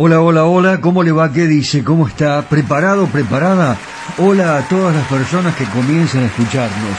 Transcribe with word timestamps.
Hola, 0.00 0.20
hola, 0.20 0.44
hola, 0.44 0.80
¿cómo 0.80 1.02
le 1.02 1.10
va? 1.10 1.32
¿Qué 1.32 1.48
dice? 1.48 1.82
¿Cómo 1.82 2.06
está? 2.06 2.48
¿Preparado, 2.48 3.08
preparada? 3.08 3.76
Hola 4.18 4.56
a 4.56 4.68
todas 4.68 4.94
las 4.94 5.04
personas 5.08 5.56
que 5.56 5.64
comiencen 5.64 6.22
a 6.22 6.26
escucharnos. 6.26 6.92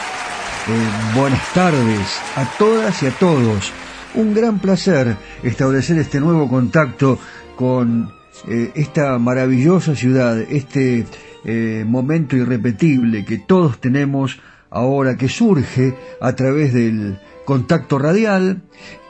Eh, 0.68 1.16
buenas 1.16 1.54
tardes 1.54 2.20
a 2.36 2.44
todas 2.58 3.02
y 3.02 3.06
a 3.06 3.12
todos. 3.12 3.72
Un 4.16 4.34
gran 4.34 4.60
placer 4.60 5.16
establecer 5.44 5.98
este 5.98 6.20
nuevo 6.20 6.50
contacto 6.50 7.18
con 7.56 8.12
eh, 8.50 8.72
esta 8.76 9.18
maravillosa 9.18 9.96
ciudad, 9.96 10.38
este 10.38 11.06
eh, 11.46 11.86
momento 11.88 12.36
irrepetible 12.36 13.24
que 13.24 13.38
todos 13.38 13.80
tenemos 13.80 14.42
ahora, 14.72 15.16
que 15.16 15.30
surge 15.30 15.96
a 16.20 16.34
través 16.34 16.74
del 16.74 17.18
contacto 17.46 17.98
radial, 17.98 18.62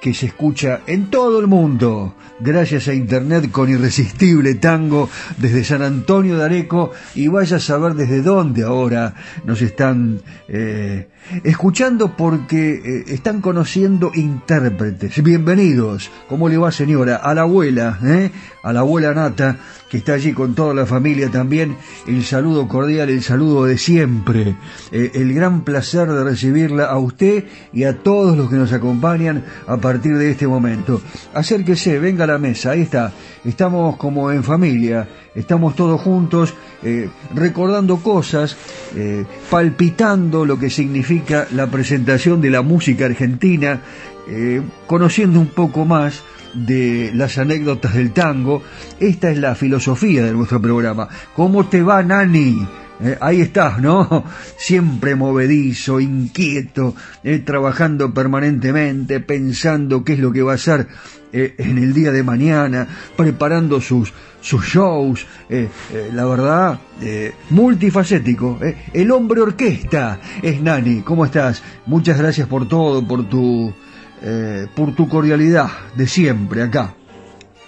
que 0.02 0.14
se 0.14 0.28
escucha 0.28 0.82
en 0.88 1.10
todo 1.10 1.40
el 1.40 1.48
mundo, 1.48 2.16
gracias 2.40 2.88
a 2.88 2.94
Internet 2.94 3.52
con 3.52 3.70
Irresistible 3.70 4.56
Tango 4.56 5.10
desde 5.38 5.64
San 5.64 5.82
Antonio 5.82 6.38
de 6.38 6.46
Areco 6.46 6.92
y 7.16 7.28
vaya 7.28 7.58
a 7.58 7.60
saber 7.60 7.96
desde 7.96 8.22
dónde 8.22 8.64
ahora 8.64 9.14
nos 9.44 9.62
están 9.62 10.22
eh, 10.48 11.10
escuchando 11.44 12.16
porque 12.16 12.74
eh, 12.74 13.04
están 13.08 13.42
conociendo 13.42 14.12
intérpretes. 14.16 15.22
Bienvenidos, 15.22 16.10
¿cómo 16.28 16.50
le 16.50 16.58
va 16.58 16.72
señora? 16.72 17.18
A 17.18 17.34
la 17.34 17.42
abuela, 17.42 18.00
¿eh? 18.04 18.32
a 18.64 18.74
la 18.74 18.82
abuela 18.82 19.14
Nata, 19.14 19.58
que 19.90 19.98
está 19.98 20.14
allí 20.14 20.34
con 20.34 20.56
toda 20.56 20.74
la 20.74 20.86
familia 20.86 21.30
también, 21.30 21.76
el 22.08 22.24
saludo 22.24 22.68
cordial, 22.68 23.10
el 23.10 23.24
saludo 23.24 23.66
de 23.66 23.78
siempre, 23.78 24.56
eh, 24.92 25.12
el 25.16 25.34
gran 25.34 25.62
placer 25.62 26.08
de 26.12 26.24
recibirla 26.24 26.86
a 26.86 26.98
usted 26.98 27.46
y 27.74 27.84
a 27.84 27.98
todos 27.98 28.38
los 28.38 28.50
que 28.50 28.56
nos 28.56 28.72
acompañan 28.72 29.46
a 29.68 29.78
partir 29.78 30.18
de 30.18 30.32
este 30.32 30.48
momento. 30.48 31.02
Acérquese, 31.34 32.00
venga 32.00 32.24
a 32.24 32.28
la 32.28 32.38
mesa, 32.38 32.72
ahí 32.72 32.82
está, 32.82 33.12
estamos 33.46 33.98
como 33.98 34.32
en 34.32 34.44
familia, 34.44 35.08
estamos 35.36 35.76
todos 35.76 36.02
juntos 36.02 36.54
eh, 36.84 37.10
recordando 37.36 37.98
cosas, 37.98 38.56
eh, 38.96 39.26
palpitando 39.50 40.46
lo 40.46 40.58
que 40.58 40.70
significa 40.70 41.48
la 41.52 41.68
presentación 41.68 42.42
de 42.42 42.50
la 42.50 42.62
música 42.62 43.06
argentina, 43.06 43.82
eh, 44.28 44.62
conociendo 44.88 45.40
un 45.40 45.48
poco 45.48 45.86
más 45.86 46.24
de 46.54 47.12
las 47.14 47.38
anécdotas 47.38 47.94
del 47.94 48.12
tango. 48.12 48.64
Esta 49.00 49.30
es 49.30 49.38
la 49.38 49.56
filosofía 49.56 50.24
de 50.24 50.34
nuestro 50.34 50.62
programa. 50.62 51.08
¿Cómo 51.36 51.68
te 51.68 51.82
va, 51.82 52.02
Nani? 52.04 52.68
Eh, 53.02 53.18
ahí 53.22 53.42
estás, 53.42 53.80
¿no? 53.80 54.26
Siempre 54.58 55.16
movedizo, 55.16 56.00
inquieto, 56.00 56.96
eh, 57.24 57.40
trabajando 57.40 58.14
permanentemente, 58.14 59.22
pensando 59.22 60.04
qué 60.04 60.14
es 60.14 60.20
lo 60.20 60.32
que 60.34 60.42
va 60.42 60.54
a 60.54 60.56
hacer 60.56 60.88
eh, 61.32 61.56
en 61.58 61.78
el 61.78 61.94
día 61.94 62.12
de 62.12 62.24
mañana, 62.24 62.88
preparando 63.16 63.80
sus, 63.80 64.12
sus 64.42 64.66
shows, 64.66 65.26
la 66.14 66.26
verdad, 66.26 66.80
multifacético. 67.50 68.60
El 68.94 69.12
hombre 69.12 69.42
orquesta 69.42 70.20
es 70.42 70.62
Nani. 70.62 71.02
¿Cómo 71.02 71.26
estás? 71.26 71.62
Muchas 71.86 72.18
gracias 72.18 72.48
por 72.48 72.68
todo, 72.68 73.06
por 73.06 73.28
tu, 73.30 73.74
por 74.76 74.96
tu 74.96 75.08
cordialidad 75.08 75.70
de 75.96 76.08
siempre 76.08 76.64
acá, 76.64 76.96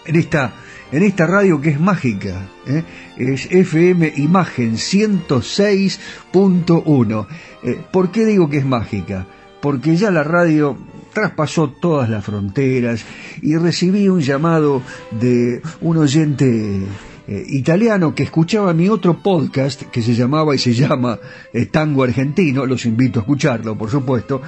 en 0.06 0.16
esta 0.16 0.54
en 0.92 1.04
esta 1.04 1.26
radio 1.26 1.62
que 1.62 1.70
es 1.70 1.80
mágica, 1.80 2.50
¿eh? 2.68 2.84
es 3.18 3.50
FM 3.52 4.14
Imagen 4.18 4.74
106.1. 4.74 7.28
Eh, 7.64 7.82
¿Por 7.92 8.12
qué 8.12 8.26
digo 8.26 8.50
que 8.50 8.58
es 8.58 8.66
mágica? 8.66 9.26
Porque 9.62 9.96
ya 9.96 10.12
la 10.12 10.24
radio 10.24 10.78
traspasó 11.14 11.70
todas 11.70 12.10
las 12.10 12.26
fronteras 12.26 13.06
y 13.42 13.56
recibí 13.58 14.10
un 14.10 14.22
llamado 14.22 14.82
de 15.12 15.62
un 15.82 15.98
oyente 15.98 16.82
eh, 17.28 17.46
italiano 17.50 18.16
que 18.16 18.24
escuchaba 18.24 18.74
mi 18.74 18.90
otro 18.90 19.22
podcast 19.22 19.84
que 19.84 20.02
se 20.02 20.14
llamaba 20.14 20.56
y 20.56 20.58
se 20.58 20.74
llama 20.74 21.20
eh, 21.54 21.68
Tango 21.68 22.04
Argentino, 22.04 22.66
los 22.66 22.86
invito 22.86 23.20
a 23.20 23.22
escucharlo 23.22 23.78
por 23.78 23.90
supuesto, 23.90 24.42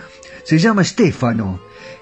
se 0.44 0.57
llama 0.57 0.84
Stefano. 0.84 1.60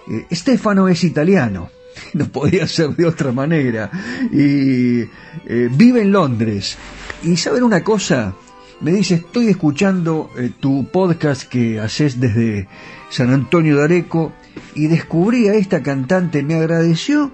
Eh, 0.10 0.26
Stefano 0.34 0.88
es 0.88 1.04
italiano, 1.04 1.70
no 2.14 2.26
podía 2.28 2.68
ser 2.68 2.96
de 2.96 3.06
otra 3.06 3.32
manera, 3.32 3.92
y 4.32 5.04
vive 5.46 6.02
en 6.02 6.12
Londres. 6.12 6.78
Y 7.24 7.38
saben 7.38 7.64
una 7.64 7.84
cosa, 7.84 8.36
me 8.80 8.92
dice, 8.92 9.16
estoy 9.16 9.48
escuchando 9.48 10.30
tu 10.60 10.88
podcast 10.88 11.44
que 11.44 11.80
haces 11.80 12.20
desde 12.20 12.68
San 13.10 13.32
Antonio 13.32 13.78
de 13.78 13.84
Areco 13.84 14.34
y 14.74 14.88
descubrí 14.88 15.48
a 15.48 15.54
esta 15.54 15.84
cantante, 15.84 16.44
me 16.44 16.56
agradeció 16.56 17.32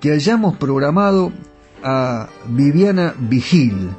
que 0.00 0.12
hayamos 0.12 0.56
programado 0.56 1.32
a 1.82 2.28
Viviana 2.48 3.14
Vigil, 3.18 3.90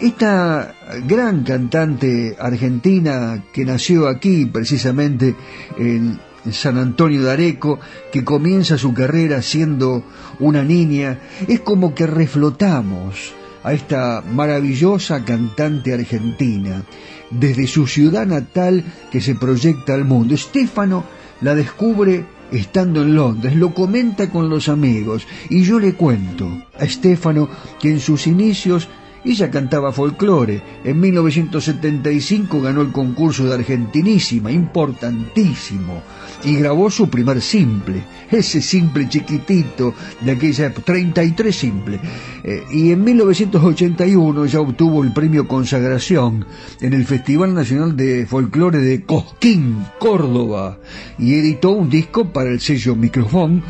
esta 0.00 0.74
gran 1.06 1.44
cantante 1.44 2.36
argentina 2.38 3.44
que 3.52 3.64
nació 3.64 4.08
aquí 4.08 4.46
precisamente 4.46 5.34
en 5.78 6.18
San 6.52 6.78
Antonio 6.78 7.22
de 7.22 7.30
Areco, 7.30 7.80
que 8.12 8.24
comienza 8.24 8.78
su 8.78 8.92
carrera 8.92 9.42
siendo 9.42 10.04
una 10.38 10.62
niña, 10.62 11.18
es 11.48 11.60
como 11.60 11.94
que 11.94 12.06
reflotamos 12.06 13.32
a 13.62 13.72
esta 13.72 14.22
maravillosa 14.22 15.24
cantante 15.24 15.94
argentina 15.94 16.82
desde 17.30 17.66
su 17.66 17.86
ciudad 17.86 18.26
natal 18.26 18.84
que 19.10 19.20
se 19.20 19.34
proyecta 19.34 19.94
al 19.94 20.04
mundo. 20.04 20.34
Estefano 20.34 21.04
la 21.40 21.54
descubre 21.54 22.26
estando 22.52 23.02
en 23.02 23.14
Londres, 23.14 23.56
lo 23.56 23.74
comenta 23.74 24.30
con 24.30 24.48
los 24.48 24.68
amigos 24.68 25.26
y 25.48 25.62
yo 25.62 25.80
le 25.80 25.94
cuento 25.94 26.48
a 26.78 26.84
Estefano 26.84 27.48
que 27.80 27.90
en 27.90 28.00
sus 28.00 28.26
inicios 28.26 28.88
ella 29.24 29.50
cantaba 29.50 29.92
folclore. 29.92 30.62
En 30.84 31.00
1975 31.00 32.60
ganó 32.60 32.82
el 32.82 32.92
concurso 32.92 33.44
de 33.44 33.54
Argentinísima, 33.54 34.52
importantísimo, 34.52 36.02
y 36.44 36.56
grabó 36.56 36.90
su 36.90 37.08
primer 37.08 37.40
simple, 37.40 38.02
ese 38.30 38.60
simple 38.60 39.08
chiquitito 39.08 39.94
de 40.20 40.32
aquella 40.32 40.66
época, 40.66 40.86
33 40.86 41.56
simple. 41.56 42.00
Eh, 42.42 42.62
y 42.70 42.90
en 42.92 43.02
1981 43.02 44.46
ya 44.46 44.60
obtuvo 44.60 45.02
el 45.02 45.12
premio 45.12 45.48
Consagración 45.48 46.46
en 46.80 46.92
el 46.92 47.04
Festival 47.06 47.54
Nacional 47.54 47.96
de 47.96 48.26
Folclore 48.26 48.78
de 48.78 49.02
Cosquín, 49.04 49.84
Córdoba, 49.98 50.78
y 51.18 51.34
editó 51.34 51.70
un 51.70 51.88
disco 51.88 52.32
para 52.32 52.50
el 52.50 52.60
sello 52.60 52.94
Microfón. 52.94 53.62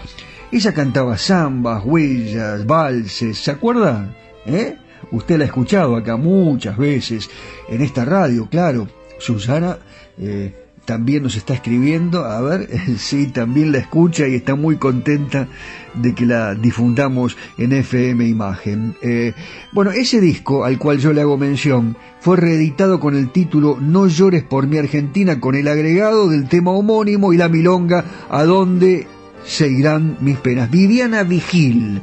Ella 0.51 0.73
cantaba 0.73 1.17
zambas, 1.17 1.85
huellas, 1.85 2.67
valses, 2.67 3.39
¿se 3.39 3.51
acuerda? 3.51 4.15
¿Eh? 4.47 4.77
Usted 5.11 5.39
la 5.39 5.45
ha 5.45 5.47
escuchado 5.47 5.97
acá 5.97 6.17
muchas 6.17 6.77
veces 6.77 7.31
en 7.69 7.83
esta 7.83 8.05
radio, 8.05 8.49
claro. 8.51 8.89
Susana 9.19 9.79
eh, 10.19 10.64
también 10.85 11.23
nos 11.23 11.37
está 11.37 11.55
escribiendo, 11.55 12.25
a 12.25 12.41
ver, 12.41 12.69
sí, 12.99 13.29
también 13.29 13.73
la 13.73 13.79
escucha 13.79 14.29
y 14.29 14.35
está 14.35 14.55
muy 14.55 14.77
contenta 14.77 15.49
de 15.95 16.15
que 16.15 16.27
la 16.27 16.55
difundamos 16.55 17.37
en 17.59 17.73
FM 17.73 18.27
Imagen. 18.27 18.95
Eh, 19.03 19.33
bueno, 19.73 19.91
ese 19.93 20.21
disco 20.21 20.65
al 20.65 20.79
cual 20.79 20.99
yo 20.99 21.13
le 21.13 21.21
hago 21.21 21.39
mención 21.39 21.97
fue 22.21 22.37
reeditado 22.37 23.01
con 23.01 23.17
el 23.17 23.31
título 23.31 23.79
No 23.81 24.07
llores 24.07 24.43
por 24.43 24.67
mi 24.67 24.79
Argentina, 24.79 25.41
con 25.41 25.55
el 25.55 25.69
agregado 25.69 26.29
del 26.29 26.49
tema 26.49 26.73
homónimo 26.73 27.33
y 27.33 27.37
la 27.37 27.49
milonga 27.49 28.05
A 28.29 28.45
dónde 28.45 29.07
se 29.45 29.69
irán 29.69 30.19
mis 30.21 30.39
penas. 30.39 30.71
Viviana 30.71 31.23
Vigil 31.23 32.01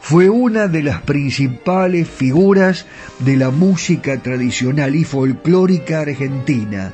fue 0.00 0.30
una 0.30 0.68
de 0.68 0.82
las 0.82 1.02
principales 1.02 2.08
figuras 2.08 2.86
de 3.18 3.36
la 3.36 3.50
música 3.50 4.16
tradicional 4.22 4.94
y 4.94 5.04
folclórica 5.04 6.00
argentina 6.00 6.92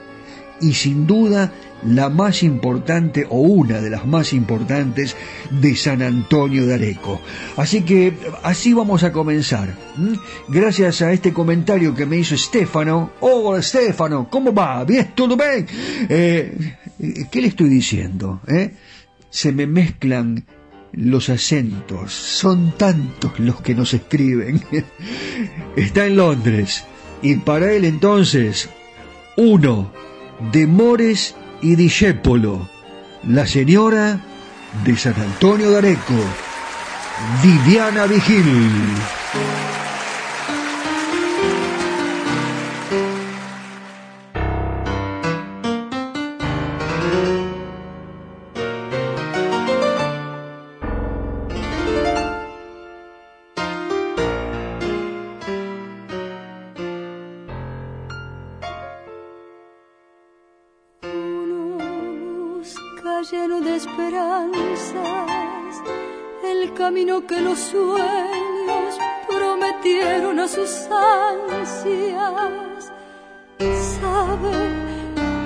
y 0.60 0.74
sin 0.74 1.06
duda 1.06 1.52
la 1.86 2.08
más 2.08 2.42
importante 2.42 3.26
o 3.28 3.40
una 3.40 3.80
de 3.80 3.90
las 3.90 4.06
más 4.06 4.32
importantes 4.32 5.16
de 5.50 5.76
San 5.76 6.02
Antonio 6.02 6.66
de 6.66 6.74
Areco. 6.74 7.20
Así 7.56 7.82
que 7.82 8.14
así 8.42 8.72
vamos 8.72 9.02
a 9.02 9.12
comenzar. 9.12 9.74
Gracias 10.48 11.02
a 11.02 11.12
este 11.12 11.32
comentario 11.32 11.94
que 11.94 12.06
me 12.06 12.16
hizo 12.16 12.34
Estefano. 12.34 13.12
Hola 13.20 13.60
Estefano, 13.60 14.28
¿cómo 14.30 14.54
va? 14.54 14.84
¿Bien? 14.84 15.12
¿Todo 15.14 15.36
bien? 15.36 15.66
Eh, 16.08 16.76
¿Qué 17.30 17.40
le 17.40 17.48
estoy 17.48 17.68
diciendo? 17.68 18.40
Eh? 18.48 18.72
Se 19.28 19.52
me 19.52 19.66
mezclan 19.66 20.44
los 20.92 21.28
acentos, 21.28 22.12
son 22.12 22.72
tantos 22.78 23.38
los 23.40 23.60
que 23.60 23.74
nos 23.74 23.92
escriben. 23.94 24.62
Está 25.76 26.06
en 26.06 26.16
Londres 26.16 26.84
y 27.20 27.36
para 27.36 27.72
él 27.72 27.84
entonces, 27.84 28.68
uno 29.36 29.90
de 30.52 30.66
Mores 30.66 31.34
y 31.62 31.76
Discépolo, 31.76 32.68
la 33.26 33.46
señora 33.46 34.18
de 34.84 34.96
San 34.96 35.14
Antonio 35.14 35.70
de 35.70 35.78
Areco, 35.78 36.14
Viviana 37.42 38.06
Vigil. 38.06 38.44
Los 67.54 67.62
sueños 67.70 68.98
prometieron 69.28 70.40
a 70.40 70.48
sus 70.48 70.88
ansias. 70.90 72.90
Sabe 74.00 74.56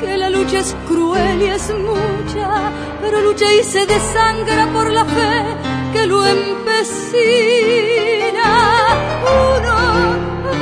que 0.01 0.17
la 0.17 0.31
lucha 0.31 0.61
es 0.61 0.75
cruel 0.89 1.43
y 1.43 1.47
es 1.47 1.71
mucha, 1.71 2.73
pero 3.03 3.21
lucha 3.21 3.53
y 3.53 3.63
se 3.63 3.85
desangra 3.85 4.73
por 4.73 4.91
la 4.91 5.05
fe 5.05 5.45
que 5.93 6.07
lo 6.07 6.25
empecina. 6.25 6.89
Uno 9.59 9.75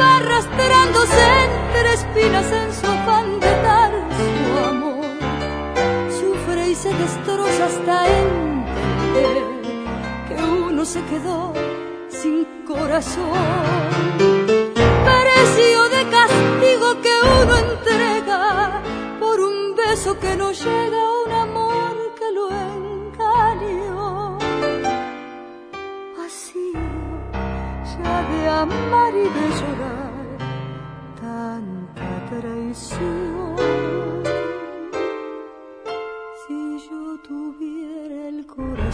va 0.00 0.16
arrastrándose 0.16 1.22
entre 1.44 1.94
espinas 1.94 2.50
en 2.50 2.74
su 2.74 2.86
afán 2.86 3.38
de 3.38 3.50
dar 3.62 3.92
su 4.18 4.58
amor. 4.68 5.14
Sufre 6.18 6.70
y 6.70 6.74
se 6.74 6.92
destroza 6.92 7.66
hasta 7.66 8.08
entender 8.08 9.55
se 10.86 11.02
quedó 11.06 11.52
sin 12.08 12.46
corazón. 12.64 13.32
Precio 15.10 15.80
de 15.94 16.02
castigo 16.16 16.88
que 17.04 17.14
uno 17.42 17.54
entrega 17.72 18.82
por 19.18 19.40
un 19.40 19.74
beso 19.74 20.16
que 20.20 20.36
no 20.36 20.52
llega 20.52 21.00
a 21.08 21.12
un 21.24 21.32
amor 21.46 21.94
que 22.18 22.28
lo 22.36 22.44
engañó. 22.70 24.38
Así 26.24 26.72
ya 27.92 28.16
de 28.30 28.48
amar 28.48 29.12
y 29.24 29.28
de 29.38 29.46
llorar 29.58 30.12
tanta 31.20 32.10
traición. 32.30 33.56
Si 36.46 36.88
yo 36.88 37.18
tuviera 37.26 38.28
el 38.28 38.46
corazón 38.46 38.85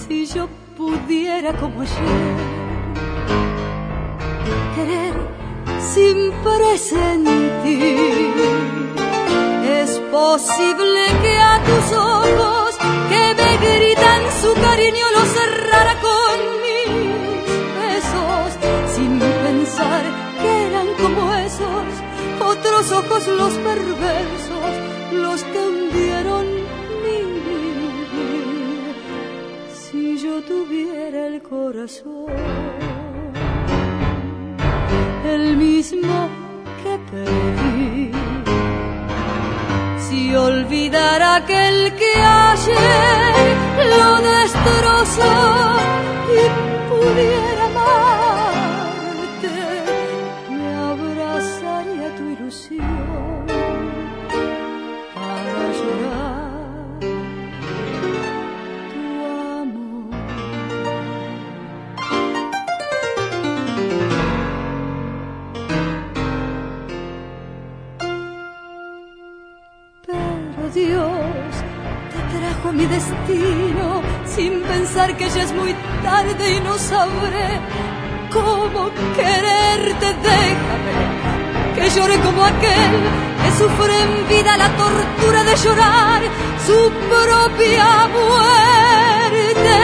Si 0.00 0.26
yo 0.26 0.48
pudiera 0.76 1.52
como 1.56 1.82
ayer 1.82 2.36
querer 4.74 5.14
sin 5.92 6.32
presentir, 6.42 8.34
es 9.64 9.90
posible 10.12 11.02
que 11.22 11.38
a 11.38 11.62
tus 11.64 11.92
ojos 11.96 12.76
que 13.08 13.34
me 13.34 13.56
gritan 13.64 14.22
su 14.40 14.54
cariño 14.54 15.06
los 15.16 15.28
cerrara 15.28 15.94
con 16.06 16.36
mis 16.64 16.88
besos, 17.80 18.48
sin 18.94 19.18
pensar 19.18 20.02
que 20.40 20.50
eran 20.68 20.88
como 21.02 21.34
esos 21.34 21.88
otros 22.40 22.92
ojos 22.92 23.26
los 23.26 23.52
perversos 23.54 24.49
los 25.12 25.42
hundieron 25.42 26.46
mi 27.02 27.18
vivir. 27.46 28.94
Si 29.72 30.18
yo 30.18 30.42
tuviera 30.42 31.26
el 31.26 31.42
corazón, 31.42 32.26
el 35.24 35.56
mismo 35.56 36.28
que 36.82 36.98
perdí. 37.10 38.10
Si 40.08 40.34
olvidara 40.34 41.36
aquel 41.36 41.94
que 41.94 42.12
ayer 42.14 43.56
lo 43.92 44.08
destrozó 44.32 45.32
y 46.38 46.42
pudiera 46.88 47.39
sin 74.34 74.62
pensar 74.62 75.16
que 75.16 75.28
ya 75.28 75.42
es 75.42 75.52
muy 75.52 75.74
tarde 76.02 76.56
y 76.56 76.60
no 76.60 76.78
sabré 76.78 77.48
cómo 78.32 78.90
quererte. 79.16 80.06
Déjame 80.28 80.94
que 81.74 81.90
llore 81.94 82.16
como 82.20 82.44
aquel 82.44 82.92
que 83.42 83.50
sufre 83.58 83.94
en 84.06 84.28
vida 84.28 84.56
la 84.56 84.68
tortura 84.76 85.44
de 85.44 85.56
llorar 85.56 86.22
su 86.66 86.78
propia 87.12 88.08
muerte. 88.18 89.78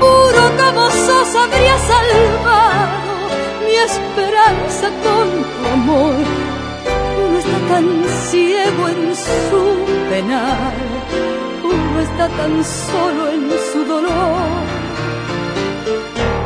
Puro 0.00 0.44
como 0.60 0.90
sos 0.90 1.34
habría 1.42 1.76
salvado 1.92 3.16
mi 3.64 3.74
esperanza 3.90 4.86
con 5.04 5.26
tu 5.52 5.68
amor. 5.78 6.24
Uno 7.24 7.38
está 7.38 7.58
tan 7.70 7.86
ciego 8.30 8.88
en 8.88 9.16
su 9.16 9.62
penar 10.10 11.45
está 12.00 12.28
tan 12.28 12.64
solo 12.64 13.28
en 13.30 13.50
su 13.72 13.84
dolor. 13.84 14.66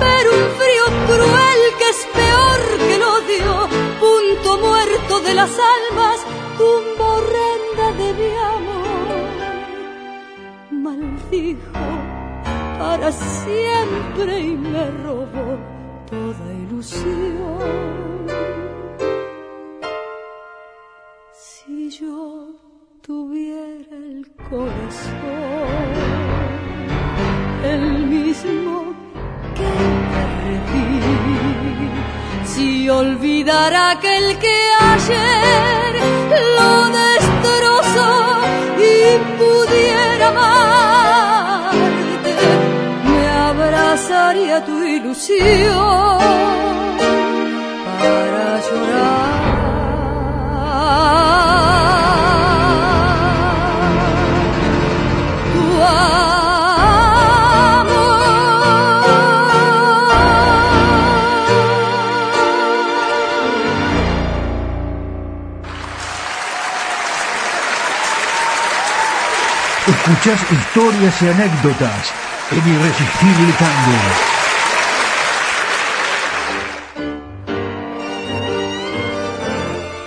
Pero 0.04 0.28
un 0.40 0.46
frío 0.58 0.84
cruel 1.08 1.62
que 1.78 1.88
es 1.94 2.00
peor 2.20 2.60
que 2.86 2.94
el 2.96 3.02
odio, 3.02 3.68
punto 4.04 4.50
muerto 4.66 5.20
de 5.20 5.34
las 5.34 5.52
almas, 5.76 6.18
tumba 6.58 7.06
horrenda 7.16 7.86
de 8.00 8.08
mi 8.20 8.30
amor. 8.54 9.28
Maldijo 10.70 11.88
para 12.78 13.12
siempre 13.12 14.40
y 14.40 14.56
me 14.56 14.90
robó 15.04 15.58
toda 16.08 16.52
ilusión. 16.64 17.60
Si 21.32 21.90
yo 21.90 22.39
tuviera 23.02 23.90
el 23.90 24.26
corazón, 24.48 25.90
el 27.64 28.06
mismo 28.06 28.94
que 29.56 29.70
perdí. 30.12 31.00
Si 32.44 32.88
olvidara 32.88 33.90
aquel 33.92 34.38
que 34.38 34.56
ayer 34.92 35.92
lo 36.58 36.72
destrozó 37.02 38.12
y 38.78 38.90
pudiera 39.40 40.26
amarte, 40.28 42.34
me 43.04 43.22
abrazaría 43.28 44.56
tu 44.64 44.76
ilusión 44.82 46.18
para 48.00 48.46
llorar. 48.66 49.40
Escuchás 70.10 70.44
historias 70.50 71.22
y 71.22 71.28
anécdotas 71.28 72.12
en 72.50 72.58
Irresistible 72.58 73.54
Tango. 73.60 73.98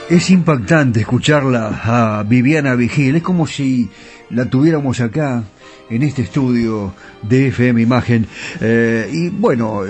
Es 0.10 0.30
impactante 0.30 1.00
escucharla 1.00 1.80
a 1.86 2.24
Viviana 2.24 2.76
Vigil, 2.76 3.16
es 3.16 3.24
como 3.24 3.48
si 3.48 3.90
la 4.30 4.44
tuviéramos 4.46 5.00
acá 5.00 5.42
en 5.90 6.04
este 6.04 6.24
estudio 6.24 6.94
de 7.22 7.48
FM 7.48 7.82
Imagen. 7.82 8.28
Eh, 8.60 9.10
y 9.10 9.30
bueno, 9.30 9.84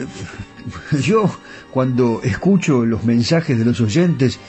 yo 1.01 1.27
cuando 1.71 2.21
escucho 2.23 2.85
los 2.85 3.03
mensajes 3.03 3.57
de 3.57 3.65
los 3.65 3.81
oyentes, 3.81 4.39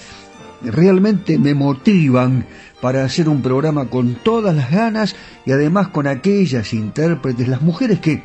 realmente 0.66 1.38
me 1.38 1.54
motivan 1.54 2.47
para 2.80 3.04
hacer 3.04 3.28
un 3.28 3.42
programa 3.42 3.87
con 3.87 4.14
todas 4.16 4.54
las 4.54 4.71
ganas 4.71 5.16
y 5.47 5.52
además 5.52 5.88
con 5.88 6.06
aquellas 6.06 6.75
intérpretes, 6.75 7.49
las 7.49 7.62
mujeres 7.62 8.00
que 8.00 8.23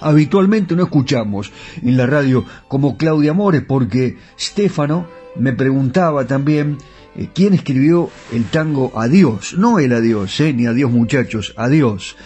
habitualmente 0.00 0.76
no 0.76 0.84
escuchamos 0.84 1.52
en 1.82 1.96
la 1.96 2.06
radio 2.06 2.44
como 2.68 2.96
Claudia 2.96 3.32
Mores, 3.32 3.62
porque 3.66 4.16
Stefano 4.38 5.06
me 5.36 5.52
preguntaba 5.52 6.26
también 6.26 6.78
eh, 7.16 7.28
quién 7.34 7.54
escribió 7.54 8.10
el 8.32 8.44
tango 8.44 8.92
Adiós, 8.94 9.54
no 9.56 9.78
el 9.78 9.92
Adiós, 9.92 10.38
eh, 10.40 10.52
ni 10.52 10.66
Adiós 10.66 10.90
muchachos, 10.90 11.54
Adiós, 11.56 12.16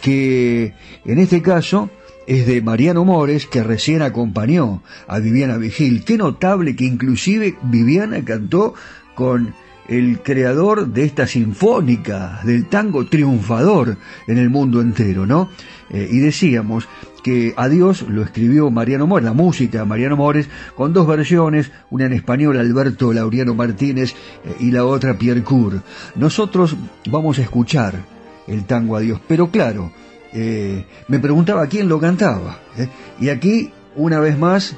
que 0.00 0.74
en 1.04 1.18
este 1.18 1.42
caso 1.42 1.90
es 2.28 2.46
de 2.46 2.60
Mariano 2.60 3.06
Mores, 3.06 3.46
que 3.46 3.62
recién 3.62 4.02
acompañó 4.02 4.82
a 5.06 5.18
Viviana 5.18 5.56
Vigil. 5.56 6.04
Qué 6.04 6.18
notable 6.18 6.76
que 6.76 6.84
inclusive 6.84 7.56
Viviana 7.62 8.22
cantó 8.22 8.74
con 9.14 9.54
el 9.88 10.20
creador 10.20 10.88
de 10.88 11.04
esta 11.04 11.26
sinfónica 11.26 12.40
del 12.44 12.66
tango 12.66 13.06
triunfador 13.06 13.96
en 14.26 14.36
el 14.36 14.50
mundo 14.50 14.82
entero, 14.82 15.24
¿no? 15.24 15.48
Eh, 15.88 16.06
y 16.12 16.18
decíamos 16.18 16.86
que 17.24 17.54
Adiós 17.56 18.02
lo 18.02 18.22
escribió 18.22 18.70
Mariano 18.70 19.06
Mores, 19.06 19.24
la 19.24 19.32
música 19.32 19.78
de 19.78 19.84
Mariano 19.86 20.18
Mores, 20.18 20.50
con 20.74 20.92
dos 20.92 21.06
versiones, 21.06 21.72
una 21.88 22.04
en 22.04 22.12
español 22.12 22.58
Alberto 22.58 23.10
Laureano 23.10 23.54
Martínez 23.54 24.14
eh, 24.44 24.54
y 24.60 24.70
la 24.70 24.84
otra 24.84 25.16
Pierre 25.16 25.42
Cour. 25.42 25.82
Nosotros 26.14 26.76
vamos 27.10 27.38
a 27.38 27.42
escuchar 27.42 27.94
el 28.46 28.66
tango 28.66 28.96
Adiós, 28.96 29.18
pero 29.26 29.50
claro, 29.50 29.90
eh, 30.32 30.84
me 31.08 31.18
preguntaba 31.18 31.66
quién 31.66 31.88
lo 31.88 32.00
cantaba. 32.00 32.60
Y 33.20 33.28
aquí, 33.28 33.72
una 33.96 34.20
vez 34.20 34.38
más, 34.38 34.76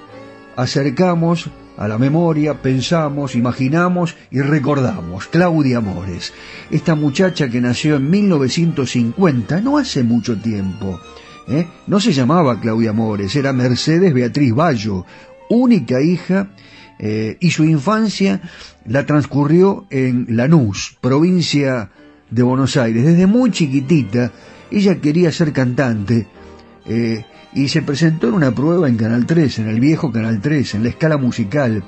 acercamos 0.57 1.50
a 1.76 1.88
la 1.88 1.97
memoria, 1.97 2.61
pensamos, 2.61 3.35
imaginamos 3.35 4.14
y 4.30 4.40
recordamos. 4.40 5.26
Claudia 5.28 5.80
Mores, 5.80 6.33
esta 6.71 6.95
muchacha 6.95 7.49
que 7.49 7.61
nació 7.61 7.97
en 7.97 8.11
1950, 8.11 9.62
no 9.62 9.78
hace 9.78 10.02
mucho 10.02 10.37
tiempo. 10.38 11.00
¿eh? 11.49 11.66
No 11.87 11.99
se 11.99 12.12
llamaba 12.12 12.61
Claudia 12.61 12.92
Mores, 12.92 13.35
era 13.35 13.54
Mercedes 13.54 14.12
Beatriz 14.12 14.54
Bayo, 14.54 15.07
única 15.49 16.02
hija, 16.02 16.50
eh, 16.99 17.38
y 17.40 17.50
su 17.50 17.64
infancia 17.64 18.42
la 18.85 19.07
transcurrió 19.07 19.87
en 19.88 20.26
Lanús, 20.28 20.99
provincia 21.00 21.90
de 22.28 22.42
Buenos 22.42 22.76
Aires. 22.76 23.07
Desde 23.07 23.26
muy 23.26 23.52
chiquitita, 23.52 24.33
ella 24.70 25.00
quería 25.00 25.32
ser 25.32 25.52
cantante. 25.52 26.26
Eh, 26.86 27.24
y 27.52 27.68
se 27.68 27.82
presentó 27.82 28.28
en 28.28 28.34
una 28.34 28.54
prueba 28.54 28.88
en 28.88 28.96
Canal 28.96 29.26
3, 29.26 29.60
en 29.60 29.68
el 29.68 29.80
viejo 29.80 30.12
Canal 30.12 30.40
3, 30.40 30.74
en 30.76 30.82
la 30.84 30.88
escala 30.90 31.16
musical. 31.16 31.82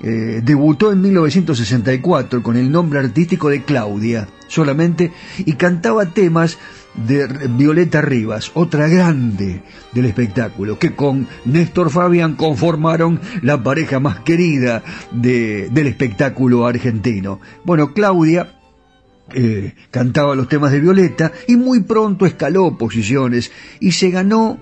Eh, 0.00 0.42
debutó 0.44 0.92
en 0.92 1.00
1964 1.00 2.42
con 2.42 2.56
el 2.56 2.70
nombre 2.70 3.00
artístico 3.00 3.48
de 3.48 3.64
Claudia 3.64 4.28
solamente 4.46 5.12
y 5.38 5.54
cantaba 5.54 6.06
temas 6.06 6.56
de 6.94 7.26
Violeta 7.50 8.00
Rivas, 8.00 8.50
otra 8.54 8.88
grande 8.88 9.62
del 9.92 10.06
espectáculo, 10.06 10.78
que 10.78 10.94
con 10.94 11.28
Néstor 11.44 11.90
Fabián 11.90 12.34
conformaron 12.34 13.20
la 13.42 13.62
pareja 13.62 14.00
más 14.00 14.20
querida 14.20 14.82
del 15.12 15.86
espectáculo 15.86 16.66
argentino. 16.66 17.40
Bueno, 17.64 17.92
Claudia 17.92 18.57
eh, 19.34 19.74
cantaba 19.90 20.34
los 20.34 20.48
temas 20.48 20.72
de 20.72 20.80
Violeta 20.80 21.32
y 21.46 21.56
muy 21.56 21.80
pronto 21.80 22.26
escaló 22.26 22.76
posiciones 22.78 23.50
y 23.80 23.92
se 23.92 24.10
ganó 24.10 24.58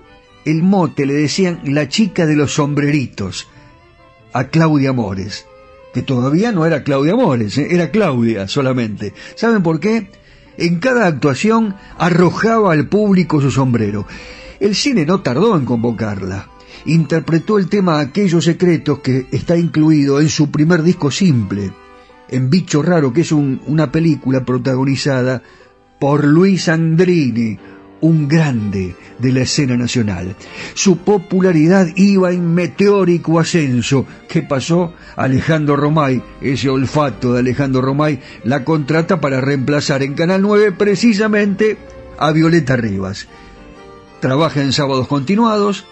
el 0.47 0.63
mote 0.63 1.05
le 1.05 1.13
decían 1.13 1.59
la 1.65 1.89
chica 1.89 2.25
de 2.25 2.37
los 2.37 2.53
sombreritos 2.53 3.47
a 4.31 4.45
Claudia 4.45 4.93
Mores, 4.93 5.45
que 5.93 6.01
todavía 6.01 6.51
no 6.51 6.65
era 6.65 6.83
Claudia 6.83 7.15
Mores, 7.15 7.57
¿eh? 7.57 7.67
era 7.71 7.91
Claudia 7.91 8.47
solamente. 8.47 9.13
¿Saben 9.35 9.61
por 9.61 9.79
qué? 9.79 10.09
En 10.57 10.79
cada 10.79 11.05
actuación 11.05 11.75
arrojaba 11.97 12.71
al 12.71 12.87
público 12.87 13.41
su 13.41 13.51
sombrero. 13.51 14.05
El 14.59 14.73
cine 14.73 15.05
no 15.05 15.21
tardó 15.21 15.57
en 15.57 15.65
convocarla. 15.65 16.49
Interpretó 16.85 17.57
el 17.57 17.67
tema 17.67 17.99
Aquellos 17.99 18.45
Secretos 18.45 18.99
que 18.99 19.27
está 19.31 19.57
incluido 19.57 20.21
en 20.21 20.29
su 20.29 20.49
primer 20.49 20.81
disco 20.81 21.11
simple, 21.11 21.71
en 22.29 22.49
Bicho 22.49 22.81
Raro, 22.81 23.13
que 23.13 23.21
es 23.21 23.31
una 23.31 23.91
película 23.91 24.43
protagonizada 24.43 25.41
por 25.99 26.25
Luis 26.25 26.69
Andrini, 26.69 27.57
un 28.01 28.27
grande 28.27 28.95
de 29.17 29.31
la 29.31 29.41
escena 29.41 29.75
nacional. 29.75 30.35
Su 30.73 30.97
popularidad 30.97 31.87
iba 31.95 32.31
en 32.31 32.53
meteórico 32.53 33.39
ascenso. 33.39 34.05
¿Qué 34.29 34.43
pasó? 34.43 34.93
Alejandro 35.15 35.75
Romay, 35.75 36.21
ese 36.41 36.69
olfato 36.69 37.33
de 37.33 37.39
Alejandro 37.39 37.81
Romay, 37.81 38.19
la 38.43 38.63
contrata 38.63 39.19
para 39.19 39.41
reemplazar 39.41 40.03
en 40.03 40.13
Canal 40.13 40.41
9 40.41 40.73
precisamente 40.73 41.77
a 42.19 42.31
Violeta 42.31 42.75
Rivas. 42.75 43.27
Trabaja 44.19 44.61
en 44.61 44.73
sábados 44.73 45.07
continuados, 45.07 45.85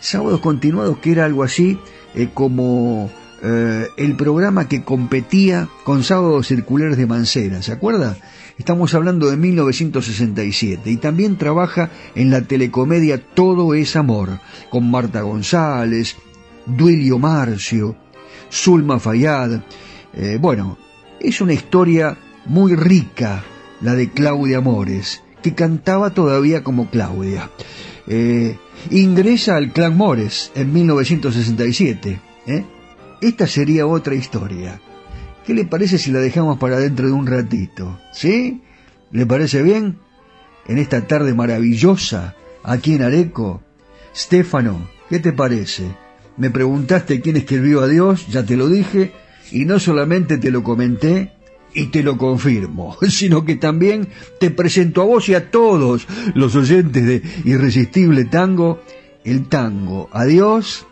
sábados 0.00 0.40
continuados 0.40 0.98
que 0.98 1.12
era 1.12 1.24
algo 1.24 1.42
así 1.42 1.78
eh, 2.14 2.28
como 2.32 3.10
eh, 3.42 3.88
el 3.96 4.16
programa 4.16 4.68
que 4.68 4.82
competía 4.82 5.68
con 5.84 6.04
sábados 6.04 6.48
circulares 6.48 6.96
de 6.96 7.06
Mancera, 7.06 7.62
¿se 7.62 7.72
acuerda? 7.72 8.16
Estamos 8.58 8.92
hablando 8.94 9.30
de 9.30 9.38
1967 9.38 10.90
y 10.90 10.98
también 10.98 11.38
trabaja 11.38 11.90
en 12.14 12.30
la 12.30 12.42
telecomedia 12.42 13.18
Todo 13.18 13.72
es 13.72 13.96
Amor, 13.96 14.38
con 14.68 14.90
Marta 14.90 15.22
González, 15.22 16.16
Duilio 16.66 17.18
Marcio, 17.18 17.96
Zulma 18.52 18.98
Fayad. 18.98 19.62
Eh, 20.12 20.38
bueno, 20.38 20.76
es 21.20 21.40
una 21.40 21.54
historia 21.54 22.18
muy 22.44 22.74
rica 22.74 23.42
la 23.80 23.94
de 23.94 24.10
Claudia 24.10 24.60
Mores, 24.60 25.22
que 25.42 25.54
cantaba 25.54 26.10
todavía 26.10 26.62
como 26.62 26.90
Claudia. 26.90 27.50
Eh, 28.06 28.58
ingresa 28.90 29.56
al 29.56 29.72
Clan 29.72 29.96
Mores 29.96 30.52
en 30.54 30.72
1967. 30.72 32.20
¿eh? 32.46 32.64
Esta 33.20 33.46
sería 33.46 33.86
otra 33.86 34.14
historia. 34.14 34.80
¿Qué 35.46 35.54
le 35.54 35.64
parece 35.64 35.98
si 35.98 36.10
la 36.10 36.20
dejamos 36.20 36.58
para 36.58 36.78
dentro 36.78 37.06
de 37.06 37.12
un 37.12 37.26
ratito? 37.26 37.98
¿Sí? 38.12 38.62
¿Le 39.10 39.26
parece 39.26 39.62
bien? 39.62 39.98
En 40.66 40.78
esta 40.78 41.06
tarde 41.06 41.34
maravillosa, 41.34 42.34
aquí 42.62 42.94
en 42.94 43.02
Areco. 43.02 43.62
Stefano, 44.14 44.88
¿qué 45.08 45.18
te 45.18 45.32
parece? 45.32 45.84
Me 46.36 46.50
preguntaste 46.50 47.20
quién 47.20 47.36
escribió 47.36 47.80
a 47.82 47.88
Dios, 47.88 48.26
ya 48.28 48.44
te 48.44 48.56
lo 48.56 48.68
dije, 48.68 49.12
y 49.50 49.64
no 49.64 49.78
solamente 49.78 50.38
te 50.38 50.50
lo 50.50 50.62
comenté 50.62 51.32
y 51.74 51.86
te 51.86 52.02
lo 52.02 52.16
confirmo, 52.16 52.96
sino 53.08 53.44
que 53.44 53.56
también 53.56 54.08
te 54.38 54.50
presento 54.50 55.02
a 55.02 55.04
vos 55.04 55.28
y 55.28 55.34
a 55.34 55.50
todos 55.50 56.06
los 56.34 56.54
oyentes 56.54 57.04
de 57.04 57.22
Irresistible 57.44 58.24
Tango, 58.24 58.82
el 59.24 59.48
tango 59.48 60.08
Adiós 60.12 60.86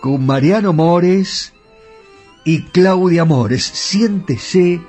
con 0.00 0.24
Mariano 0.24 0.72
Mores, 0.72 1.52
y 2.44 2.62
Claudia 2.62 3.24
Mores. 3.24 3.64
Siéntese 3.64 4.80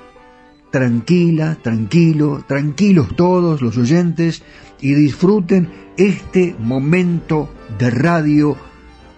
tranquila, 0.72 1.58
tranquilo, 1.62 2.44
tranquilos 2.48 3.16
todos 3.16 3.62
los 3.62 3.78
oyentes 3.78 4.44
y 4.82 4.94
disfruten 4.94 5.70
este 5.98 6.56
momento 6.60 7.50
de 7.78 7.90
radio 7.90 8.56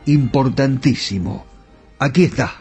importantísimo. 0.05 1.45
Aquí 1.99 2.23
está. 2.23 2.60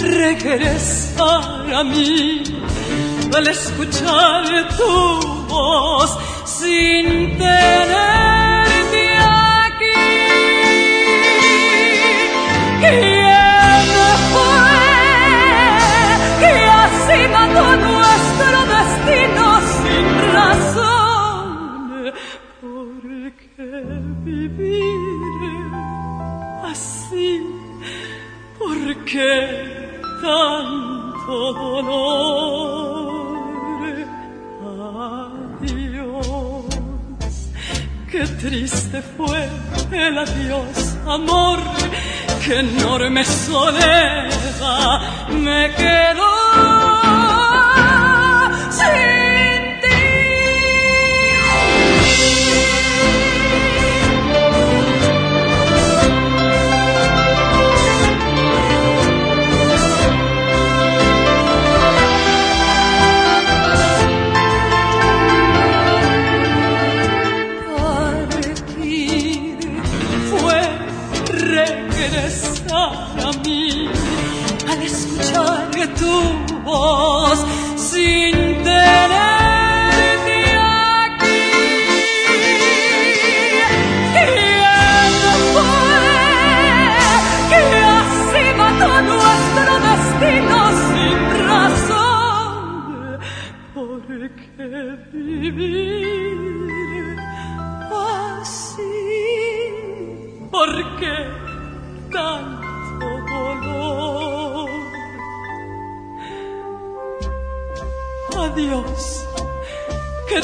regresar 0.00 1.74
a 1.74 1.84
mí 1.84 2.42
al 3.34 3.46
escuchar 3.48 4.68
tu 4.76 5.46
voz 5.48 6.18
sin 6.44 7.36
tener 7.38 8.29
tanto 38.50 38.98
dolor? 46.14 46.39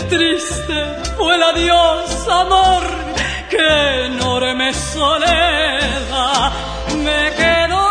Triste 0.09 0.75
fue 1.17 1.35
el 1.35 1.43
adiós, 1.43 2.29
amor, 2.29 2.83
que 3.51 4.07
enorme 4.07 4.73
soledad 4.73 6.53
me 7.05 7.33
quedó. 7.37 7.89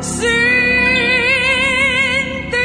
Sin 0.00 0.30
ti. 2.50 2.56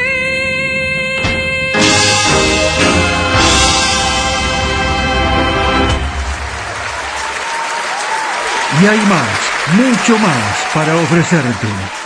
Y 8.81 8.87
hay 8.87 9.01
más, 9.13 9.39
mucho 9.75 10.17
más 10.17 10.65
para 10.73 10.95
ofrecerte. 10.95 12.02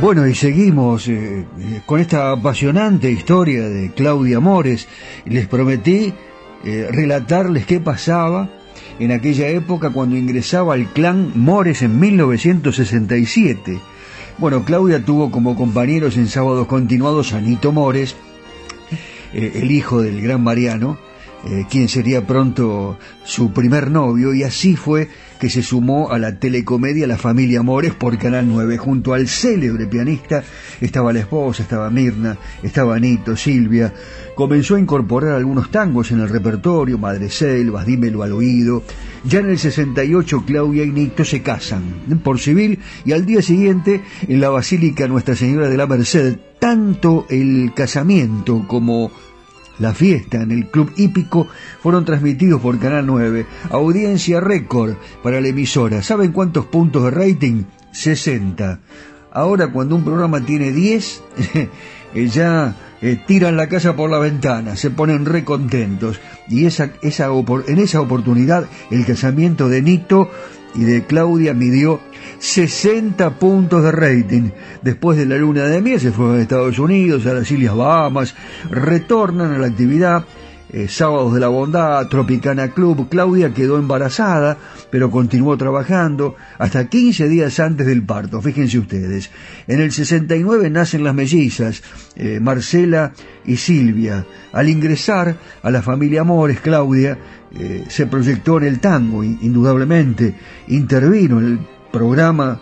Bueno, 0.00 0.26
y 0.26 0.34
seguimos 0.34 1.08
eh, 1.08 1.44
eh, 1.58 1.80
con 1.84 2.00
esta 2.00 2.32
apasionante 2.32 3.10
historia 3.10 3.68
de 3.68 3.90
Claudia 3.92 4.40
Mores. 4.40 4.88
Les 5.26 5.46
prometí 5.46 6.14
eh, 6.64 6.88
relatarles 6.90 7.66
qué 7.66 7.80
pasaba 7.80 8.48
en 8.98 9.12
aquella 9.12 9.48
época 9.48 9.90
cuando 9.90 10.16
ingresaba 10.16 10.72
al 10.72 10.86
clan 10.92 11.32
Mores 11.34 11.82
en 11.82 12.00
1967. 12.00 13.78
Bueno, 14.38 14.64
Claudia 14.64 15.04
tuvo 15.04 15.30
como 15.30 15.54
compañeros 15.54 16.16
en 16.16 16.28
sábados 16.28 16.66
continuados 16.66 17.34
a 17.34 17.40
Nito 17.42 17.70
Mores, 17.70 18.16
eh, 19.34 19.52
el 19.56 19.70
hijo 19.70 20.00
del 20.00 20.22
gran 20.22 20.42
Mariano, 20.42 20.98
eh, 21.44 21.64
quien 21.70 21.88
sería 21.88 22.26
pronto 22.26 22.98
su 23.24 23.52
primer 23.52 23.90
novio, 23.90 24.32
y 24.32 24.44
así 24.44 24.76
fue 24.76 25.08
que 25.40 25.48
se 25.48 25.62
sumó 25.62 26.12
a 26.12 26.18
la 26.18 26.38
telecomedia 26.38 27.06
La 27.06 27.16
Familia 27.16 27.62
Mores 27.62 27.94
por 27.94 28.18
Canal 28.18 28.46
9. 28.46 28.76
Junto 28.76 29.14
al 29.14 29.26
célebre 29.26 29.86
pianista 29.86 30.44
estaba 30.82 31.14
la 31.14 31.20
esposa, 31.20 31.62
estaba 31.62 31.88
Mirna, 31.90 32.36
estaba 32.62 32.98
Nito, 33.00 33.34
Silvia. 33.36 33.92
Comenzó 34.34 34.76
a 34.76 34.80
incorporar 34.80 35.32
algunos 35.32 35.70
tangos 35.70 36.12
en 36.12 36.20
el 36.20 36.28
repertorio, 36.28 36.98
Madre 36.98 37.30
Selvas, 37.30 37.86
Dímelo 37.86 38.22
al 38.22 38.32
oído. 38.32 38.82
Ya 39.24 39.40
en 39.40 39.48
el 39.48 39.58
68 39.58 40.44
Claudia 40.46 40.84
y 40.84 40.90
Nito 40.90 41.24
se 41.24 41.40
casan 41.40 41.84
por 42.22 42.38
civil 42.38 42.78
y 43.06 43.12
al 43.12 43.24
día 43.24 43.40
siguiente 43.40 44.02
en 44.28 44.40
la 44.40 44.50
Basílica 44.50 45.08
Nuestra 45.08 45.34
Señora 45.34 45.70
de 45.70 45.76
la 45.78 45.86
Merced, 45.86 46.36
tanto 46.58 47.26
el 47.30 47.72
casamiento 47.74 48.66
como 48.68 49.10
la 49.80 49.94
fiesta 49.94 50.42
en 50.42 50.52
el 50.52 50.66
Club 50.68 50.92
Hípico 50.96 51.48
fueron 51.82 52.04
transmitidos 52.04 52.60
por 52.60 52.78
Canal 52.78 53.06
9. 53.06 53.46
Audiencia 53.70 54.40
récord 54.40 54.94
para 55.22 55.40
la 55.40 55.48
emisora. 55.48 56.02
¿Saben 56.02 56.32
cuántos 56.32 56.66
puntos 56.66 57.04
de 57.04 57.10
rating? 57.10 57.64
60. 57.90 58.78
Ahora 59.32 59.68
cuando 59.68 59.96
un 59.96 60.04
programa 60.04 60.44
tiene 60.44 60.70
10, 60.72 61.22
eh, 62.14 62.28
ya 62.28 62.76
eh, 63.00 63.18
tiran 63.26 63.56
la 63.56 63.68
casa 63.68 63.96
por 63.96 64.10
la 64.10 64.18
ventana, 64.18 64.76
se 64.76 64.90
ponen 64.90 65.24
recontentos. 65.24 66.20
Y 66.48 66.66
esa, 66.66 66.92
esa, 67.02 67.28
en 67.66 67.78
esa 67.78 68.00
oportunidad 68.00 68.66
el 68.90 69.06
casamiento 69.06 69.68
de 69.68 69.82
Nito 69.82 70.30
y 70.74 70.84
de 70.84 71.04
Claudia 71.04 71.54
midió 71.54 72.00
60 72.38 73.38
puntos 73.38 73.82
de 73.82 73.92
rating. 73.92 74.50
Después 74.82 75.16
de 75.18 75.26
la 75.26 75.36
luna 75.36 75.64
de 75.64 75.80
miel 75.80 76.00
se 76.00 76.12
fueron 76.12 76.36
a 76.38 76.42
Estados 76.42 76.78
Unidos, 76.78 77.26
a 77.26 77.34
las 77.34 77.50
Islas 77.50 77.76
Bahamas, 77.76 78.34
retornan 78.70 79.52
a 79.52 79.58
la 79.58 79.66
actividad. 79.68 80.24
eh, 80.72 80.86
Sábados 80.88 81.34
de 81.34 81.40
la 81.40 81.48
Bondad, 81.48 82.06
Tropicana 82.06 82.68
Club, 82.68 83.08
Claudia 83.08 83.52
quedó 83.52 83.76
embarazada, 83.76 84.56
pero 84.88 85.10
continuó 85.10 85.56
trabajando 85.56 86.36
hasta 86.58 86.88
15 86.88 87.28
días 87.28 87.58
antes 87.58 87.88
del 87.88 88.04
parto, 88.04 88.40
fíjense 88.40 88.78
ustedes. 88.78 89.30
En 89.66 89.80
el 89.80 89.90
69 89.90 90.70
nacen 90.70 91.02
las 91.02 91.12
mellizas, 91.12 91.82
eh, 92.14 92.38
Marcela 92.40 93.12
y 93.44 93.56
Silvia. 93.56 94.24
Al 94.52 94.68
ingresar 94.68 95.34
a 95.60 95.70
la 95.72 95.82
familia 95.82 96.20
Amores, 96.20 96.60
Claudia 96.60 97.18
eh, 97.52 97.84
se 97.88 98.06
proyectó 98.06 98.58
en 98.58 98.64
el 98.68 98.78
tango, 98.78 99.24
in- 99.24 99.38
indudablemente, 99.42 100.36
intervino 100.68 101.40
en 101.40 101.46
el 101.46 101.58
programa 101.92 102.60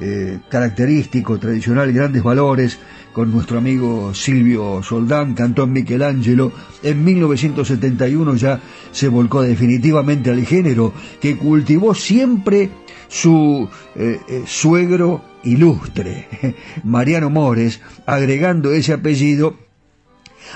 eh, 0.00 0.40
característico, 0.48 1.38
tradicional, 1.38 1.92
grandes 1.92 2.22
valores, 2.22 2.78
con 3.12 3.32
nuestro 3.32 3.56
amigo 3.56 4.12
Silvio 4.12 4.82
Soldán, 4.82 5.32
cantó 5.34 5.64
en 5.64 5.72
Michelangelo. 5.72 6.52
En 6.82 7.02
1971 7.02 8.34
ya 8.36 8.60
se 8.92 9.08
volcó 9.08 9.40
definitivamente 9.40 10.30
al 10.30 10.44
género, 10.44 10.92
que 11.20 11.38
cultivó 11.38 11.94
siempre 11.94 12.68
su 13.08 13.68
eh, 13.94 14.20
eh, 14.28 14.42
suegro 14.46 15.22
ilustre, 15.44 16.28
Mariano 16.84 17.30
Mores, 17.30 17.80
agregando 18.04 18.72
ese 18.72 18.92
apellido 18.92 19.65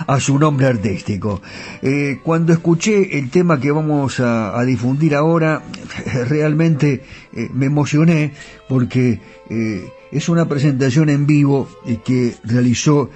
a 0.07 0.21
su 0.21 0.39
nombre 0.39 0.67
artístico. 0.67 1.41
Eh, 1.83 2.21
cuando 2.23 2.53
escuché 2.53 3.19
el 3.19 3.31
tema 3.31 3.61
que 3.61 3.71
vamos 3.71 4.21
a, 4.21 4.59
a 4.59 4.65
difundir 4.65 5.15
ahora, 5.15 5.63
realmente 6.29 7.03
eh, 7.33 7.49
me 7.53 7.67
emocioné 7.67 8.33
porque 8.69 9.21
eh, 9.49 9.93
es 10.13 10.29
una 10.29 10.49
presentación 10.49 11.09
en 11.09 11.27
vivo 11.27 11.69
eh, 11.87 11.99
que 12.05 12.35
realizó 12.45 13.11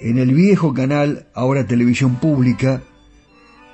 en 0.00 0.18
el 0.18 0.32
viejo 0.34 0.72
canal, 0.74 1.26
ahora 1.34 1.66
televisión 1.66 2.16
pública, 2.16 2.82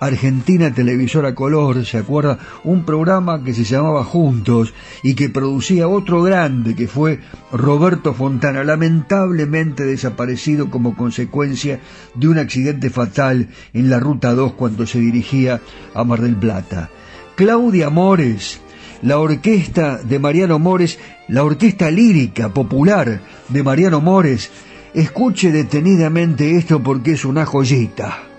Argentina 0.00 0.72
Televisora 0.74 1.34
Color, 1.34 1.86
¿se 1.86 1.98
acuerda? 1.98 2.38
Un 2.64 2.84
programa 2.84 3.42
que 3.42 3.54
se 3.54 3.64
llamaba 3.64 4.04
Juntos 4.04 4.74
y 5.02 5.14
que 5.14 5.30
producía 5.30 5.88
otro 5.88 6.22
grande 6.22 6.74
que 6.74 6.88
fue 6.88 7.20
Roberto 7.52 8.12
Fontana, 8.12 8.64
lamentablemente 8.64 9.84
desaparecido 9.84 10.68
como 10.70 10.96
consecuencia 10.96 11.80
de 12.14 12.28
un 12.28 12.38
accidente 12.38 12.90
fatal 12.90 13.48
en 13.72 13.88
la 13.88 14.00
Ruta 14.00 14.34
2 14.34 14.54
cuando 14.54 14.86
se 14.86 14.98
dirigía 14.98 15.60
a 15.94 16.04
Mar 16.04 16.20
del 16.20 16.36
Plata. 16.36 16.90
Claudia 17.36 17.88
Mores, 17.88 18.60
la 19.02 19.18
orquesta 19.18 19.98
de 19.98 20.18
Mariano 20.18 20.58
Mores, 20.58 20.98
la 21.28 21.44
orquesta 21.44 21.90
lírica 21.90 22.52
popular 22.52 23.20
de 23.48 23.62
Mariano 23.62 24.00
Mores, 24.00 24.50
escuche 24.92 25.50
detenidamente 25.50 26.56
esto 26.56 26.82
porque 26.82 27.12
es 27.12 27.24
una 27.24 27.46
joyita. 27.46 28.33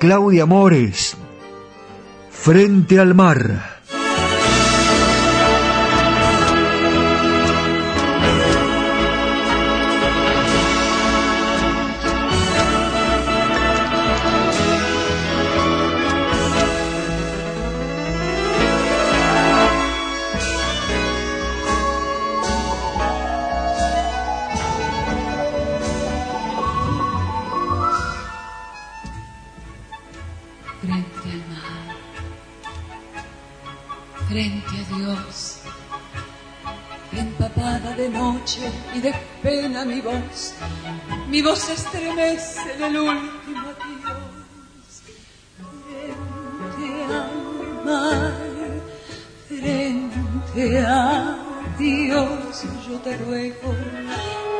Claudia 0.00 0.46
Mores, 0.46 1.14
frente 2.30 2.98
al 2.98 3.14
mar. 3.14 3.79
Y 38.94 39.00
de 39.00 39.14
pena 39.42 39.84
mi 39.84 40.00
voz, 40.00 40.54
mi 41.28 41.40
voz 41.40 41.68
estremece 41.68 42.72
en 42.74 42.82
el 42.82 42.98
último 42.98 43.68
adiós, 43.68 44.18
frente 45.86 47.04
al 47.04 47.84
mar, 47.84 48.34
frente 49.46 50.80
a 50.80 51.38
Dios, 51.78 52.64
yo 52.88 52.98
te 52.98 53.16
ruego 53.18 53.72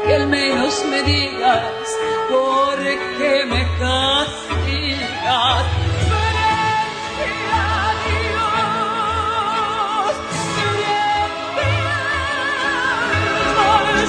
que 0.05 0.15
al 0.15 0.29
menos 0.29 0.85
me 0.89 1.03
digas 1.03 1.65
por 2.29 2.79
qué 3.19 3.45
me 3.47 3.67
castigas. 3.79 5.90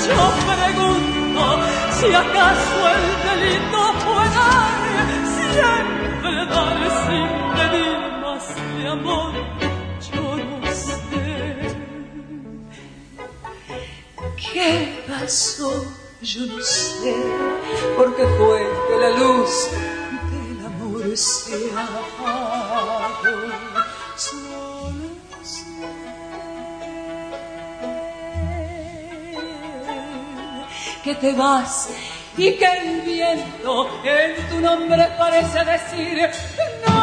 Yo 0.08 0.24
pregunto 0.52 1.44
si 2.00 2.08
acaso 2.14 2.78
el 2.96 3.06
delito 3.30 3.80
fue 4.04 4.24
dar, 4.38 4.80
siempre 5.38 6.34
dar 6.50 6.80
sin 7.06 7.30
pedir 7.58 8.00
más 8.22 8.46
de 8.56 8.84
amor, 8.88 9.32
yo 10.12 10.26
no 10.38 10.58
sé. 10.74 10.96
¿Qué 14.54 14.74
pasó? 15.08 15.72
Yo 16.22 16.42
no 16.46 16.62
sé, 16.62 17.16
porque 17.98 18.24
fue 18.38 18.60
que 18.88 18.96
la 19.00 19.10
luz 19.18 19.54
del 20.32 20.60
amor 20.66 21.18
se 21.18 21.72
apagó. 21.72 23.71
Que 31.12 31.16
te 31.16 31.34
vas 31.34 31.90
y 32.38 32.54
que 32.54 32.66
el 32.66 33.02
viento 33.02 33.90
en 34.04 34.50
tu 34.50 34.60
nombre 34.62 35.10
parece 35.18 35.60
decir 35.66 36.30
nunca. 36.88 37.01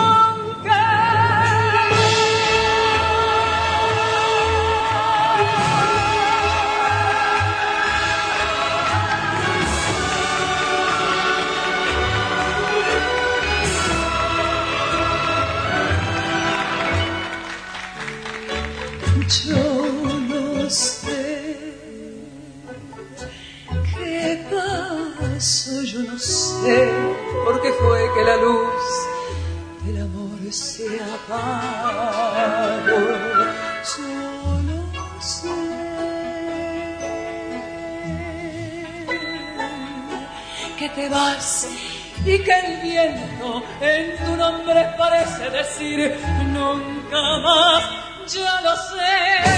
Parece 45.18 45.50
decir 45.50 46.16
nunca 46.46 47.38
más 47.38 47.82
ya 48.26 48.60
lo 48.62 48.76
sé. 48.76 49.57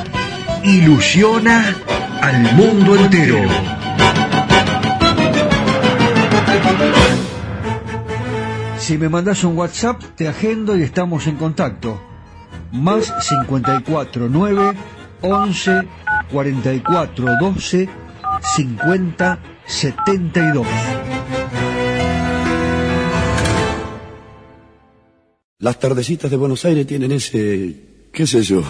ilusiona 0.63 1.75
al 2.21 2.55
mundo 2.55 2.95
entero. 2.95 3.37
Si 8.77 8.97
me 8.97 9.09
mandas 9.09 9.43
un 9.43 9.57
WhatsApp, 9.57 10.01
te 10.15 10.27
agendo 10.27 10.77
y 10.77 10.83
estamos 10.83 11.27
en 11.27 11.37
contacto. 11.37 12.01
Más 12.71 13.13
54 13.21 14.27
9 14.29 14.73
11 15.21 15.81
44 16.31 17.25
12 17.39 17.89
50 18.55 19.39
72. 19.65 20.67
Las 25.59 25.79
tardecitas 25.79 26.31
de 26.31 26.37
Buenos 26.37 26.65
Aires 26.65 26.87
tienen 26.87 27.11
ese, 27.11 28.09
qué 28.11 28.25
sé 28.25 28.41
yo, 28.41 28.63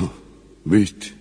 viste. 0.66 1.21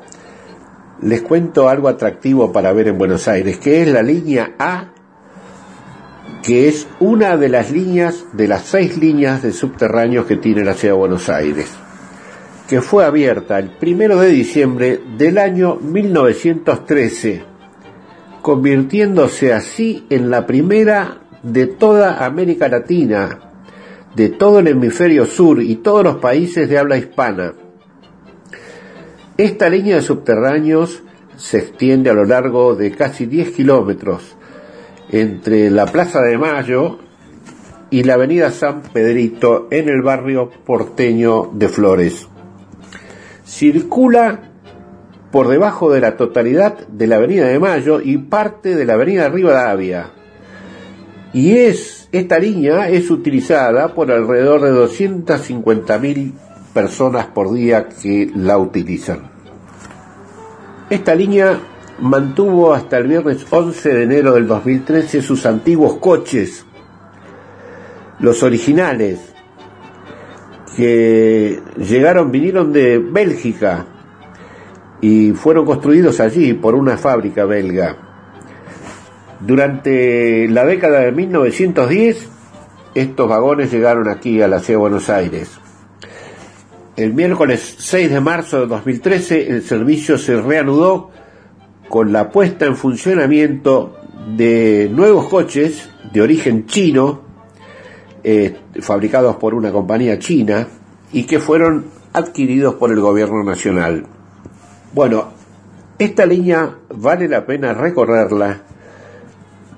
les 1.01 1.21
cuento 1.21 1.69
algo 1.69 1.87
atractivo 1.87 2.51
para 2.51 2.73
ver 2.73 2.87
en 2.87 2.97
Buenos 2.97 3.27
Aires, 3.27 3.57
que 3.57 3.81
es 3.81 3.87
la 3.87 4.01
línea 4.01 4.53
A, 4.59 4.89
que 6.43 6.67
es 6.67 6.87
una 6.99 7.37
de 7.37 7.49
las 7.49 7.71
líneas, 7.71 8.25
de 8.33 8.47
las 8.47 8.63
seis 8.63 8.97
líneas 8.97 9.41
de 9.41 9.51
subterráneos 9.51 10.25
que 10.25 10.37
tiene 10.37 10.63
la 10.63 10.73
ciudad 10.73 10.95
de 10.95 10.99
Buenos 10.99 11.29
Aires, 11.29 11.67
que 12.67 12.81
fue 12.81 13.05
abierta 13.05 13.59
el 13.59 13.71
primero 13.71 14.19
de 14.19 14.29
diciembre 14.29 14.99
del 15.17 15.37
año 15.37 15.75
1913 15.75 17.51
convirtiéndose 18.41 19.53
así 19.53 20.05
en 20.09 20.29
la 20.29 20.45
primera 20.45 21.19
de 21.43 21.67
toda 21.67 22.25
América 22.25 22.67
Latina, 22.67 23.39
de 24.15 24.29
todo 24.29 24.59
el 24.59 24.67
hemisferio 24.67 25.25
sur 25.25 25.61
y 25.61 25.75
todos 25.77 26.03
los 26.03 26.17
países 26.17 26.69
de 26.69 26.77
habla 26.77 26.97
hispana. 26.97 27.53
Esta 29.41 29.69
línea 29.69 29.95
de 29.95 30.03
subterráneos 30.03 31.01
se 31.35 31.57
extiende 31.57 32.11
a 32.11 32.13
lo 32.13 32.25
largo 32.25 32.75
de 32.75 32.91
casi 32.91 33.25
10 33.25 33.49
kilómetros 33.49 34.37
entre 35.09 35.71
la 35.71 35.87
Plaza 35.87 36.21
de 36.21 36.37
Mayo 36.37 36.99
y 37.89 38.03
la 38.03 38.13
Avenida 38.13 38.51
San 38.51 38.83
Pedrito 38.83 39.67
en 39.71 39.89
el 39.89 40.03
barrio 40.03 40.51
porteño 40.63 41.49
de 41.53 41.69
Flores. 41.69 42.27
Circula 43.43 44.51
por 45.31 45.47
debajo 45.47 45.91
de 45.91 46.01
la 46.01 46.17
totalidad 46.17 46.87
de 46.89 47.07
la 47.07 47.15
Avenida 47.15 47.47
de 47.47 47.57
Mayo 47.57 47.99
y 47.99 48.19
parte 48.19 48.75
de 48.75 48.85
la 48.85 48.93
Avenida 48.93 49.27
Rivadavia. 49.27 50.11
Y 51.33 51.53
es 51.57 52.07
esta 52.11 52.37
línea 52.37 52.89
es 52.89 53.09
utilizada 53.09 53.95
por 53.95 54.11
alrededor 54.11 54.61
de 54.61 54.69
250.000 54.69 56.31
personas 56.75 57.25
por 57.25 57.51
día 57.51 57.89
que 57.89 58.29
la 58.35 58.59
utilizan. 58.59 59.30
Esta 60.91 61.15
línea 61.15 61.57
mantuvo 61.99 62.73
hasta 62.73 62.97
el 62.97 63.07
viernes 63.07 63.45
11 63.49 63.93
de 63.93 64.03
enero 64.03 64.33
del 64.33 64.45
2013 64.45 65.21
sus 65.21 65.45
antiguos 65.45 65.99
coches, 65.99 66.65
los 68.19 68.43
originales, 68.43 69.33
que 70.75 71.61
llegaron, 71.77 72.29
vinieron 72.29 72.73
de 72.73 72.97
Bélgica 72.97 73.85
y 74.99 75.31
fueron 75.31 75.65
construidos 75.65 76.19
allí 76.19 76.51
por 76.55 76.75
una 76.75 76.97
fábrica 76.97 77.45
belga. 77.45 77.95
Durante 79.39 80.49
la 80.49 80.65
década 80.65 80.99
de 80.99 81.13
1910, 81.13 82.29
estos 82.95 83.29
vagones 83.29 83.71
llegaron 83.71 84.09
aquí 84.09 84.41
a 84.41 84.49
la 84.49 84.59
ciudad 84.59 84.79
de 84.79 84.81
Buenos 84.81 85.09
Aires. 85.09 85.60
El 86.97 87.13
miércoles 87.13 87.75
6 87.79 88.11
de 88.11 88.19
marzo 88.19 88.59
de 88.59 88.67
2013 88.67 89.49
el 89.49 89.63
servicio 89.63 90.17
se 90.17 90.41
reanudó 90.41 91.09
con 91.87 92.11
la 92.11 92.29
puesta 92.29 92.65
en 92.65 92.75
funcionamiento 92.75 93.95
de 94.35 94.89
nuevos 94.91 95.29
coches 95.29 95.89
de 96.11 96.21
origen 96.21 96.65
chino, 96.65 97.21
eh, 98.23 98.57
fabricados 98.81 99.37
por 99.37 99.53
una 99.53 99.71
compañía 99.71 100.19
china 100.19 100.67
y 101.13 101.23
que 101.23 101.39
fueron 101.39 101.85
adquiridos 102.11 102.75
por 102.75 102.91
el 102.91 102.99
gobierno 102.99 103.41
nacional. 103.43 104.05
Bueno, 104.93 105.29
esta 105.97 106.25
línea 106.25 106.75
vale 106.93 107.29
la 107.29 107.45
pena 107.45 107.73
recorrerla 107.73 108.63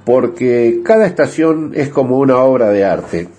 porque 0.04 0.82
cada 0.84 1.06
estación 1.06 1.73
es 1.76 1.89
como 1.89 2.17
una 2.17 2.38
obra 2.38 2.69
de 2.69 2.86
arte. 2.86 3.30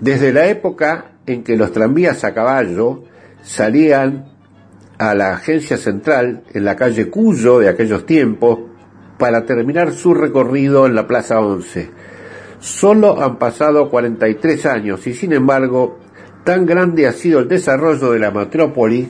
Desde 0.00 0.32
la 0.32 0.48
época 0.48 1.11
en 1.26 1.42
que 1.44 1.56
los 1.56 1.72
tranvías 1.72 2.24
a 2.24 2.34
caballo 2.34 3.04
salían 3.42 4.32
a 4.98 5.14
la 5.14 5.32
agencia 5.34 5.76
central 5.76 6.44
en 6.52 6.64
la 6.64 6.76
calle 6.76 7.10
Cuyo 7.10 7.58
de 7.58 7.68
aquellos 7.68 8.06
tiempos 8.06 8.60
para 9.18 9.44
terminar 9.44 9.92
su 9.92 10.14
recorrido 10.14 10.86
en 10.86 10.94
la 10.94 11.06
Plaza 11.06 11.40
11. 11.40 11.90
Solo 12.60 13.22
han 13.22 13.38
pasado 13.38 13.90
43 13.90 14.66
años 14.66 15.06
y 15.06 15.14
sin 15.14 15.32
embargo 15.32 15.98
tan 16.44 16.66
grande 16.66 17.06
ha 17.06 17.12
sido 17.12 17.40
el 17.40 17.48
desarrollo 17.48 18.12
de 18.12 18.18
la 18.18 18.30
metrópoli 18.30 19.08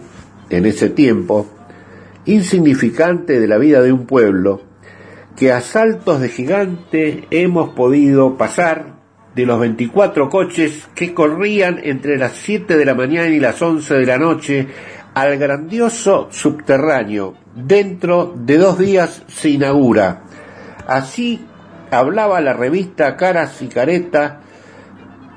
en 0.51 0.67
ese 0.67 0.91
tiempo, 0.91 1.47
insignificante 2.27 3.41
de 3.41 3.49
la 3.49 3.59
vida 3.59 3.81
de 3.83 3.93
un 3.93 4.07
pueblo, 4.07 4.61
que 5.37 5.51
a 5.51 5.61
saltos 5.61 6.21
de 6.21 6.29
gigante 6.29 7.25
hemos 7.31 7.71
podido 7.71 8.37
pasar 8.37 9.02
de 9.35 9.47
los 9.47 9.59
24 9.59 10.29
coches 10.29 10.89
que 10.95 11.15
corrían 11.15 11.81
entre 11.83 12.19
las 12.19 12.33
7 12.33 12.77
de 12.77 12.85
la 12.85 12.95
mañana 12.95 13.29
y 13.29 13.41
las 13.41 13.61
11 13.61 13.95
de 13.95 14.07
la 14.07 14.19
noche 14.19 14.67
al 15.15 15.39
grandioso 15.39 16.29
subterráneo. 16.31 17.35
Dentro 17.55 18.35
de 18.37 18.59
dos 18.59 18.79
días 18.79 19.23
se 19.29 19.51
inaugura. 19.51 20.23
Así 20.87 21.45
hablaba 21.91 22.41
la 22.41 22.53
revista 22.53 23.17
Caras 23.17 23.61
y 23.63 23.69
Careta 23.69 24.41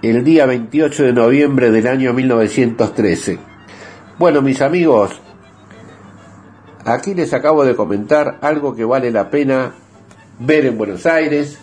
el 0.02 0.24
día 0.24 0.46
28 0.46 1.04
de 1.04 1.14
noviembre 1.14 1.72
del 1.72 1.88
año 1.88 2.14
1913. 2.14 3.40
Bueno, 4.18 4.42
mis 4.42 4.62
amigos, 4.62 5.20
aquí 6.86 7.14
les 7.14 7.34
acabo 7.34 7.66
de 7.66 7.76
comentar 7.76 8.38
algo 8.42 8.76
que 8.76 8.86
vale 8.86 9.12
la 9.12 9.30
pena 9.30 9.74
ver 10.40 10.66
en 10.66 10.78
Buenos 10.78 11.06
Aires, 11.06 11.60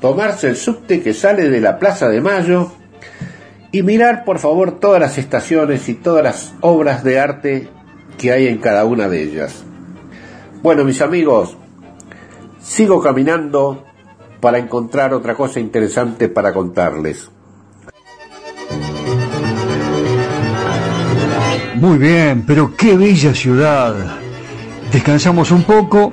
tomarse 0.00 0.48
el 0.48 0.56
subte 0.56 1.02
que 1.02 1.14
sale 1.14 1.48
de 1.48 1.60
la 1.60 1.78
Plaza 1.78 2.08
de 2.08 2.20
Mayo 2.20 2.70
y 3.72 3.82
mirar 3.82 4.24
por 4.24 4.38
favor 4.38 4.78
todas 4.80 5.00
las 5.00 5.18
estaciones 5.18 5.88
y 5.88 5.94
todas 5.94 6.24
las 6.24 6.54
obras 6.60 7.04
de 7.04 7.20
arte 7.20 7.68
que 8.16 8.32
hay 8.32 8.46
en 8.46 8.58
cada 8.58 8.84
una 8.84 9.08
de 9.08 9.22
ellas. 9.22 9.64
Bueno, 10.62 10.84
mis 10.84 11.00
amigos, 11.00 11.56
sigo 12.60 13.00
caminando 13.00 13.84
para 14.40 14.58
encontrar 14.58 15.14
otra 15.14 15.34
cosa 15.34 15.60
interesante 15.60 16.28
para 16.28 16.52
contarles. 16.52 17.30
Muy 21.74 21.98
bien, 21.98 22.44
pero 22.44 22.74
qué 22.76 22.96
bella 22.96 23.32
ciudad. 23.34 23.94
Descansamos 24.92 25.52
un 25.52 25.62
poco 25.62 26.12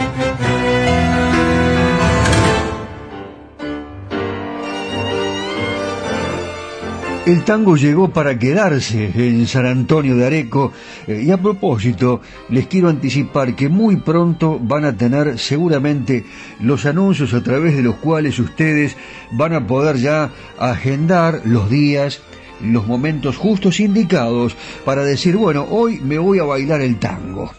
El 7.23 7.43
tango 7.43 7.77
llegó 7.77 8.09
para 8.09 8.39
quedarse 8.39 9.11
en 9.13 9.45
San 9.45 9.67
Antonio 9.67 10.15
de 10.15 10.25
Areco 10.25 10.73
eh, 11.05 11.21
y 11.23 11.29
a 11.29 11.37
propósito 11.37 12.19
les 12.49 12.65
quiero 12.65 12.89
anticipar 12.89 13.55
que 13.55 13.69
muy 13.69 13.97
pronto 13.97 14.57
van 14.59 14.85
a 14.85 14.97
tener 14.97 15.37
seguramente 15.37 16.25
los 16.59 16.87
anuncios 16.87 17.35
a 17.35 17.43
través 17.43 17.75
de 17.75 17.83
los 17.83 17.97
cuales 17.97 18.39
ustedes 18.39 18.97
van 19.33 19.53
a 19.53 19.67
poder 19.67 19.97
ya 19.97 20.31
agendar 20.57 21.43
los 21.45 21.69
días, 21.69 22.23
los 22.59 22.87
momentos 22.87 23.37
justos 23.37 23.79
indicados 23.79 24.57
para 24.83 25.03
decir, 25.03 25.37
bueno, 25.37 25.67
hoy 25.69 25.99
me 25.99 26.17
voy 26.17 26.39
a 26.39 26.43
bailar 26.43 26.81
el 26.81 26.97
tango. 26.97 27.51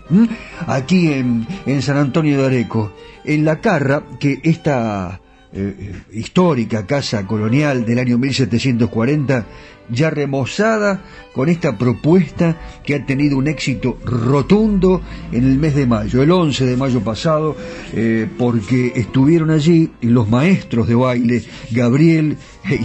Aquí 0.67 1.13
en, 1.13 1.47
en 1.67 1.83
San 1.83 1.99
Antonio 1.99 2.41
de 2.41 2.47
Areco, 2.47 2.93
en 3.25 3.45
la 3.45 3.61
carra 3.61 4.03
que 4.19 4.41
esta 4.43 5.22
eh, 5.55 5.93
histórica 6.13 6.87
casa 6.87 7.27
colonial 7.27 7.85
del 7.85 7.99
año 7.99 8.19
1740, 8.19 9.47
ya 9.91 10.11
remozada 10.11 11.03
con 11.35 11.49
esta 11.49 11.77
propuesta 11.77 12.57
que 12.85 12.95
ha 12.95 13.05
tenido 13.05 13.37
un 13.37 13.49
éxito 13.49 13.99
rotundo 14.05 15.03
en 15.31 15.45
el 15.45 15.59
mes 15.59 15.75
de 15.75 15.87
mayo, 15.87 16.23
el 16.23 16.31
11 16.31 16.65
de 16.65 16.77
mayo 16.77 17.01
pasado, 17.01 17.57
eh, 17.93 18.29
porque 18.39 18.93
estuvieron 18.97 19.51
allí 19.51 19.91
los 20.01 20.29
maestros 20.29 20.89
de 20.89 20.95
baile, 20.95 21.43
Gabriel 21.71 22.39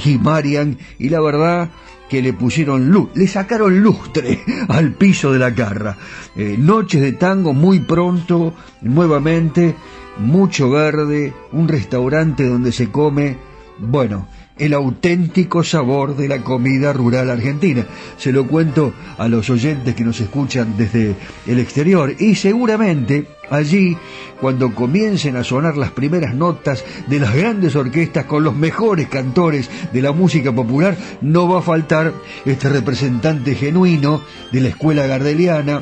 y 0.06 0.18
Marian, 0.18 0.78
y 1.00 1.10
la 1.10 1.22
verdad 1.22 1.70
que 2.10 2.22
le 2.22 2.34
pusieron 2.34 2.90
luz, 2.90 3.10
le 3.16 3.28
sacaron 3.28 3.82
lustre 3.82 4.42
al 4.68 4.94
piso 4.94 5.32
de 5.32 5.40
la 5.40 5.54
carra. 5.54 5.98
Eh, 6.36 6.56
noches 6.58 7.02
de 7.02 7.14
tango 7.14 7.54
muy 7.54 7.80
pronto, 7.80 8.54
nuevamente, 8.82 9.76
mucho 10.20 10.70
verde, 10.70 11.34
un 11.52 11.68
restaurante 11.68 12.48
donde 12.48 12.72
se 12.72 12.90
come, 12.90 13.38
bueno, 13.80 14.28
el 14.58 14.74
auténtico 14.74 15.64
sabor 15.64 16.16
de 16.16 16.28
la 16.28 16.40
comida 16.40 16.94
rural 16.94 17.30
argentina. 17.30 17.86
Se 18.18 18.32
lo 18.32 18.48
cuento 18.48 18.94
a 19.18 19.28
los 19.28 19.50
oyentes 19.50 19.96
que 19.96 20.04
nos 20.04 20.20
escuchan 20.20 20.76
desde 20.78 21.16
el 21.46 21.60
exterior 21.60 22.16
y 22.18 22.36
seguramente 22.36 23.28
allí, 23.50 23.98
cuando 24.42 24.74
comiencen 24.74 25.36
a 25.38 25.44
sonar 25.44 25.78
las 25.78 25.92
primeras 25.92 26.34
notas 26.34 26.84
de 27.08 27.20
las 27.20 27.34
grandes 27.34 27.76
orquestas 27.76 28.26
con 28.26 28.44
los 28.44 28.56
mejores 28.56 29.08
cantores 29.08 29.70
de 29.94 30.02
la 30.02 30.12
música 30.12 30.52
popular, 30.52 30.98
no 31.22 31.48
va 31.48 31.60
a 31.60 31.64
faltar 31.64 32.14
este 32.46 32.70
representante 32.70 33.56
genuino 33.56 34.22
de 34.52 34.62
la 34.62 34.70
escuela 34.70 35.08
gardeliana, 35.08 35.82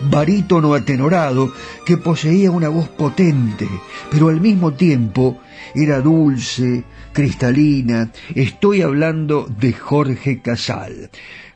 barítono 0.00 0.74
atenorado, 0.74 1.52
que 1.84 1.96
poseía 1.96 2.50
una 2.50 2.68
voz 2.68 2.88
potente, 2.88 3.68
pero 4.10 4.28
al 4.28 4.40
mismo 4.40 4.72
tiempo 4.72 5.38
era 5.74 6.00
dulce, 6.00 6.84
cristalina. 7.12 8.10
Estoy 8.34 8.82
hablando 8.82 9.46
de 9.58 9.72
Jorge 9.72 10.40
Casal. 10.40 11.10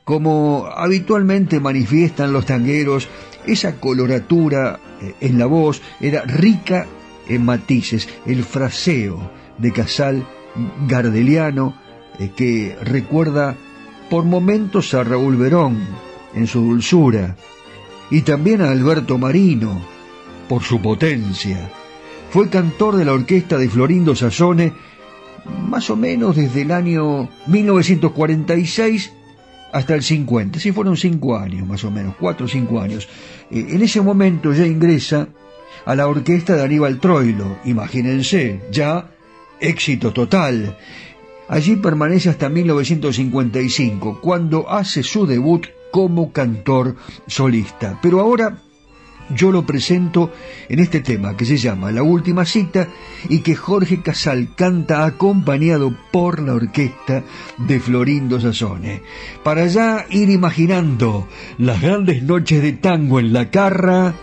Como 0.04 0.66
habitualmente 0.74 1.60
manifiestan 1.60 2.32
los 2.32 2.44
tangueros, 2.44 3.08
esa 3.46 3.76
coloratura 3.76 4.78
eh, 5.00 5.14
en 5.20 5.38
la 5.38 5.46
voz 5.46 5.80
era 6.00 6.22
rica 6.22 6.86
en 7.28 7.44
matices, 7.44 8.08
el 8.26 8.44
fraseo 8.44 9.30
de 9.58 9.72
Casal 9.72 10.26
gardeliano 10.86 11.74
eh, 12.18 12.30
que 12.36 12.76
recuerda 12.82 13.56
por 14.10 14.24
momentos 14.24 14.92
a 14.94 15.04
Raúl 15.04 15.36
Verón 15.36 15.78
en 16.34 16.46
su 16.46 16.60
dulzura 16.60 17.36
y 18.14 18.22
también 18.22 18.62
a 18.62 18.70
Alberto 18.70 19.18
Marino 19.18 19.84
por 20.48 20.62
su 20.62 20.80
potencia. 20.80 21.68
Fue 22.30 22.48
cantor 22.48 22.94
de 22.94 23.04
la 23.04 23.12
orquesta 23.12 23.58
de 23.58 23.68
Florindo 23.68 24.14
Sassone 24.14 24.72
más 25.68 25.90
o 25.90 25.96
menos 25.96 26.36
desde 26.36 26.62
el 26.62 26.70
año 26.70 27.28
1946 27.48 29.12
hasta 29.72 29.96
el 29.96 30.04
50. 30.04 30.60
Sí, 30.60 30.70
fueron 30.70 30.96
cinco 30.96 31.36
años, 31.36 31.66
más 31.66 31.82
o 31.82 31.90
menos, 31.90 32.14
cuatro 32.14 32.46
o 32.46 32.48
cinco 32.48 32.80
años. 32.80 33.08
Eh, 33.50 33.66
en 33.70 33.82
ese 33.82 34.00
momento 34.00 34.52
ya 34.52 34.64
ingresa 34.64 35.26
a 35.84 35.96
la 35.96 36.06
orquesta 36.06 36.54
de 36.54 36.62
Aníbal 36.62 37.00
Troilo. 37.00 37.58
Imagínense, 37.64 38.60
ya 38.70 39.10
éxito 39.58 40.12
total. 40.12 40.78
Allí 41.48 41.74
permanece 41.74 42.30
hasta 42.30 42.48
1955, 42.48 44.20
cuando 44.20 44.70
hace 44.70 45.02
su 45.02 45.26
debut 45.26 45.66
como 45.94 46.32
cantor 46.32 46.96
solista. 47.28 48.00
Pero 48.02 48.18
ahora 48.18 48.58
yo 49.30 49.52
lo 49.52 49.64
presento 49.64 50.32
en 50.68 50.80
este 50.80 50.98
tema 50.98 51.36
que 51.36 51.44
se 51.44 51.56
llama 51.56 51.92
La 51.92 52.02
Última 52.02 52.44
Cita 52.44 52.88
y 53.28 53.42
que 53.42 53.54
Jorge 53.54 54.02
Casal 54.02 54.48
canta 54.56 55.04
acompañado 55.04 55.96
por 56.10 56.42
la 56.42 56.54
orquesta 56.54 57.22
de 57.58 57.78
Florindo 57.78 58.40
Sassone. 58.40 59.02
Para 59.44 59.68
ya 59.68 60.04
ir 60.10 60.30
imaginando 60.30 61.28
las 61.58 61.80
grandes 61.80 62.24
noches 62.24 62.60
de 62.60 62.72
tango 62.72 63.20
en 63.20 63.32
la 63.32 63.52
carra, 63.52 64.14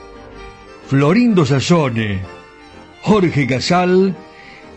Florindo 0.90 1.46
Sassone, 1.46 2.20
Jorge 3.02 3.48
Casal, 3.48 4.18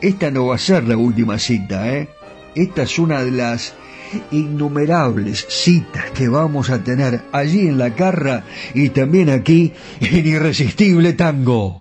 esta 0.00 0.30
no 0.30 0.46
va 0.46 0.54
a 0.54 0.58
ser 0.58 0.86
la 0.86 0.96
última 0.96 1.40
cita, 1.40 1.92
¿eh? 1.92 2.08
Esta 2.54 2.82
es 2.82 3.00
una 3.00 3.24
de 3.24 3.32
las 3.32 3.74
innumerables 4.30 5.46
citas 5.48 6.10
que 6.12 6.28
vamos 6.28 6.70
a 6.70 6.82
tener 6.82 7.22
allí 7.32 7.68
en 7.68 7.78
la 7.78 7.94
carra 7.94 8.44
y 8.74 8.90
también 8.90 9.30
aquí 9.30 9.72
en 10.00 10.26
Irresistible 10.26 11.12
Tango. 11.12 11.80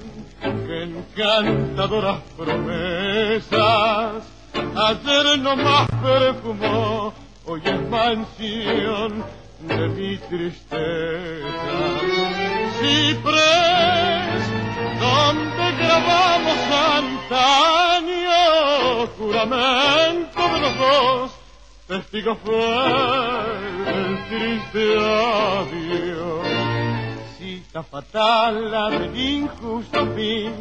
que 0.41 0.83
encantadoras 0.83 2.19
promesas 2.35 4.23
ayer 4.75 5.39
no 5.39 5.55
más 5.55 5.87
perfumó, 6.01 7.13
hoy 7.45 7.61
es 7.63 7.89
mansión 7.89 9.23
de 9.59 9.89
mi 9.89 10.17
tristeza. 10.17 11.47
Cipres, 12.79 14.43
donde 14.99 15.71
grabamos 15.77 16.57
antaño 16.97 18.41
juramento 19.17 20.41
de 20.53 20.59
los 20.59 20.77
dos, 20.77 21.31
testigo 21.87 22.35
fue 22.43 22.55
el 23.87 24.27
triste 24.29 24.97
adiós. 24.97 26.60
La 27.73 27.83
fatal, 27.83 28.69
la 28.69 28.89
del 28.89 29.17
injusto 29.17 30.05
fin, 30.13 30.51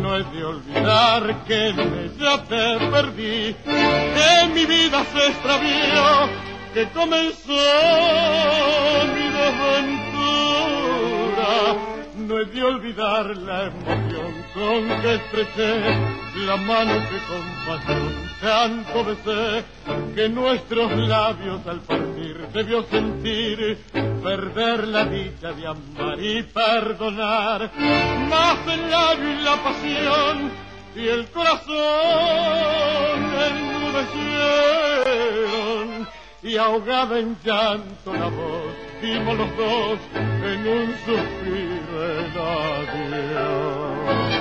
no 0.00 0.16
es 0.16 0.32
de 0.32 0.44
olvidar 0.44 1.44
que 1.44 1.70
en 1.70 1.80
ella 1.80 2.44
te 2.44 2.78
perdí, 2.88 3.56
que 3.64 4.46
mi 4.54 4.64
vida 4.64 5.04
se 5.12 5.26
extravió, 5.26 6.28
que 6.72 6.88
comenzó 6.90 7.50
mi 9.12 9.28
desventura 9.38 10.36
mano 16.56 16.94
que 17.08 17.18
con 17.28 17.44
pasión 17.66 18.26
tanto 18.40 19.04
besé, 19.04 19.64
que 20.14 20.28
nuestros 20.28 20.96
labios 20.96 21.66
al 21.66 21.80
partir 21.80 22.46
debió 22.52 22.84
sentir 22.84 23.78
perder 24.22 24.86
la 24.88 25.04
dicha 25.04 25.52
de 25.52 25.66
amar 25.66 26.20
y 26.20 26.42
perdonar, 26.42 27.70
más 28.28 28.58
el 28.66 28.90
labio 28.90 29.32
y 29.32 29.42
la 29.42 29.56
pasión 29.62 30.50
y 30.96 31.08
el 31.08 31.30
corazón 31.30 31.76
enmudecieron 33.50 36.08
y 36.46 36.56
ahogada 36.56 37.18
en 37.18 37.36
llanto 37.44 38.14
la 38.14 38.28
voz 38.28 38.72
dimos 39.02 39.36
los 39.36 39.56
dos 39.56 39.98
en 40.14 40.68
un 40.68 40.94
suspiro 41.04 42.20
en 42.20 42.38
adiós. 42.88 44.35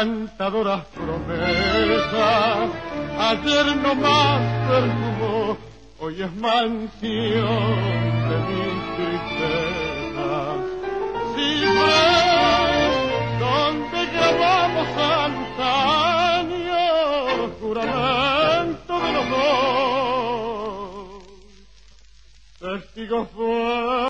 Encantadoras 0.00 0.84
promesas. 0.86 2.70
Ayer 3.18 3.76
no 3.76 3.94
más 3.94 4.40
perfumó, 4.68 5.56
hoy 6.00 6.22
es 6.22 6.34
mansión 6.36 7.74
de 8.28 8.36
mis 8.48 8.96
tristezas. 8.96 10.58
Cifre 11.34 12.02
donde 13.40 14.00
grabamos 14.14 14.88
antaño, 15.28 16.82
juramento 17.60 18.92
de 19.00 19.10
los 19.12 19.26
dos. 19.30 19.50
Testigo 22.58 23.18
fue 23.26 24.09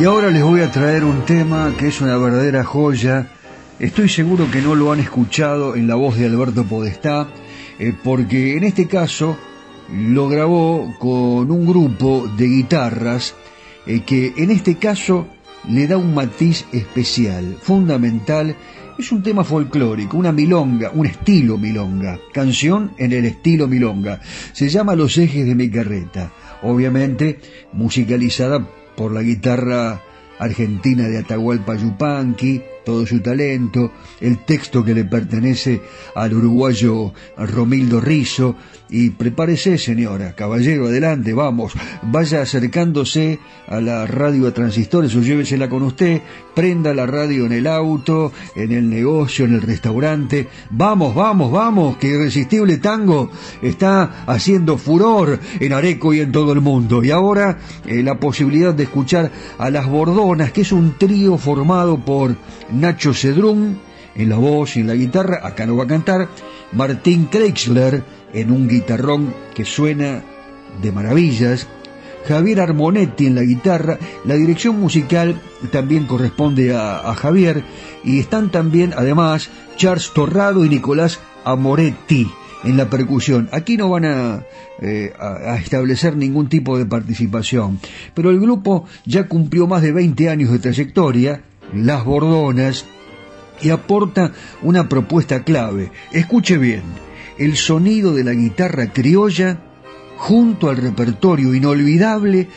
Y 0.00 0.04
ahora 0.06 0.30
les 0.30 0.42
voy 0.42 0.62
a 0.62 0.70
traer 0.70 1.04
un 1.04 1.26
tema 1.26 1.74
que 1.76 1.88
es 1.88 2.00
una 2.00 2.16
verdadera 2.16 2.64
joya. 2.64 3.26
Estoy 3.78 4.08
seguro 4.08 4.50
que 4.50 4.62
no 4.62 4.74
lo 4.74 4.92
han 4.92 5.00
escuchado 5.00 5.76
en 5.76 5.86
la 5.86 5.94
voz 5.94 6.16
de 6.16 6.24
Alberto 6.24 6.64
Podestá, 6.64 7.28
eh, 7.78 7.92
porque 8.02 8.56
en 8.56 8.64
este 8.64 8.88
caso 8.88 9.36
lo 9.92 10.26
grabó 10.30 10.94
con 10.98 11.50
un 11.50 11.66
grupo 11.66 12.26
de 12.34 12.46
guitarras 12.46 13.34
eh, 13.86 14.00
que 14.00 14.32
en 14.38 14.50
este 14.50 14.76
caso 14.76 15.26
le 15.68 15.86
da 15.86 15.98
un 15.98 16.14
matiz 16.14 16.64
especial, 16.72 17.58
fundamental. 17.60 18.56
Es 18.98 19.12
un 19.12 19.22
tema 19.22 19.44
folclórico, 19.44 20.16
una 20.16 20.32
milonga, 20.32 20.92
un 20.94 21.04
estilo 21.04 21.58
milonga, 21.58 22.18
canción 22.32 22.92
en 22.96 23.12
el 23.12 23.26
estilo 23.26 23.68
milonga. 23.68 24.22
Se 24.54 24.70
llama 24.70 24.96
Los 24.96 25.18
ejes 25.18 25.44
de 25.44 25.54
mi 25.54 25.68
carreta, 25.68 26.32
obviamente 26.62 27.38
musicalizada 27.74 28.66
por 29.00 29.12
la 29.12 29.22
guitarra 29.22 29.98
argentina 30.38 31.08
de 31.08 31.16
Atahualpa 31.16 31.74
Yupanqui, 31.74 32.60
todo 32.84 33.06
su 33.06 33.20
talento, 33.20 33.92
el 34.20 34.44
texto 34.44 34.84
que 34.84 34.92
le 34.92 35.06
pertenece 35.06 35.80
al 36.14 36.34
uruguayo 36.34 37.14
Romildo 37.38 37.98
Rizo, 37.98 38.56
y 38.90 39.10
prepárese 39.10 39.78
señora, 39.78 40.34
caballero, 40.34 40.86
adelante, 40.86 41.32
vamos, 41.32 41.72
vaya 42.02 42.42
acercándose 42.42 43.38
a 43.68 43.80
la 43.80 44.06
radio 44.06 44.48
a 44.48 44.54
transistores 44.54 45.14
o 45.14 45.20
llévesela 45.20 45.68
con 45.68 45.82
usted, 45.84 46.22
prenda 46.54 46.92
la 46.92 47.06
radio 47.06 47.46
en 47.46 47.52
el 47.52 47.66
auto, 47.66 48.32
en 48.56 48.72
el 48.72 48.90
negocio, 48.90 49.44
en 49.44 49.54
el 49.54 49.62
restaurante, 49.62 50.48
vamos, 50.70 51.14
vamos, 51.14 51.52
vamos, 51.52 51.96
que 51.98 52.08
Irresistible 52.08 52.78
Tango 52.78 53.30
está 53.62 54.24
haciendo 54.26 54.76
furor 54.76 55.38
en 55.60 55.72
Areco 55.72 56.12
y 56.12 56.20
en 56.20 56.32
todo 56.32 56.52
el 56.52 56.60
mundo. 56.60 57.04
Y 57.04 57.10
ahora 57.10 57.58
eh, 57.86 58.02
la 58.02 58.18
posibilidad 58.18 58.74
de 58.74 58.84
escuchar 58.84 59.30
a 59.58 59.70
Las 59.70 59.86
Bordonas, 59.86 60.52
que 60.52 60.62
es 60.62 60.72
un 60.72 60.98
trío 60.98 61.38
formado 61.38 62.04
por 62.04 62.34
Nacho 62.72 63.14
Cedrún 63.14 63.78
en 64.16 64.28
la 64.28 64.36
voz 64.36 64.76
y 64.76 64.80
en 64.80 64.88
la 64.88 64.94
guitarra, 64.94 65.40
acá 65.44 65.66
no 65.66 65.76
va 65.76 65.84
a 65.84 65.86
cantar, 65.86 66.28
Martín 66.72 67.26
Kreixler 67.26 68.02
en 68.32 68.50
un 68.50 68.68
guitarrón 68.68 69.34
que 69.54 69.64
suena 69.64 70.22
de 70.82 70.92
maravillas, 70.92 71.68
Javier 72.26 72.60
Armonetti 72.60 73.26
en 73.26 73.34
la 73.34 73.42
guitarra, 73.42 73.98
la 74.24 74.34
dirección 74.34 74.78
musical 74.78 75.40
también 75.72 76.06
corresponde 76.06 76.74
a, 76.74 77.14
Javier. 77.14 77.64
Y 78.04 78.20
están 78.20 78.50
también 78.50 78.92
además 78.96 79.50
Charles 79.76 80.12
Torrado 80.14 80.64
y 80.64 80.68
Nicolás 80.68 81.20
Amoretti 81.44 82.30
en 82.64 82.76
la 82.76 82.90
percusión. 82.90 83.48
Aquí 83.52 83.76
no 83.76 83.88
van 83.88 84.04
eh, 84.04 85.12
a, 85.18 85.52
a, 85.52 85.56
establecer 85.56 86.16
ningún 86.16 86.48
tipo 86.48 86.76
de 86.76 86.86
participación, 86.86 87.80
pero 88.14 88.30
el 88.30 88.38
grupo 88.38 88.84
ya 89.06 89.26
cumplió 89.26 89.66
más 89.66 89.82
de 89.82 89.92
20 89.92 90.28
años 90.28 90.52
de 90.52 90.58
trayectoria, 90.58 91.42
Las 91.74 92.04
Bordonas, 92.04 92.84
y 93.62 93.70
aporta 93.70 94.32
una 94.62 94.88
propuesta 94.88 95.42
clave. 95.42 95.90
Escuche 96.12 96.58
bien, 96.58 96.82
el 97.40 97.56
sonido 97.56 98.14
de 98.14 98.22
la 98.22 98.34
guitarra 98.34 98.92
criolla 98.92 99.58
junto 100.18 100.68
al 100.68 100.76
repertorio 100.76 101.54
inolvidable 101.54 102.48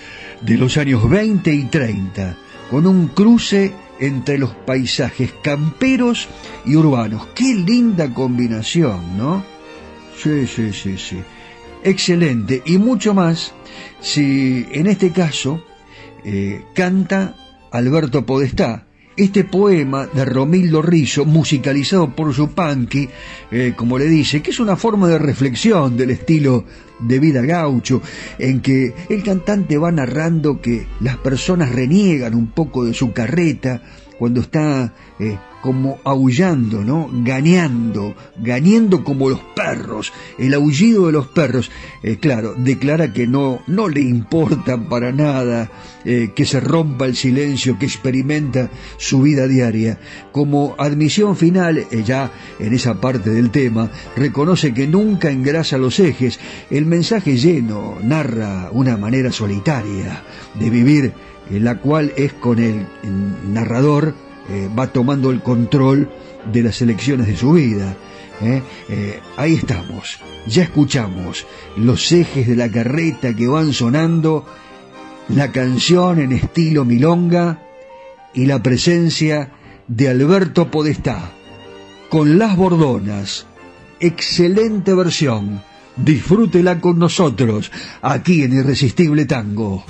de 0.42 0.58
los 0.58 0.76
años 0.76 1.10
20 1.10 1.54
y 1.54 1.64
30, 1.64 2.38
con 2.70 2.86
un 2.86 3.08
cruce 3.08 3.74
entre 4.02 4.38
los 4.38 4.54
paisajes 4.54 5.34
camperos 5.42 6.28
y 6.66 6.76
urbanos. 6.76 7.28
Qué 7.34 7.56
linda 7.56 8.14
combinación, 8.14 9.18
¿no? 9.18 9.46
Sí, 10.22 10.46
sí, 10.48 10.74
sí, 10.74 10.98
sí. 10.98 11.24
Excelente. 11.82 12.62
Y 12.66 12.78
mucho 12.78 13.14
más 13.14 13.54
si 14.02 14.68
en 14.70 14.88
este 14.88 15.12
caso 15.12 15.64
eh, 16.26 16.66
canta 16.76 17.36
Alberto 17.72 18.26
Podestá, 18.26 18.86
este 19.16 19.44
poema 19.44 20.08
de 20.08 20.26
Romildo 20.26 20.82
Rizzo, 20.82 21.26
musicalizado 21.26 22.16
por 22.16 22.34
Zupanqui, 22.34 23.10
eh, 23.52 23.74
como 23.76 23.98
le 23.98 24.06
dice, 24.06 24.42
que 24.42 24.52
es 24.52 24.60
una 24.60 24.76
forma 24.76 25.08
de 25.08 25.20
reflexión 25.20 25.96
del 25.96 26.12
estilo 26.12 26.66
de 27.00 27.20
vida 27.20 27.42
gaucho, 27.42 28.02
en 28.40 28.62
que 28.62 28.94
el 29.10 29.24
cantante 29.24 29.78
va 29.78 29.92
narrando 29.92 30.62
que 30.62 30.88
las 31.00 31.18
personas 31.18 31.72
reniegan 31.72 32.34
un 32.34 32.48
poco 32.48 32.86
de 32.86 32.94
su 32.94 33.12
carreta 33.14 33.82
cuando 34.18 34.42
está 34.42 34.94
eh, 35.20 35.38
como 35.64 36.00
aullando, 36.04 36.84
¿no? 36.84 37.10
Ganeando, 37.10 38.14
ganeando 38.38 39.02
como 39.02 39.30
los 39.30 39.40
perros, 39.56 40.12
el 40.38 40.54
aullido 40.54 41.06
de 41.06 41.14
los 41.14 41.28
perros. 41.28 41.72
Eh, 42.04 42.18
claro, 42.18 42.54
declara 42.58 43.14
que 43.14 43.28
no, 43.28 43.62
no 43.68 43.88
le 43.88 44.02
importa 44.02 44.78
para 44.78 45.14
nada 45.14 45.72
eh, 46.04 46.32
que 46.36 46.44
se 46.44 46.60
rompa 46.60 47.06
el 47.06 47.16
silencio 47.16 47.80
que 47.80 47.86
experimenta 47.86 48.70
su 48.98 49.22
vida 49.22 49.48
diaria. 49.48 50.00
Como 50.34 50.76
admisión 50.78 51.38
final, 51.38 51.78
eh, 51.78 52.04
ya 52.06 52.30
en 52.60 52.74
esa 52.74 53.00
parte 53.00 53.30
del 53.30 53.50
tema, 53.50 53.90
reconoce 54.18 54.74
que 54.74 54.86
nunca 54.86 55.32
engrasa 55.32 55.78
los 55.78 55.98
ejes. 56.02 56.42
El 56.70 56.86
mensaje 56.86 57.38
lleno 57.38 58.00
narra 58.04 58.68
una 58.74 58.98
manera 58.98 59.32
solitaria 59.32 60.24
de 60.60 60.70
vivir, 60.70 61.14
la 61.50 61.80
cual 61.80 62.12
es 62.18 62.34
con 62.34 62.60
el 62.60 62.86
narrador 63.48 64.14
eh, 64.50 64.70
va 64.78 64.88
tomando 64.88 65.32
el 65.32 65.42
control 65.42 66.10
de 66.52 66.64
las 66.64 66.82
elecciones 66.82 67.28
de 67.28 67.38
su 67.38 67.54
vida. 67.54 67.96
¿eh? 68.42 68.62
Eh, 68.90 69.20
ahí 69.38 69.54
estamos, 69.56 70.20
ya 70.48 70.64
escuchamos 70.64 71.46
los 71.78 72.12
ejes 72.12 72.48
de 72.48 72.56
la 72.56 72.70
carreta 72.70 73.34
que 73.36 73.48
van 73.48 73.74
sonando, 73.74 74.46
la 75.30 75.52
canción 75.52 76.20
en 76.20 76.32
estilo 76.34 76.86
milonga 76.86 77.60
y 78.34 78.46
la 78.46 78.62
presencia 78.62 79.52
de 79.88 80.10
Alberto 80.10 80.70
Podestá 80.70 81.32
con 82.10 82.38
las 82.38 82.56
bordonas. 82.56 83.48
Excelente 84.00 84.94
versión. 84.94 85.64
Disfrútela 85.96 86.80
con 86.80 87.00
nosotros 87.00 87.72
aquí 88.02 88.44
en 88.44 88.54
Irresistible 88.54 89.26
Tango. 89.26 89.86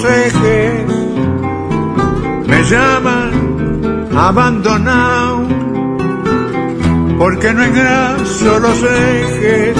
Los 0.00 0.10
ejes 0.10 0.84
me 2.46 2.64
llaman 2.64 4.08
abandonado 4.16 5.48
porque 7.18 7.52
no 7.52 7.62
engraso 7.64 8.58
los 8.60 8.82
ejes, 8.82 9.76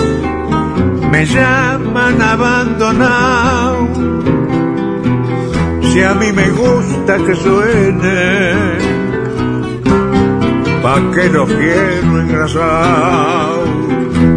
me 1.10 1.24
llaman 1.24 2.20
abandonado. 2.20 3.88
Si 5.90 6.02
a 6.02 6.14
mí 6.14 6.32
me 6.32 6.50
gusta 6.50 7.16
que 7.16 7.34
suene, 7.34 8.52
pa' 10.82 11.00
que 11.14 11.28
lo 11.30 11.46
quiero 11.46 12.20
engrasado. 12.20 13.64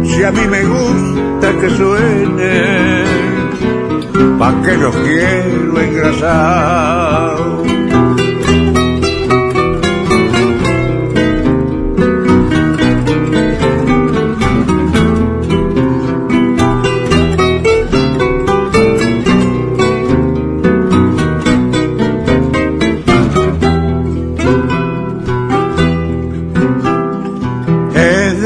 Si 0.04 0.22
a 0.22 0.32
mí 0.32 0.46
me 0.48 0.62
gusta 0.64 1.52
que 1.60 1.70
suene, 1.70 2.93
pa' 4.38 4.54
que 4.62 4.76
lo 4.76 4.90
quiero 4.90 5.80
engrasado. 5.80 7.64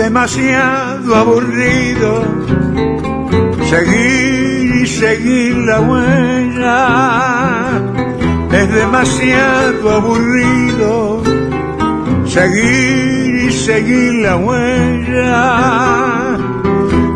demasiado 0.09 1.15
aburrido 1.15 2.23
seguir 3.69 4.28
seguir 4.99 5.57
la 5.59 5.81
huella. 5.81 6.79
Es 8.51 8.75
demasiado 8.75 9.91
aburrido 9.91 11.23
seguir 12.27 13.47
y 13.47 13.53
seguir 13.53 14.15
la 14.25 14.37
huella. 14.37 15.39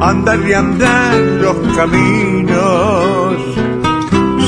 Andar 0.01 0.41
y 0.49 0.53
andar 0.53 1.17
los 1.45 1.57
caminos 1.77 3.37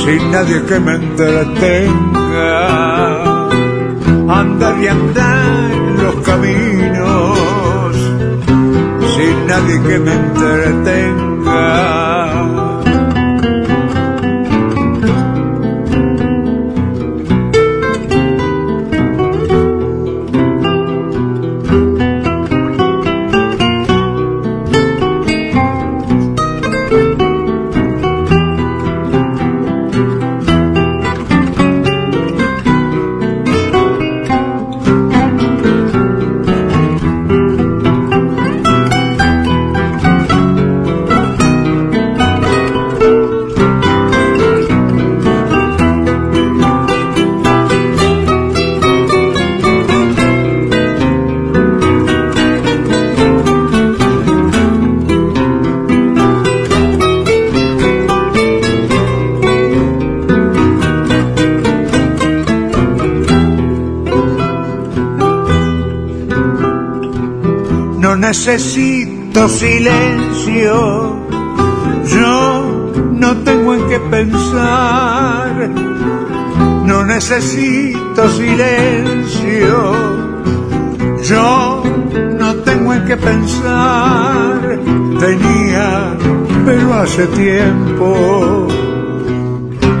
sin 0.03 0.31
nadie 0.31 0.63
que 0.69 0.79
me 0.79 0.93
entretenga. 0.95 2.57
Andar 4.39 4.75
y 4.81 4.87
andar 4.87 5.71
los 6.03 6.15
caminos 6.29 7.95
sin 9.15 9.47
nadie 9.47 9.75
que 9.87 9.99
me 9.99 10.13
entretenga. 10.13 12.04
Necesito 68.35 69.47
silencio, 69.47 71.15
yo 72.05 72.83
no 73.13 73.37
tengo 73.37 73.75
en 73.75 73.87
qué 73.87 73.99
pensar, 74.11 75.69
no 76.85 77.05
necesito 77.05 78.29
silencio, 78.29 79.93
yo 81.23 81.83
no 82.37 82.55
tengo 82.55 82.93
en 82.93 83.05
qué 83.05 83.15
pensar, 83.15 84.79
tenía, 85.17 86.17
pero 86.65 86.93
hace 86.93 87.25
tiempo, 87.27 88.67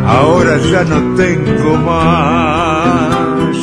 ahora 0.05 0.57
ya 0.57 0.83
no 0.83 1.15
tengo 1.15 1.77
más, 1.77 3.55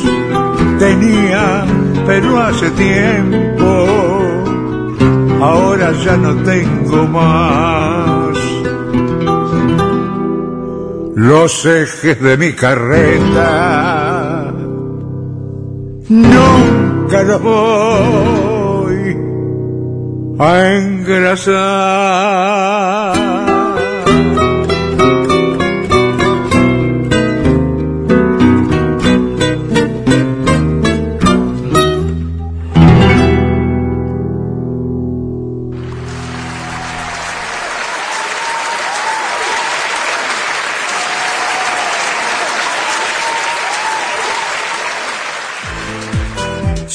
tenía, 0.79 1.63
pero 2.07 2.41
hace 2.41 2.71
tiempo 2.71 3.52
ahora 5.43 5.91
ya 6.05 6.15
no 6.17 6.31
tengo 6.43 7.07
más. 7.07 8.37
Los 11.15 11.65
ejes 11.65 12.21
de 12.21 12.37
mi 12.37 12.53
carreta 12.53 14.51
nunca 16.09 17.23
los 17.23 17.41
voy 17.41 19.17
a 20.39 20.51
engrasar. 20.77 22.72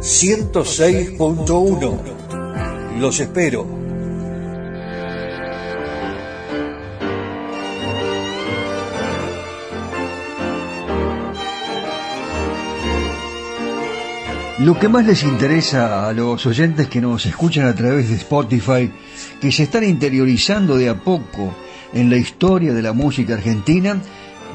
106.1. 0.00 2.98
Los 2.98 3.20
espero. 3.20 3.66
Lo 14.60 14.78
que 14.78 14.88
más 14.88 15.04
les 15.04 15.22
interesa 15.22 16.08
a 16.08 16.14
los 16.14 16.46
oyentes 16.46 16.88
que 16.88 17.02
nos 17.02 17.26
escuchan 17.26 17.66
a 17.66 17.74
través 17.74 18.08
de 18.08 18.16
Spotify, 18.16 18.90
que 19.38 19.52
se 19.52 19.64
están 19.64 19.84
interiorizando 19.84 20.78
de 20.78 20.88
a 20.88 20.98
poco 20.98 21.54
en 21.92 22.08
la 22.08 22.16
historia 22.16 22.72
de 22.72 22.80
la 22.80 22.94
música 22.94 23.34
argentina, 23.34 24.00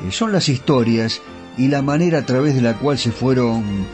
eh, 0.07 0.11
son 0.11 0.31
las 0.31 0.49
historias 0.49 1.21
y 1.55 1.67
la 1.67 1.83
manera 1.83 2.17
a 2.19 2.25
través 2.25 2.55
de 2.55 2.61
la 2.61 2.79
cual 2.79 2.97
se 2.97 3.11
fueron 3.11 3.85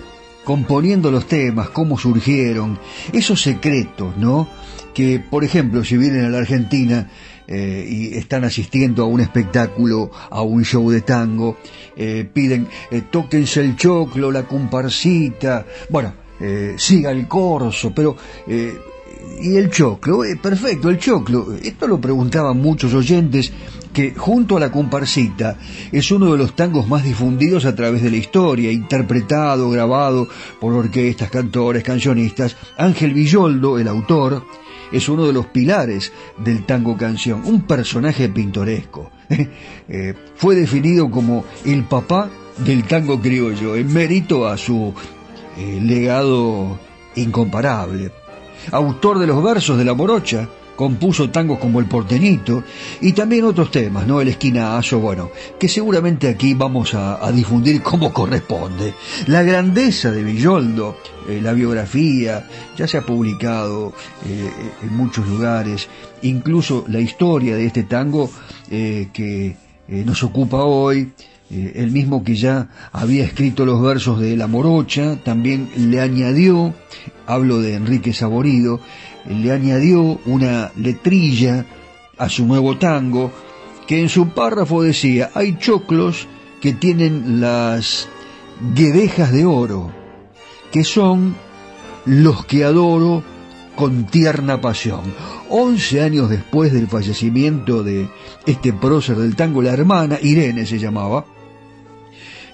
componiendo 0.44 1.12
los 1.12 1.28
temas, 1.28 1.70
cómo 1.70 1.98
surgieron, 1.98 2.80
esos 3.14 3.42
secretos, 3.42 4.18
¿no? 4.18 4.48
Que, 4.94 5.20
por 5.20 5.44
ejemplo, 5.44 5.84
si 5.84 5.98
vienen 5.98 6.26
a 6.26 6.30
la 6.30 6.40
Argentina 6.40 7.10
eh, 7.48 7.86
y 7.90 8.18
están 8.18 8.44
asistiendo 8.44 9.04
a 9.04 9.08
un 9.08 9.22
espectáculo, 9.22 10.12
a 10.30 10.42
un 10.42 10.64
show 10.64 10.90
de 10.90 11.02
tango, 11.02 11.58
eh, 11.96 12.28
piden, 12.32 12.68
eh, 12.90 13.04
tóquense 13.10 13.62
el 13.62 13.76
choclo, 13.76 14.32
la 14.32 14.44
comparsita, 14.44 15.66
bueno, 15.90 16.14
siga 16.76 17.12
el 17.12 17.28
corso, 17.28 17.94
pero 17.94 18.18
y 18.48 19.56
el 19.58 19.70
choclo, 19.70 20.24
perfecto, 20.42 20.90
el 20.90 20.98
choclo. 20.98 21.54
Esto 21.62 21.86
lo 21.86 22.02
preguntaban 22.02 22.58
muchos 22.58 22.96
oyentes 22.96 23.54
que 23.94 24.14
junto 24.16 24.58
a 24.58 24.60
la 24.60 24.72
comparsita 24.72 25.58
es 25.92 26.12
uno 26.12 26.32
de 26.32 26.38
los 26.38 26.56
tangos 26.56 26.88
más 26.88 27.04
difundidos 27.04 27.66
a 27.66 27.76
través 27.76 28.02
de 28.02 28.12
la 28.12 28.18
historia, 28.18 28.72
interpretado, 28.72 29.70
grabado 29.70 30.28
por 30.60 30.74
orquestas, 30.74 31.30
cantores, 31.30 31.84
cancionistas. 31.84 32.56
Ángel 32.78 33.14
Villoldo, 33.14 33.78
el 33.78 33.88
autor, 33.88 34.44
es 34.92 35.08
uno 35.10 35.26
de 35.26 35.34
los 35.34 35.48
pilares 35.48 36.12
del 36.38 36.66
tango 36.66 36.98
canción, 36.98 37.42
un 37.46 37.64
personaje 37.64 38.30
pintoresco. 38.30 39.12
Eh, 39.94 40.14
fue 40.36 40.56
definido 40.56 41.12
como 41.12 41.44
el 41.66 41.84
papá 41.84 42.30
del 42.60 42.86
tango 42.86 43.20
criollo, 43.20 43.76
en 43.76 43.92
mérito 43.92 44.48
a 44.48 44.58
su 44.58 44.94
eh, 45.58 45.80
legado 45.82 46.80
incomparable. 47.16 48.12
Autor 48.72 49.20
de 49.20 49.28
los 49.28 49.44
versos 49.44 49.78
de 49.78 49.84
la 49.84 49.94
morocha, 49.94 50.48
compuso 50.82 51.30
tangos 51.30 51.60
como 51.60 51.80
El 51.80 51.86
Portenito 51.86 52.64
y 53.02 53.14
también 53.14 53.46
otros 53.46 53.70
temas, 53.70 54.08
¿no? 54.08 54.20
El 54.20 54.30
Esquinazo, 54.30 55.00
bueno, 55.00 55.30
que 55.60 55.70
seguramente 55.70 56.28
aquí 56.28 56.56
vamos 56.56 56.96
a, 56.96 57.32
difundir 57.32 57.84
como 57.84 58.12
corresponde. 58.12 58.96
La 59.28 59.44
grandeza 59.44 60.10
de 60.10 60.24
Villoldo, 60.24 60.98
eh, 61.30 61.40
la 61.40 61.54
biografía, 61.54 62.48
ya 62.76 62.88
se 62.88 62.98
ha 62.98 63.04
publicado 63.04 63.94
eh, 64.26 64.50
en 64.82 64.98
muchos 64.98 65.28
lugares, 65.28 65.88
incluso 66.24 66.84
la 66.88 67.00
historia 67.00 67.56
de 67.56 67.68
este 67.68 67.84
tango 67.84 68.32
eh, 68.72 69.10
que 69.14 69.56
nos 69.88 70.24
ocupa 70.24 70.64
hoy, 70.64 71.12
el 71.52 71.92
mismo 71.92 72.24
que 72.24 72.34
ya 72.34 72.70
había 72.92 73.26
escrito 73.26 73.66
los 73.66 73.82
versos 73.82 74.20
de 74.20 74.36
La 74.36 74.48
Morocha, 74.48 75.18
también 75.18 75.70
le 75.76 76.00
añadió, 76.00 76.74
hablo 77.28 77.60
de 77.60 77.76
Enrique 77.76 78.14
Saborido, 78.14 78.80
le 79.26 79.52
añadió 79.52 80.20
una 80.26 80.72
letrilla 80.76 81.66
a 82.18 82.30
su 82.30 82.46
nuevo 82.46 82.78
tango 82.78 83.32
que 83.88 84.00
en 84.00 84.10
su 84.10 84.30
párrafo 84.30 84.84
decía, 84.84 85.32
hay 85.34 85.58
choclos 85.58 86.28
que 86.62 86.74
tienen 86.74 87.42
las 87.42 88.08
guedejas 88.74 89.32
de 89.32 89.46
oro, 89.46 89.92
que 90.72 90.84
son 90.84 91.36
los 92.06 92.46
que 92.46 92.64
adoro 92.64 93.24
con 93.76 94.06
tierna 94.06 94.62
pasión. 94.62 95.02
Once 95.50 96.02
años 96.02 96.30
después 96.30 96.72
del 96.72 96.88
fallecimiento 96.88 97.84
de 97.84 98.08
este 98.46 98.72
prócer 98.72 99.18
del 99.18 99.36
tango, 99.36 99.62
la 99.62 99.72
hermana, 99.72 100.18
Irene 100.22 100.66
se 100.66 100.80
llamaba, 100.80 101.26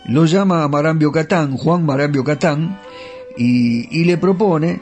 lo 0.05 0.25
llama 0.25 0.67
Marambio 0.67 1.11
Catán, 1.11 1.57
Juan 1.57 1.85
Marambio 1.85 2.23
Catán, 2.23 2.79
y, 3.37 3.99
y 3.99 4.05
le 4.05 4.17
propone 4.17 4.81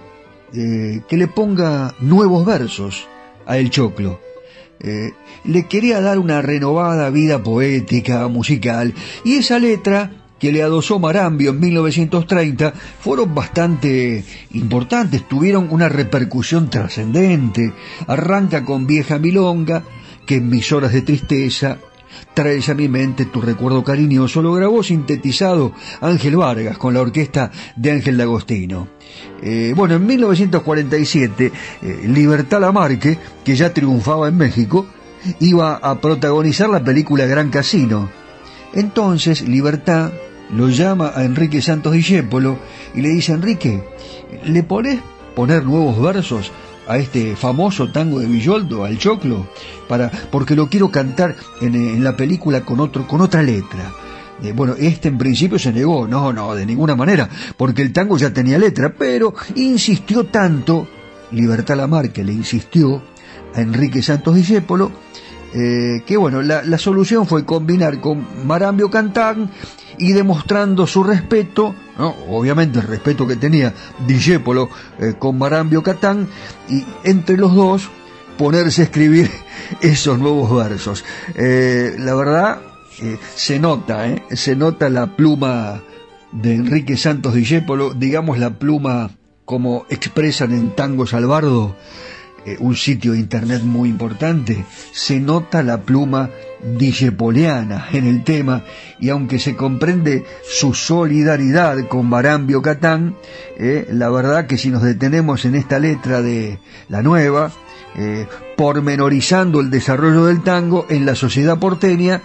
eh, 0.56 1.02
que 1.08 1.18
le 1.18 1.28
ponga 1.28 1.96
nuevos 2.00 2.46
versos 2.46 3.08
a 3.46 3.58
El 3.58 3.70
Choclo. 3.70 4.20
Eh, 4.80 5.14
le 5.46 5.68
quería 5.68 6.02
dar 6.02 6.20
una 6.20 6.42
renovada 6.42 7.10
vida 7.10 7.42
poética, 7.42 8.28
musical, 8.28 8.94
y 9.24 9.36
esa 9.36 9.60
letra 9.60 10.12
que 10.40 10.52
le 10.52 10.64
adosó 10.64 11.00
Marambio 11.00 11.52
en 11.52 11.60
1930 11.60 12.74
fueron 13.00 13.34
bastante 13.34 14.24
importantes, 14.52 15.28
tuvieron 15.28 15.68
una 15.72 15.90
repercusión 15.90 16.70
trascendente. 16.70 17.74
Arranca 18.08 18.66
con 18.66 18.86
Vieja 18.86 19.18
Milonga, 19.18 19.84
que 20.26 20.36
en 20.36 20.50
mis 20.50 20.72
horas 20.72 20.94
de 20.94 21.02
tristeza 21.02 21.80
traes 22.34 22.70
a 22.70 22.74
mi 22.74 22.88
mente 22.88 23.26
tu 23.26 23.42
recuerdo 23.42 23.84
cariñoso, 23.84 24.42
lo 24.42 24.54
grabó 24.54 24.84
sintetizado 24.84 25.74
Ángel 26.02 26.36
Vargas 26.36 26.78
con 26.78 26.94
la 26.94 27.02
orquesta 27.02 27.52
de 27.76 27.92
Ángel 27.92 28.18
D'Agostino. 28.18 28.88
Eh, 29.42 29.74
bueno, 29.76 29.96
en 29.96 30.06
1947, 30.06 31.52
eh, 31.82 32.02
Libertad 32.08 32.62
Lamarque, 32.62 33.18
que 33.44 33.56
ya 33.56 33.74
triunfaba 33.74 34.28
en 34.28 34.38
México, 34.38 34.86
iba 35.40 35.76
a 35.76 36.00
protagonizar 36.00 36.70
la 36.70 36.84
película 36.84 37.26
Gran 37.26 37.50
Casino. 37.50 38.10
Entonces, 38.74 39.48
Libertad 39.48 40.12
lo 40.56 40.70
llama 40.70 41.12
a 41.16 41.24
Enrique 41.24 41.62
Santos 41.62 41.94
Discépolo 41.94 42.60
y 42.94 43.02
le 43.02 43.10
dice, 43.10 43.34
Enrique, 43.34 43.84
¿le 44.46 44.64
podés 44.64 45.00
poner 45.36 45.66
nuevos 45.66 46.02
versos 46.02 46.52
a 46.88 46.98
este 46.98 47.36
famoso 47.36 47.92
tango 47.92 48.20
de 48.20 48.28
Villoldo, 48.28 48.84
al 48.84 48.98
Choclo, 48.98 49.48
para, 49.88 50.10
porque 50.10 50.56
lo 50.56 50.70
quiero 50.70 50.90
cantar 50.90 51.36
en, 51.62 52.04
la 52.04 52.16
película 52.16 52.62
con, 52.62 52.80
otro, 52.80 53.08
con 53.08 53.22
otra 53.22 53.42
letra. 53.42 53.92
Eh, 54.44 54.52
bueno, 54.54 54.76
este 54.78 55.08
en 55.08 55.18
principio 55.18 55.58
se 55.58 55.72
negó, 55.72 56.08
no, 56.08 56.34
no, 56.34 56.56
de 56.56 56.66
ninguna 56.66 56.96
manera, 56.96 57.30
porque 57.58 57.82
el 57.82 57.94
tango 57.94 58.18
ya 58.18 58.34
tenía 58.34 58.58
letra, 58.58 58.94
pero 58.98 59.34
insistió 59.56 60.26
tanto, 60.26 60.88
Libertad 61.32 61.78
Lamarque 61.78 62.24
le 62.24 62.34
insistió 62.34 63.02
a 63.54 63.62
Enrique 63.62 64.02
Santos 64.02 64.36
Discépolo, 64.36 64.92
eh, 65.54 66.04
que 66.06 66.18
bueno, 66.18 66.42
la, 66.42 66.64
la, 66.64 66.78
solución 66.78 67.28
fue 67.28 67.46
combinar 67.46 68.02
con 68.02 68.26
Marambio 68.46 68.90
Cantán 68.90 69.50
y 69.98 70.14
demostrando 70.14 70.88
su 70.88 71.04
respeto, 71.04 71.76
obviamente 72.28 72.80
el 72.80 72.88
respeto 72.88 73.28
que 73.28 73.36
tenía 73.36 73.74
Discépolo 74.08 74.70
eh, 75.00 75.14
con 75.18 75.38
Marambio 75.38 75.84
Catán, 75.84 76.28
y 76.70 76.84
entre 77.04 77.38
los 77.38 77.54
dos 77.56 77.90
ponerse 78.38 78.82
a 78.82 78.86
escribir 78.86 79.30
esos 79.82 80.20
nuevos 80.20 80.54
versos. 80.56 81.06
Eh, 81.36 81.96
la 81.98 82.16
verdad, 82.16 82.62
eh, 83.02 83.18
se 83.36 83.60
nota, 83.60 84.06
se 84.32 84.56
nota 84.56 84.90
la 84.90 85.16
pluma 85.16 85.82
de 86.32 86.56
Enrique 86.56 86.98
Santos 86.98 87.34
Discépolo, 87.34 87.94
digamos 87.94 88.38
la 88.38 88.52
pluma 88.52 89.12
como 89.46 89.86
expresan 89.90 90.54
en 90.54 90.76
Tango 90.76 91.06
Salvardo, 91.06 91.76
un 92.60 92.76
sitio 92.76 93.14
de 93.14 93.20
internet 93.20 93.64
muy 93.64 93.90
importante, 93.90 94.66
se 94.92 95.20
nota 95.20 95.64
la 95.64 95.82
pluma 95.82 96.30
dijepoliana 96.78 97.88
en 97.92 98.06
el 98.06 98.24
tema 98.24 98.64
y 99.00 99.10
aunque 99.10 99.40
se 99.40 99.56
comprende 99.56 100.26
su 100.44 100.74
solidaridad 100.74 101.88
con 101.88 102.10
Barambio 102.10 102.62
Catán, 102.62 103.16
eh, 103.58 103.88
la 103.92 104.10
verdad 104.10 104.48
que 104.48 104.58
si 104.58 104.70
nos 104.70 104.84
detenemos 104.84 105.46
en 105.46 105.56
esta 105.56 105.80
letra 105.80 106.22
de 106.22 106.60
la 106.90 107.02
nueva, 107.02 107.52
eh, 107.98 108.28
pormenorizando 108.58 109.60
el 109.62 109.70
desarrollo 109.70 110.26
del 110.26 110.44
tango 110.44 110.86
en 110.90 111.06
la 111.06 111.16
sociedad 111.16 111.60
porteña, 111.60 112.22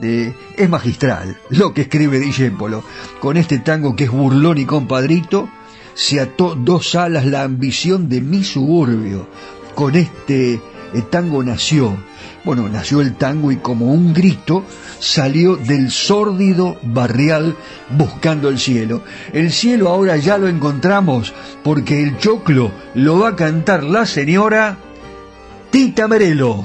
eh, 0.00 0.32
es 0.56 0.68
magistral 0.68 1.38
lo 1.50 1.72
que 1.72 1.82
escribe 1.82 2.20
Dijépolo. 2.20 2.84
Con 3.20 3.36
este 3.36 3.58
tango 3.58 3.96
que 3.96 4.04
es 4.04 4.10
burlón 4.10 4.58
y 4.58 4.64
compadrito, 4.64 5.48
se 5.94 6.20
ató 6.20 6.54
dos 6.54 6.94
alas 6.94 7.26
la 7.26 7.42
ambición 7.42 8.08
de 8.08 8.20
mi 8.20 8.44
suburbio. 8.44 9.26
Con 9.78 9.94
este 9.94 10.60
tango 11.08 11.44
nació 11.44 11.96
bueno, 12.44 12.68
nació 12.68 13.00
el 13.00 13.14
tango 13.14 13.52
y 13.52 13.58
como 13.58 13.92
un 13.92 14.12
grito 14.12 14.64
salió 14.98 15.56
del 15.56 15.92
sórdido 15.92 16.78
barrial 16.82 17.54
buscando 17.90 18.48
el 18.48 18.58
cielo. 18.58 19.02
El 19.32 19.52
cielo 19.52 19.88
ahora 19.88 20.16
ya 20.16 20.36
lo 20.36 20.48
encontramos 20.48 21.32
porque 21.62 22.02
el 22.02 22.16
choclo 22.18 22.72
lo 22.94 23.20
va 23.20 23.28
a 23.28 23.36
cantar 23.36 23.84
la 23.84 24.04
señora 24.04 24.78
Tita 25.70 26.08
Merelo. 26.08 26.64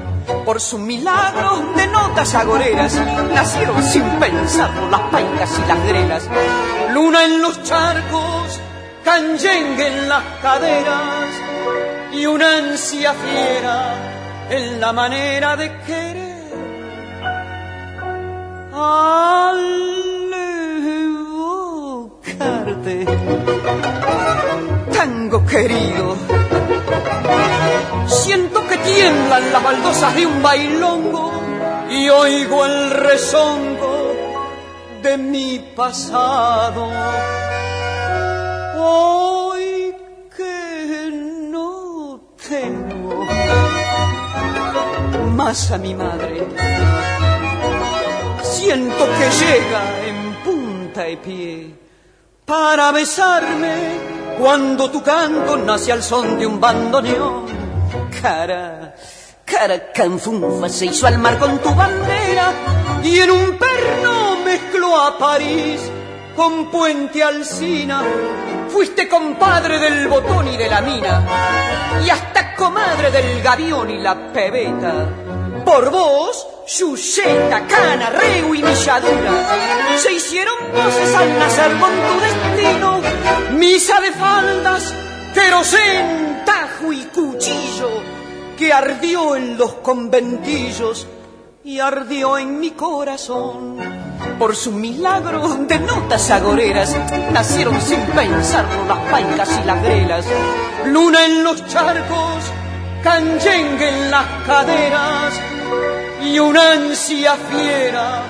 por 0.45 0.59
su 0.59 0.77
milagro 0.77 1.73
de 1.75 1.87
notas 1.87 2.33
agoreras, 2.35 2.93
nacieron 3.33 3.83
sin 3.83 4.03
pensarlo 4.19 4.89
las 4.89 5.01
paicas 5.01 5.59
y 5.59 5.67
las 5.67 5.87
grelas. 5.87 6.29
Luna 6.93 7.25
en 7.25 7.41
los 7.41 7.63
charcos, 7.63 8.59
canyengue 9.03 9.87
en 9.87 10.09
las 10.09 10.23
caderas 10.41 11.29
y 12.13 12.25
una 12.25 12.57
ansia 12.57 13.13
fiera 13.13 13.95
en 14.49 14.79
la 14.79 14.93
manera 14.93 15.55
de 15.55 15.71
querer. 15.85 16.31
Al 18.73 20.33
evocarte, 22.33 23.05
tango 24.91 25.45
querido 25.45 26.50
Siento 28.07 28.67
que 28.67 28.77
tiemblan 28.77 29.53
las 29.53 29.63
baldosas 29.63 30.15
de 30.15 30.25
un 30.25 30.41
bailongo 30.41 31.31
y 31.89 32.09
oigo 32.09 32.65
el 32.65 32.91
rezongo 32.91 34.13
de 35.01 35.17
mi 35.17 35.59
pasado. 35.75 36.89
Hoy 38.77 39.95
que 40.35 41.09
no 41.49 42.21
tengo 42.47 43.25
más 45.35 45.71
a 45.71 45.77
mi 45.77 45.93
madre, 45.95 46.47
siento 48.41 49.05
que 49.17 49.29
llega 49.45 50.07
en 50.07 50.33
punta 50.43 51.09
y 51.09 51.17
pie 51.17 51.75
para 52.45 52.91
besarme 52.91 54.20
cuando 54.39 54.89
tu 54.89 55.01
canto 55.01 55.57
nace 55.57 55.91
al 55.91 56.03
son 56.03 56.37
de 56.37 56.45
un 56.45 56.59
bandoneón. 56.59 57.45
Cara, 58.21 58.93
cara 59.45 59.91
canfunfa 59.91 60.69
se 60.69 60.85
hizo 60.85 61.07
al 61.07 61.17
mar 61.17 61.37
con 61.39 61.59
tu 61.59 61.73
bandera 61.73 62.53
y 63.03 63.19
en 63.19 63.31
un 63.31 63.57
perno 63.57 64.37
mezcló 64.45 64.99
a 64.99 65.17
París 65.17 65.81
con 66.35 66.69
Puente 66.69 67.23
Alcina. 67.23 68.03
Fuiste 68.69 69.09
compadre 69.09 69.79
del 69.79 70.07
botón 70.07 70.47
y 70.47 70.57
de 70.57 70.69
la 70.69 70.81
mina 70.81 71.25
y 72.05 72.09
hasta 72.09 72.55
comadre 72.55 73.11
del 73.11 73.41
gavión 73.41 73.89
y 73.89 73.97
la 73.99 74.31
pebeta. 74.31 75.20
Por 75.65 75.91
vos, 75.91 76.47
Yuseta, 76.67 77.65
Cana, 77.67 78.09
Reu 78.09 78.55
y 78.55 78.63
Milladura 78.63 79.97
se 79.97 80.13
hicieron 80.13 80.55
voces 80.73 81.15
al 81.15 81.39
nacer 81.39 81.71
con 81.79 81.91
tu 81.91 82.19
destino. 82.19 83.01
Misa 83.57 83.99
de 84.01 84.11
faldas, 84.11 84.93
querosén, 85.33 86.43
tajo 86.45 86.91
y 86.91 87.03
cuchillo 87.05 88.21
que 88.61 88.71
ardió 88.71 89.35
en 89.35 89.57
los 89.57 89.73
conventillos 89.75 91.07
y 91.63 91.79
ardió 91.79 92.37
en 92.37 92.59
mi 92.59 92.71
corazón. 92.71 93.77
Por 94.37 94.55
su 94.55 94.71
milagro 94.71 95.57
de 95.67 95.79
notas 95.79 96.29
agoreras 96.29 96.95
nacieron 97.31 97.81
sin 97.81 98.01
pensarlo 98.01 98.85
las 98.85 98.99
paicas 99.09 99.59
y 99.61 99.65
las 99.65 99.83
grelas. 99.83 100.25
Luna 100.85 101.25
en 101.25 101.43
los 101.43 101.65
charcos, 101.65 102.43
canyengue 103.03 103.89
en 103.89 104.11
las 104.11 104.25
caderas 104.45 105.33
y 106.23 106.39
una 106.39 106.71
ansia 106.73 107.35
fiera 107.35 108.23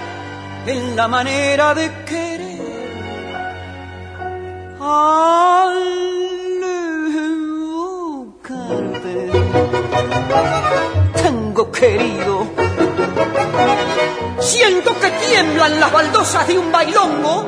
en 0.66 0.96
la 0.96 1.08
manera 1.08 1.74
de 1.74 1.92
querer. 2.06 2.42
Al 4.80 5.92
tango 11.22 11.72
querido, 11.72 12.48
siento 14.40 15.00
que 15.00 15.10
tiemblan 15.12 15.80
las 15.80 15.92
baldosas 15.92 16.48
de 16.48 16.58
un 16.58 16.72
bailongo 16.72 17.46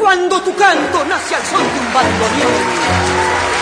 cuando 0.00 0.40
tu 0.40 0.54
canto 0.56 1.04
nace 1.04 1.34
al 1.34 1.42
son 1.42 1.62
de 1.62 1.80
un 1.80 1.94
bandoneón. 1.94 3.61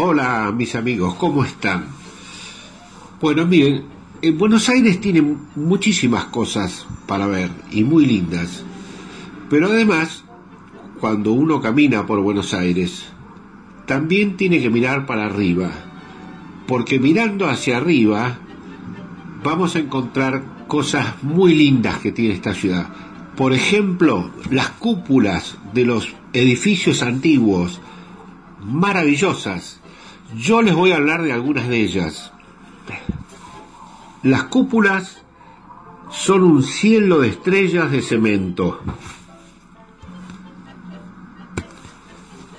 Hola 0.00 0.54
mis 0.56 0.76
amigos, 0.76 1.14
¿cómo 1.14 1.42
están? 1.42 1.86
Bueno, 3.20 3.44
miren, 3.46 3.82
en 4.22 4.38
Buenos 4.38 4.68
Aires 4.68 5.00
tiene 5.00 5.38
muchísimas 5.56 6.26
cosas 6.26 6.86
para 7.08 7.26
ver 7.26 7.50
y 7.72 7.82
muy 7.82 8.06
lindas. 8.06 8.62
Pero 9.50 9.66
además, 9.66 10.22
cuando 11.00 11.32
uno 11.32 11.60
camina 11.60 12.06
por 12.06 12.20
Buenos 12.20 12.54
Aires, 12.54 13.06
también 13.86 14.36
tiene 14.36 14.62
que 14.62 14.70
mirar 14.70 15.04
para 15.04 15.26
arriba. 15.26 15.72
Porque 16.68 17.00
mirando 17.00 17.48
hacia 17.48 17.78
arriba 17.78 18.38
vamos 19.42 19.74
a 19.74 19.80
encontrar 19.80 20.44
cosas 20.68 21.24
muy 21.24 21.56
lindas 21.56 21.98
que 21.98 22.12
tiene 22.12 22.34
esta 22.34 22.54
ciudad. 22.54 22.86
Por 23.36 23.52
ejemplo, 23.52 24.30
las 24.48 24.68
cúpulas 24.68 25.58
de 25.74 25.84
los 25.84 26.14
edificios 26.32 27.02
antiguos, 27.02 27.80
maravillosas. 28.60 29.77
Yo 30.36 30.60
les 30.60 30.74
voy 30.74 30.92
a 30.92 30.96
hablar 30.96 31.22
de 31.22 31.32
algunas 31.32 31.68
de 31.68 31.80
ellas. 31.80 32.32
Las 34.22 34.44
cúpulas 34.44 35.22
son 36.10 36.42
un 36.42 36.62
cielo 36.62 37.20
de 37.20 37.28
estrellas 37.28 37.90
de 37.90 38.02
cemento. 38.02 38.80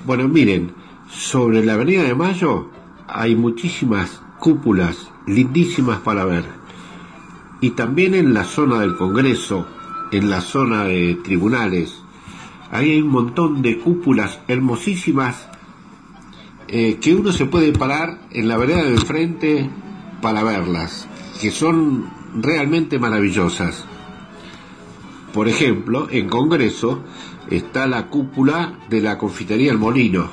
Bueno, 0.06 0.28
miren, 0.28 0.74
sobre 1.12 1.64
la 1.64 1.74
Avenida 1.74 2.02
de 2.02 2.16
Mayo 2.16 2.72
hay 3.08 3.36
muchísimas 3.36 4.20
cúpulas 4.40 5.12
lindísimas 5.28 6.00
para 6.00 6.26
ver. 6.26 6.46
Y 7.62 7.72
también 7.72 8.16
en 8.16 8.34
la 8.34 8.46
zona 8.46 8.80
del 8.80 8.96
Congreso, 8.96 9.68
en 10.12 10.32
la 10.32 10.42
zona 10.42 10.86
de 10.86 11.20
tribunales, 11.24 12.02
ahí 12.72 12.92
hay 12.92 13.02
un 13.02 13.10
montón 13.10 13.62
de 13.62 13.78
cúpulas 13.78 14.40
hermosísimas 14.48 15.49
eh, 16.72 17.00
que 17.02 17.16
uno 17.16 17.32
se 17.32 17.48
puede 17.48 17.72
parar 17.74 18.20
en 18.30 18.48
la 18.48 18.56
vereda 18.56 18.84
de 18.84 18.92
enfrente 18.92 19.68
para 20.22 20.44
verlas, 20.44 21.08
que 21.42 21.50
son 21.50 22.08
realmente 22.36 23.00
maravillosas. 23.00 23.86
Por 25.34 25.48
ejemplo, 25.48 26.08
en 26.12 26.30
Congreso 26.30 27.04
está 27.50 27.88
la 27.88 28.08
cúpula 28.08 28.82
de 28.88 29.02
la 29.02 29.18
confitería 29.18 29.72
El 29.72 29.80
Molino, 29.80 30.30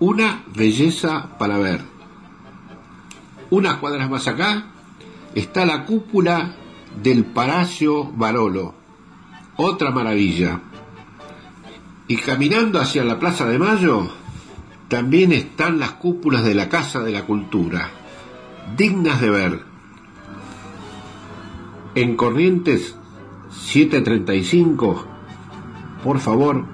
una 0.00 0.42
belleza 0.54 1.36
para 1.38 1.58
ver. 1.58 1.82
Unas 3.50 3.74
cuadras 3.76 4.08
más 4.08 4.26
acá 4.28 4.68
está 5.34 5.66
la 5.66 5.84
cúpula 5.84 6.56
del 7.02 7.26
Palacio 7.26 8.04
Barolo, 8.04 8.74
otra 9.56 9.90
maravilla. 9.90 10.62
Y 12.08 12.16
caminando 12.16 12.80
hacia 12.80 13.04
la 13.04 13.18
Plaza 13.18 13.44
de 13.46 13.58
Mayo, 13.58 14.08
también 14.88 15.32
están 15.32 15.78
las 15.78 15.92
cúpulas 15.92 16.44
de 16.44 16.54
la 16.54 16.68
Casa 16.68 17.00
de 17.00 17.12
la 17.12 17.24
Cultura, 17.24 17.90
dignas 18.76 19.20
de 19.20 19.30
ver. 19.30 19.60
En 21.94 22.16
Corrientes 22.16 22.94
735, 23.50 25.06
por 26.04 26.20
favor, 26.20 26.64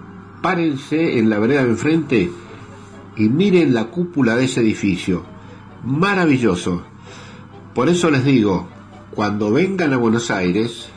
párense 0.42 1.18
en 1.18 1.30
la 1.30 1.38
vereda 1.38 1.62
de 1.62 1.70
enfrente 1.70 2.32
y 3.16 3.28
miren 3.28 3.72
la 3.72 3.84
cúpula 3.84 4.36
de 4.36 4.44
ese 4.44 4.60
edificio. 4.60 5.24
Maravilloso. 5.84 6.82
Por 7.74 7.88
eso 7.88 8.10
les 8.10 8.24
digo, 8.24 8.68
cuando 9.14 9.52
vengan 9.52 9.92
a 9.92 9.96
Buenos 9.96 10.30
Aires, 10.30 10.90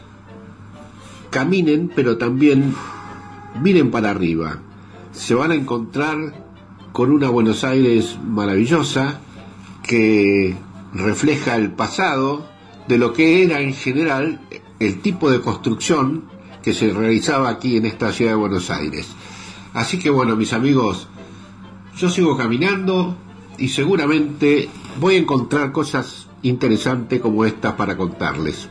caminen, 1.30 1.92
pero 1.96 2.18
también 2.18 2.74
miren 3.62 3.92
para 3.92 4.10
arriba. 4.10 4.60
Se 5.12 5.34
van 5.34 5.52
a 5.52 5.56
encontrar 5.56 6.45
con 6.96 7.12
una 7.12 7.28
Buenos 7.28 7.66
Aires 7.66 8.18
maravillosa 8.26 9.20
que 9.84 10.56
refleja 10.94 11.58
el 11.58 11.72
pasado 11.72 12.48
de 12.88 12.98
lo 12.98 13.12
que 13.12 13.44
era 13.44 13.60
en 13.60 13.74
general 13.74 14.40
el 14.80 15.02
tipo 15.02 15.30
de 15.30 15.42
construcción 15.42 16.24
que 16.64 16.74
se 16.74 16.94
realizaba 16.94 17.50
aquí 17.50 17.76
en 17.76 17.86
esta 17.86 18.14
ciudad 18.14 18.32
de 18.32 18.38
Buenos 18.38 18.70
Aires. 18.70 19.10
Así 19.74 20.00
que 20.00 20.10
bueno, 20.10 20.38
mis 20.38 20.54
amigos, 20.54 21.10
yo 21.98 22.10
sigo 22.10 22.38
caminando 22.38 23.18
y 23.58 23.68
seguramente 23.68 24.70
voy 24.98 25.16
a 25.16 25.20
encontrar 25.20 25.74
cosas 25.74 26.28
interesantes 26.44 27.20
como 27.20 27.44
estas 27.44 27.74
para 27.74 27.98
contarles. 27.98 28.70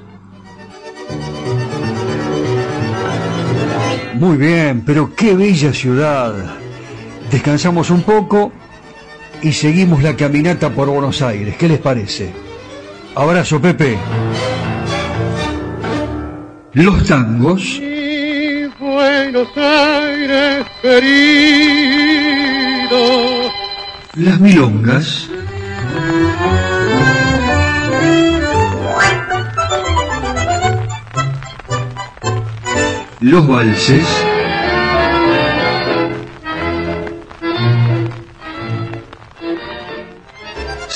Muy 4.15 4.39
bien, 4.39 4.83
pero 4.87 5.15
qué 5.15 5.35
bella 5.35 5.75
ciudad. 5.75 6.64
Descansamos 7.35 7.91
un 7.91 8.03
poco 8.05 8.53
y 9.43 9.51
seguimos 9.51 10.05
la 10.05 10.15
caminata 10.15 10.71
por 10.71 10.89
Buenos 10.89 11.21
Aires. 11.21 11.57
¿Qué 11.57 11.67
les 11.67 11.81
parece? 11.81 12.33
Abrazo, 13.17 13.61
Pepe. 13.61 13.99
Los 16.75 17.05
tangos. 17.05 17.83
Buenos 18.79 19.49
Aires 19.57 20.65
querido. 20.81 21.01
Las 24.15 24.39
milongas. 24.39 25.29
Los 33.19 33.49
valses. 33.49 34.07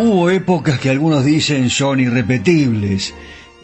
Hubo 0.00 0.30
épocas 0.30 0.78
que 0.78 0.90
algunos 0.90 1.24
dicen 1.24 1.70
son 1.70 1.98
irrepetibles. 1.98 3.14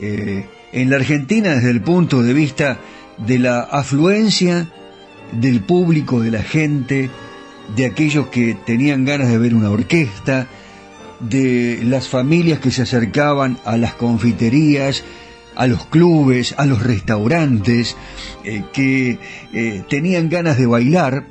Eh, 0.01 0.45
en 0.73 0.91
la 0.91 0.97
Argentina, 0.97 1.51
desde 1.51 1.71
el 1.71 1.81
punto 1.81 2.25
de 2.25 2.35
vista 2.35 2.81
de 3.19 3.39
la 3.39 3.61
afluencia 3.61 4.69
del 5.31 5.61
público, 5.61 6.21
de 6.21 6.33
la 6.33 6.43
gente, 6.43 7.09
de 7.77 7.87
aquellos 7.87 8.27
que 8.27 8.57
tenían 8.67 9.05
ganas 9.05 9.29
de 9.29 9.39
ver 9.39 9.55
una 9.55 9.71
orquesta, 9.71 10.49
de 11.21 11.79
las 11.85 12.09
familias 12.09 12.59
que 12.59 12.73
se 12.73 12.83
acercaban 12.83 13.57
a 13.65 13.77
las 13.77 13.95
confiterías, 13.95 15.05
a 15.55 15.69
los 15.69 15.87
clubes, 15.87 16.57
a 16.59 16.67
los 16.67 16.83
restaurantes, 16.83 17.97
eh, 18.43 18.65
que 18.73 19.21
eh, 19.53 19.85
tenían 19.89 20.29
ganas 20.29 20.59
de 20.59 20.67
bailar, 20.67 21.27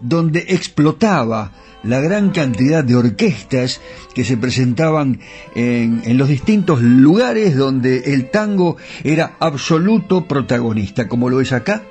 donde 0.00 0.44
explotaba 0.48 1.52
la 1.82 2.00
gran 2.00 2.30
cantidad 2.30 2.82
de 2.82 2.96
orquestas 2.96 3.80
que 4.14 4.24
se 4.24 4.36
presentaban 4.36 5.20
en, 5.54 6.02
en, 6.04 6.18
los 6.18 6.28
distintos 6.28 6.82
lugares 6.82 7.56
donde 7.56 8.14
el 8.14 8.30
tango 8.30 8.76
era 9.04 9.36
absoluto 9.38 10.26
protagonista, 10.26 11.08
como 11.08 11.30
lo 11.30 11.40
es 11.40 11.52
acá, 11.52 11.82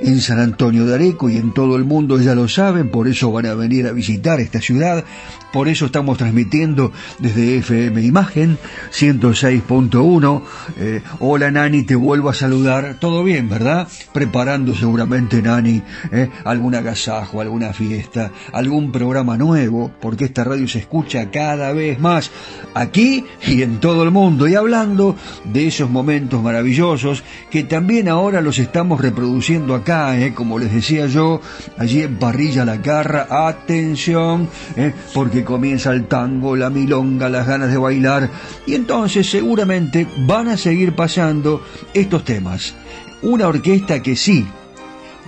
en 0.00 0.20
San 0.20 0.40
Antonio 0.40 0.86
de 0.86 0.94
Areco 0.94 1.28
y 1.28 1.36
en 1.36 1.52
todo 1.52 1.76
el 1.76 1.84
mundo 1.84 2.18
ya 2.20 2.34
lo 2.34 2.48
saben, 2.48 2.90
por 2.90 3.08
eso 3.08 3.30
van 3.32 3.46
a 3.46 3.54
venir 3.54 3.86
a 3.86 3.92
visitar 3.92 4.40
esta 4.40 4.60
ciudad, 4.60 5.04
por 5.52 5.68
eso 5.68 5.86
estamos 5.86 6.16
transmitiendo 6.16 6.92
desde 7.18 7.58
FM 7.58 8.02
Imagen 8.02 8.56
106.1. 8.90 10.42
Eh, 10.78 11.02
hola 11.20 11.50
Nani, 11.50 11.82
te 11.82 11.94
vuelvo 11.94 12.30
a 12.30 12.34
saludar. 12.34 12.96
Todo 12.98 13.22
bien, 13.22 13.50
¿verdad? 13.50 13.86
Preparando 14.14 14.74
seguramente 14.74 15.42
Nani 15.42 15.82
eh, 16.10 16.30
algún 16.44 16.74
agasajo, 16.74 17.42
alguna 17.42 17.74
fiesta, 17.74 18.30
algún 18.54 18.90
programa 18.92 19.36
nuevo, 19.36 19.90
porque 20.00 20.24
esta 20.24 20.42
radio 20.42 20.66
se 20.66 20.78
escucha 20.78 21.30
cada 21.30 21.72
vez 21.74 22.00
más 22.00 22.30
aquí 22.72 23.26
y 23.46 23.60
en 23.60 23.78
todo 23.78 24.04
el 24.04 24.10
mundo. 24.10 24.48
Y 24.48 24.54
hablando 24.54 25.16
de 25.44 25.66
esos 25.66 25.90
momentos 25.90 26.42
maravillosos 26.42 27.24
que 27.50 27.64
también 27.64 28.08
ahora 28.08 28.40
los 28.40 28.58
estamos 28.58 29.02
reproduciendo 29.02 29.51
acá, 29.74 30.18
eh, 30.18 30.34
como 30.34 30.58
les 30.58 30.72
decía 30.72 31.06
yo, 31.06 31.40
allí 31.78 32.02
en 32.02 32.18
Parrilla 32.18 32.64
La 32.64 32.80
Carra. 32.80 33.26
Atención, 33.30 34.48
eh, 34.76 34.92
porque 35.14 35.44
comienza 35.44 35.92
el 35.92 36.06
tango, 36.06 36.56
la 36.56 36.70
milonga, 36.70 37.28
las 37.28 37.46
ganas 37.46 37.70
de 37.70 37.78
bailar, 37.78 38.30
y 38.66 38.74
entonces 38.74 39.28
seguramente 39.28 40.06
van 40.26 40.48
a 40.48 40.56
seguir 40.56 40.94
pasando 40.94 41.62
estos 41.94 42.24
temas. 42.24 42.74
Una 43.22 43.48
orquesta 43.48 44.02
que 44.02 44.16
sí 44.16 44.46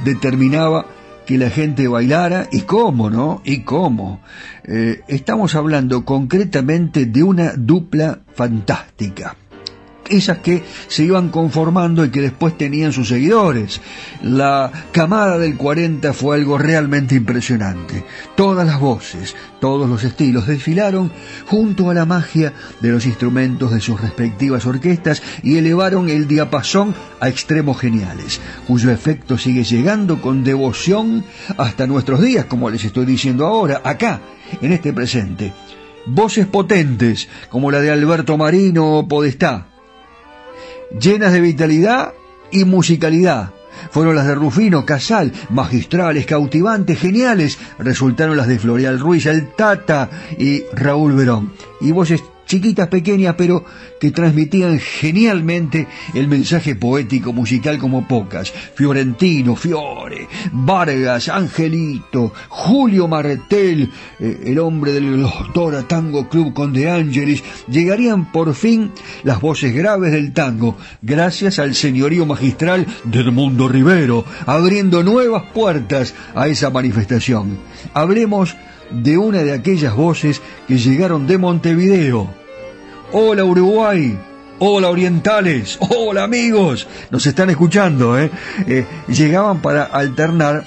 determinaba 0.05 0.87
que 1.27 1.39
la 1.39 1.51
gente 1.51 1.89
bailara 1.89 2.49
y 2.53 2.63
cómo, 2.63 3.09
¿no? 3.11 3.41
Y 3.45 3.61
cómo. 3.61 4.21
Eh, 4.65 5.01
estamos 5.09 5.55
hablando 5.55 6.05
concretamente 6.05 7.07
de 7.07 7.23
una 7.23 7.53
dupla 7.57 8.21
fantástica 8.35 9.37
esas 10.09 10.39
que 10.39 10.63
se 10.89 11.05
iban 11.05 11.31
conformando 11.31 12.05
y 12.05 12.11
que 12.11 12.21
después 12.21 12.57
tenían 12.57 12.93
sus 12.93 13.09
seguidores. 13.09 13.81
La 14.23 14.71
camada 14.93 15.39
del 15.39 15.57
40 15.57 16.13
fue 16.13 16.37
algo 16.37 16.59
realmente 16.59 17.15
impresionante. 17.15 18.05
Todas 18.37 18.67
las 18.67 18.81
voces, 18.81 19.35
todos 19.61 19.89
los 19.89 20.05
estilos 20.05 20.47
desfilaron 20.47 21.11
junto 21.47 21.91
a 21.91 21.95
la 21.95 22.07
magia 22.07 22.53
de 22.81 22.91
los 22.91 23.07
instrumentos 23.07 23.73
de 23.73 23.81
sus 23.81 24.01
respectivas 24.01 24.67
orquestas 24.67 25.23
y 25.43 25.57
elevaron 25.57 26.09
el 26.09 26.27
diapasón 26.27 26.95
a 27.21 27.29
extremos 27.29 27.79
geniales, 27.79 28.41
cuyo 28.67 28.91
efecto 28.91 29.39
sigue 29.39 29.65
llegando 29.65 30.21
con 30.21 30.45
devoción 30.45 31.25
hasta 31.57 31.87
nuestros 31.87 32.21
días, 32.21 32.45
como 32.47 32.71
les 32.71 32.85
estoy 32.85 33.07
diciendo 33.07 33.47
ahora, 33.47 33.81
acá, 33.85 34.21
en 34.61 34.73
este 34.73 34.93
presente. 34.93 35.53
voces 36.07 36.47
potentes 36.47 37.29
como 37.49 37.71
la 37.71 37.81
de 37.81 37.91
Alberto 37.91 38.37
Marino 38.37 38.99
o 38.99 39.09
Podestá, 39.09 39.69
llenas 40.99 41.33
de 41.33 41.41
vitalidad 41.41 42.15
y 42.51 42.65
musicalidad. 42.65 43.51
Fueron 43.91 44.15
las 44.15 44.27
de 44.27 44.35
Rufino, 44.35 44.87
Casal, 44.87 45.33
magistrales, 45.51 46.27
cautivantes, 46.27 46.99
geniales. 46.99 47.59
Resultaron 47.79 48.37
las 48.37 48.49
de 48.49 48.59
Florial 48.59 48.99
Ruiz, 48.99 49.27
el 49.27 49.53
Tata 49.53 50.11
y 50.39 50.63
Raúl 50.73 51.15
Verón. 51.15 51.53
Y 51.81 51.93
voces 51.93 52.23
chiquitas, 52.47 52.89
pequeñas, 52.89 53.35
pero 53.37 53.65
que 54.05 54.11
transmitían 54.11 54.79
genialmente 54.79 55.89
el 56.13 56.29
mensaje 56.29 56.75
poético 56.75 57.33
musical 57.33 57.79
como 57.79 58.07
pocas. 58.07 58.51
Fiorentino, 58.51 59.57
Fiore, 59.57 60.29
Vargas, 60.53 61.31
Angelito, 61.31 62.31
Julio 62.51 63.09
Martel, 63.09 63.91
eh, 64.21 64.43
el 64.45 64.59
hombre 64.59 64.93
del 64.93 65.23
Doctora 65.23 65.89
Tango 65.89 66.29
Club 66.29 66.53
con 66.53 66.75
De 66.75 66.91
Angelis, 66.91 67.43
llegarían 67.67 68.31
por 68.31 68.55
fin 68.55 68.93
las 69.23 69.41
voces 69.41 69.75
graves 69.75 70.13
del 70.13 70.35
tango, 70.35 70.77
gracias 71.01 71.59
al 71.59 71.75
señorío 71.75 72.27
magistral 72.27 72.87
de 73.05 73.21
Edmundo 73.21 73.69
Rivero, 73.69 74.27
abriendo 74.45 75.03
nuevas 75.03 75.45
puertas 75.55 76.13
a 76.35 76.47
esa 76.49 76.69
manifestación. 76.69 77.57
Hablemos 77.95 78.55
de 78.91 79.17
una 79.17 79.39
de 79.39 79.55
aquellas 79.55 79.97
voces 79.97 80.43
que 80.69 80.77
llegaron 80.77 81.27
de 81.27 81.39
Montevideo. 81.39 82.44
Hola 83.17 83.45
Uruguay, 83.45 84.19
hola 84.59 84.91
orientales, 84.91 85.79
hola 85.89 86.25
amigos, 86.25 86.89
nos 87.13 87.25
están 87.25 87.49
escuchando, 87.49 88.19
¿eh? 88.19 88.29
eh 88.67 88.85
llegaban 89.07 89.63
para 89.63 89.85
alternar 89.85 90.65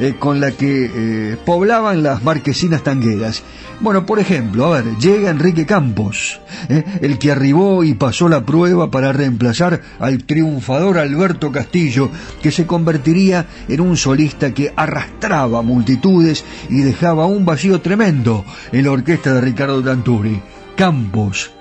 eh, 0.00 0.16
con 0.18 0.40
la 0.40 0.50
que 0.50 0.90
eh, 0.92 1.36
poblaban 1.44 2.02
las 2.02 2.24
marquesinas 2.24 2.82
tangueras. 2.82 3.44
Bueno, 3.78 4.04
por 4.04 4.18
ejemplo, 4.18 4.64
a 4.64 4.82
ver, 4.82 4.96
llega 4.98 5.30
Enrique 5.30 5.64
Campos, 5.64 6.40
el 6.68 7.20
que 7.20 7.30
arribó 7.30 7.84
y 7.84 7.94
pasó 7.94 8.28
la 8.28 8.44
prueba 8.44 8.90
para 8.90 9.12
reemplazar 9.12 9.80
al 10.00 10.24
triunfador 10.24 10.98
Alberto 10.98 11.52
Castillo, 11.52 12.10
que 12.42 12.50
se 12.50 12.66
convertiría 12.66 13.46
en 13.68 13.80
un 13.80 13.96
solista 13.96 14.52
que 14.52 14.72
arrastraba 14.74 15.62
multitudes 15.62 16.44
y 16.68 16.80
dejaba 16.80 17.26
un 17.26 17.44
vacío 17.44 17.80
tremendo 17.80 18.44
en 18.72 18.86
la 18.86 18.90
orquesta 18.90 19.34
de 19.34 19.40
Ricardo 19.40 19.80
Tanturi. 19.84 20.42
Campos, 20.74 21.55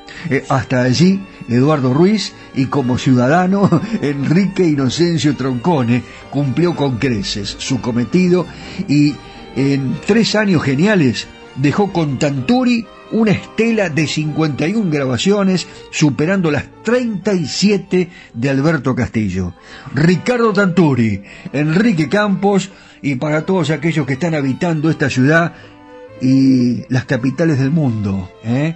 hasta 0.49 0.81
allí 0.81 1.21
Eduardo 1.49 1.93
Ruiz 1.93 2.33
y 2.55 2.65
como 2.65 2.97
ciudadano 2.97 3.69
Enrique 4.01 4.67
Inocencio 4.67 5.35
Troncone 5.35 6.03
cumplió 6.29 6.75
con 6.75 6.97
creces 6.97 7.55
su 7.59 7.81
cometido 7.81 8.45
y 8.87 9.15
en 9.55 9.95
tres 10.05 10.35
años 10.35 10.63
geniales 10.63 11.27
dejó 11.55 11.91
con 11.93 12.19
Tanturi 12.19 12.85
una 13.11 13.31
estela 13.31 13.89
de 13.89 14.07
51 14.07 14.89
grabaciones 14.89 15.67
superando 15.91 16.51
las 16.51 16.65
37 16.83 18.09
de 18.33 18.49
Alberto 18.49 18.95
Castillo. 18.95 19.53
Ricardo 19.93 20.51
Tanturi, 20.53 21.21
Enrique 21.53 22.09
Campos 22.09 22.71
y 23.01 23.15
para 23.15 23.45
todos 23.45 23.69
aquellos 23.69 24.05
que 24.05 24.13
están 24.13 24.35
habitando 24.35 24.89
esta 24.89 25.09
ciudad 25.09 25.53
y 26.21 26.83
las 26.91 27.05
capitales 27.05 27.59
del 27.59 27.71
mundo. 27.71 28.31
¿eh? 28.43 28.75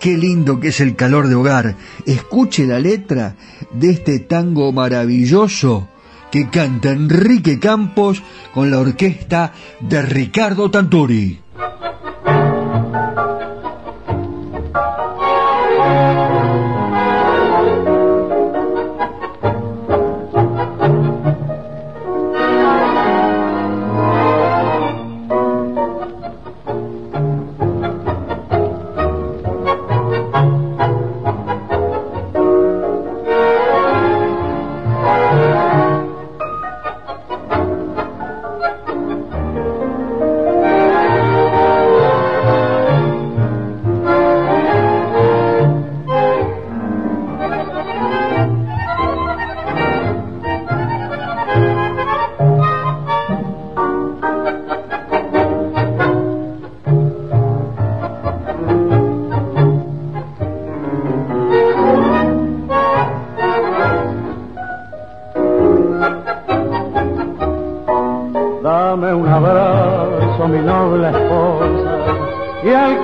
Qué 0.00 0.16
lindo 0.16 0.60
que 0.60 0.68
es 0.68 0.80
el 0.80 0.94
calor 0.94 1.28
de 1.28 1.34
hogar. 1.34 1.76
Escuche 2.04 2.66
la 2.66 2.78
letra 2.78 3.36
de 3.72 3.90
este 3.90 4.18
tango 4.20 4.72
maravilloso 4.72 5.88
que 6.30 6.48
canta 6.50 6.90
Enrique 6.90 7.58
Campos 7.58 8.22
con 8.52 8.70
la 8.70 8.78
orquesta 8.78 9.52
de 9.80 10.02
Ricardo 10.02 10.70
Tanturi. 10.70 11.40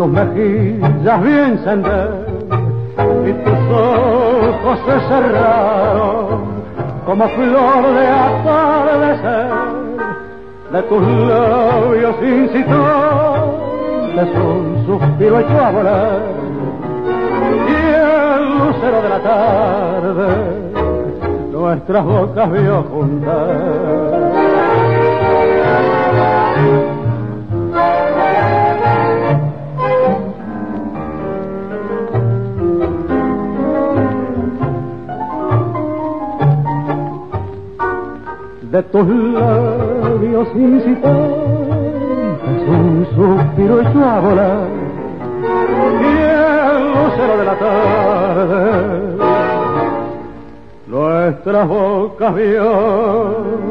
tus 0.00 0.08
mejillas 0.08 1.22
bien 1.22 1.58
sender 1.62 2.10
y 3.26 3.32
tus 3.44 3.58
ojos 3.70 4.78
se 4.86 4.98
cerraron 5.08 6.40
como 7.04 7.28
flor 7.28 7.82
de 7.96 8.06
atardecer 8.08 9.50
de 10.72 10.82
tus 10.84 11.02
labios 11.02 12.16
incitó 12.22 12.82
es 14.16 14.30
un 14.38 14.86
suspiro 14.86 15.40
hecho 15.40 15.60
a 15.60 15.70
volar 15.70 16.22
y 17.68 17.74
el 17.92 18.58
lucero 18.58 19.02
de 19.02 19.08
la 19.10 19.22
tarde 19.22 20.60
nuestras 21.52 22.04
bocas 22.06 22.52
vio 22.52 22.82
juntar. 22.84 24.29
De 38.70 38.82
tus 38.84 39.04
labios 39.04 40.48
incitó 40.54 41.08
un 42.68 43.06
suspiro 43.16 43.80
echó 43.80 44.04
a 44.04 44.20
volar 44.20 44.68
y 46.00 46.04
el 46.06 46.92
lucero 46.94 47.38
de 47.38 47.44
la 47.44 47.58
tarde 47.58 49.16
nuestras 50.86 51.68
bocas 51.68 52.34
vio 52.36 53.70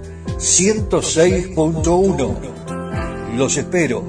106.1. 0.41 3.37
Los 3.37 3.57
espero. 3.57 4.03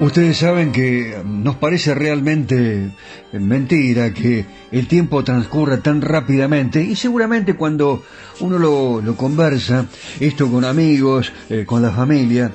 Ustedes 0.00 0.38
saben 0.38 0.72
que 0.72 1.14
nos 1.26 1.56
parece 1.56 1.94
realmente 1.94 2.90
mentira 3.32 4.14
que 4.14 4.46
el 4.72 4.88
tiempo 4.88 5.22
transcurra 5.22 5.82
tan 5.82 6.00
rápidamente 6.00 6.82
y 6.82 6.96
seguramente 6.96 7.54
cuando 7.54 8.02
uno 8.40 8.58
lo, 8.58 9.14
conversa, 9.14 9.84
esto 10.20 10.50
con 10.50 10.64
amigos, 10.64 11.30
eh, 11.50 11.66
con 11.66 11.82
la 11.82 11.90
familia, 11.90 12.50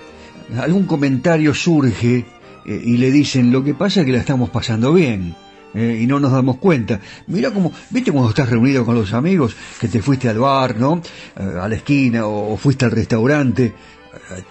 algún 0.59 0.85
comentario 0.85 1.53
surge 1.53 2.25
eh, 2.65 2.81
y 2.83 2.97
le 2.97 3.11
dicen 3.11 3.51
lo 3.51 3.63
que 3.63 3.73
pasa 3.73 4.01
es 4.01 4.05
que 4.05 4.11
la 4.11 4.19
estamos 4.19 4.49
pasando 4.49 4.93
bien. 4.93 5.35
Eh, 5.73 5.99
y 6.03 6.07
no 6.07 6.21
nos 6.21 6.31
damos 6.31 6.55
cuenta. 6.55 7.01
Mira 7.27 7.51
como, 7.51 7.73
viste 7.89 8.09
cuando 8.09 8.29
estás 8.29 8.49
reunido 8.49 8.85
con 8.85 8.95
los 8.95 9.11
amigos, 9.11 9.57
que 9.77 9.89
te 9.89 10.01
fuiste 10.01 10.29
al 10.29 10.39
bar, 10.39 10.77
¿no? 10.77 11.01
a 11.35 11.67
la 11.67 11.75
esquina 11.75 12.27
o 12.27 12.55
fuiste 12.55 12.85
al 12.85 12.91
restaurante 12.91 13.73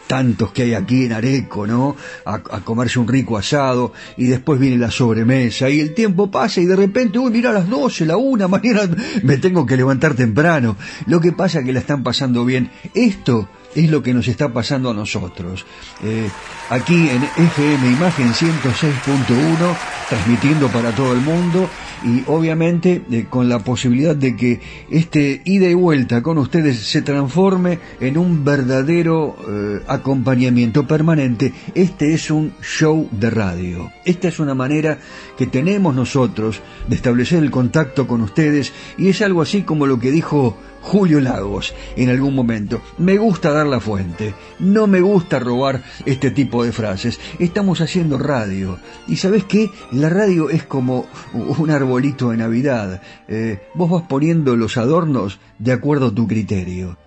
tantos 0.06 0.52
que 0.52 0.62
hay 0.62 0.74
aquí 0.74 1.04
en 1.04 1.12
Areco, 1.12 1.66
¿no? 1.66 1.96
A, 2.24 2.40
comerse 2.60 2.98
un 2.98 3.08
rico 3.08 3.36
asado 3.36 3.92
y 4.16 4.26
después 4.26 4.58
viene 4.60 4.76
la 4.76 4.90
sobremesa 4.90 5.68
y 5.70 5.80
el 5.80 5.94
tiempo 5.94 6.30
pasa 6.30 6.60
y 6.60 6.66
de 6.66 6.76
repente, 6.76 7.18
uy, 7.18 7.30
mira 7.30 7.50
a 7.50 7.52
las 7.52 7.68
12, 7.68 8.06
la 8.06 8.16
una, 8.16 8.48
mañana 8.54 8.82
me 9.22 9.38
tengo 9.38 9.66
que 9.66 9.76
levantar 9.76 10.14
temprano. 10.14 10.76
Lo 11.06 11.20
que 11.20 11.32
pasa 11.32 11.60
es 11.60 11.64
que 11.64 11.72
la 11.72 11.80
están 11.80 12.02
pasando 12.02 12.44
bien. 12.44 12.70
Esto 12.94 13.48
es 13.74 13.90
lo 13.90 14.02
que 14.02 14.14
nos 14.14 14.28
está 14.28 14.52
pasando 14.52 14.90
a 14.90 14.94
nosotros. 14.94 15.66
Eh, 16.02 16.28
aquí 16.70 17.08
en 17.08 17.22
FM 17.22 17.92
Imagen 17.92 18.32
106.1, 18.32 19.76
transmitiendo 20.08 20.68
para 20.68 20.92
todo 20.92 21.12
el 21.12 21.20
mundo 21.20 21.68
y 22.04 22.22
obviamente 22.26 23.02
eh, 23.10 23.26
con 23.28 23.48
la 23.48 23.60
posibilidad 23.60 24.14
de 24.14 24.36
que 24.36 24.60
este 24.90 25.40
ida 25.44 25.68
y 25.68 25.74
vuelta 25.74 26.22
con 26.22 26.38
ustedes 26.38 26.78
se 26.78 27.02
transforme 27.02 27.78
en 28.00 28.18
un 28.18 28.44
verdadero 28.44 29.36
eh, 29.48 29.80
acompañamiento 29.88 30.86
permanente. 30.86 31.52
Este 31.74 32.12
es 32.12 32.30
un 32.30 32.52
show 32.62 33.08
de 33.10 33.30
radio. 33.30 33.90
Esta 34.04 34.28
es 34.28 34.38
una 34.38 34.54
manera 34.54 34.98
que 35.36 35.46
tenemos 35.46 35.94
nosotros 35.94 36.60
de 36.88 36.96
establecer 36.96 37.42
el 37.42 37.50
contacto 37.50 38.06
con 38.06 38.20
ustedes 38.20 38.72
y 38.98 39.08
es 39.08 39.22
algo 39.22 39.42
así 39.42 39.62
como 39.62 39.86
lo 39.86 39.98
que 39.98 40.10
dijo 40.10 40.56
Julio 40.84 41.20
Lagos 41.20 41.74
en 41.96 42.10
algún 42.10 42.34
momento. 42.34 42.80
Me 42.98 43.16
gusta 43.16 43.50
dar 43.50 43.66
la 43.66 43.80
fuente, 43.80 44.34
no 44.60 44.86
me 44.86 45.00
gusta 45.00 45.38
robar 45.38 45.82
este 46.04 46.30
tipo 46.30 46.62
de 46.62 46.72
frases. 46.72 47.18
Estamos 47.38 47.80
haciendo 47.80 48.18
radio. 48.18 48.78
Y 49.08 49.16
sabes 49.16 49.44
qué? 49.44 49.70
La 49.90 50.10
radio 50.10 50.50
es 50.50 50.62
como 50.64 51.06
un 51.32 51.70
arbolito 51.70 52.30
de 52.30 52.36
Navidad. 52.36 53.00
Eh, 53.28 53.60
vos 53.74 53.90
vas 53.90 54.02
poniendo 54.02 54.56
los 54.56 54.76
adornos 54.76 55.40
de 55.58 55.72
acuerdo 55.72 56.08
a 56.08 56.14
tu 56.14 56.28
criterio. 56.28 56.98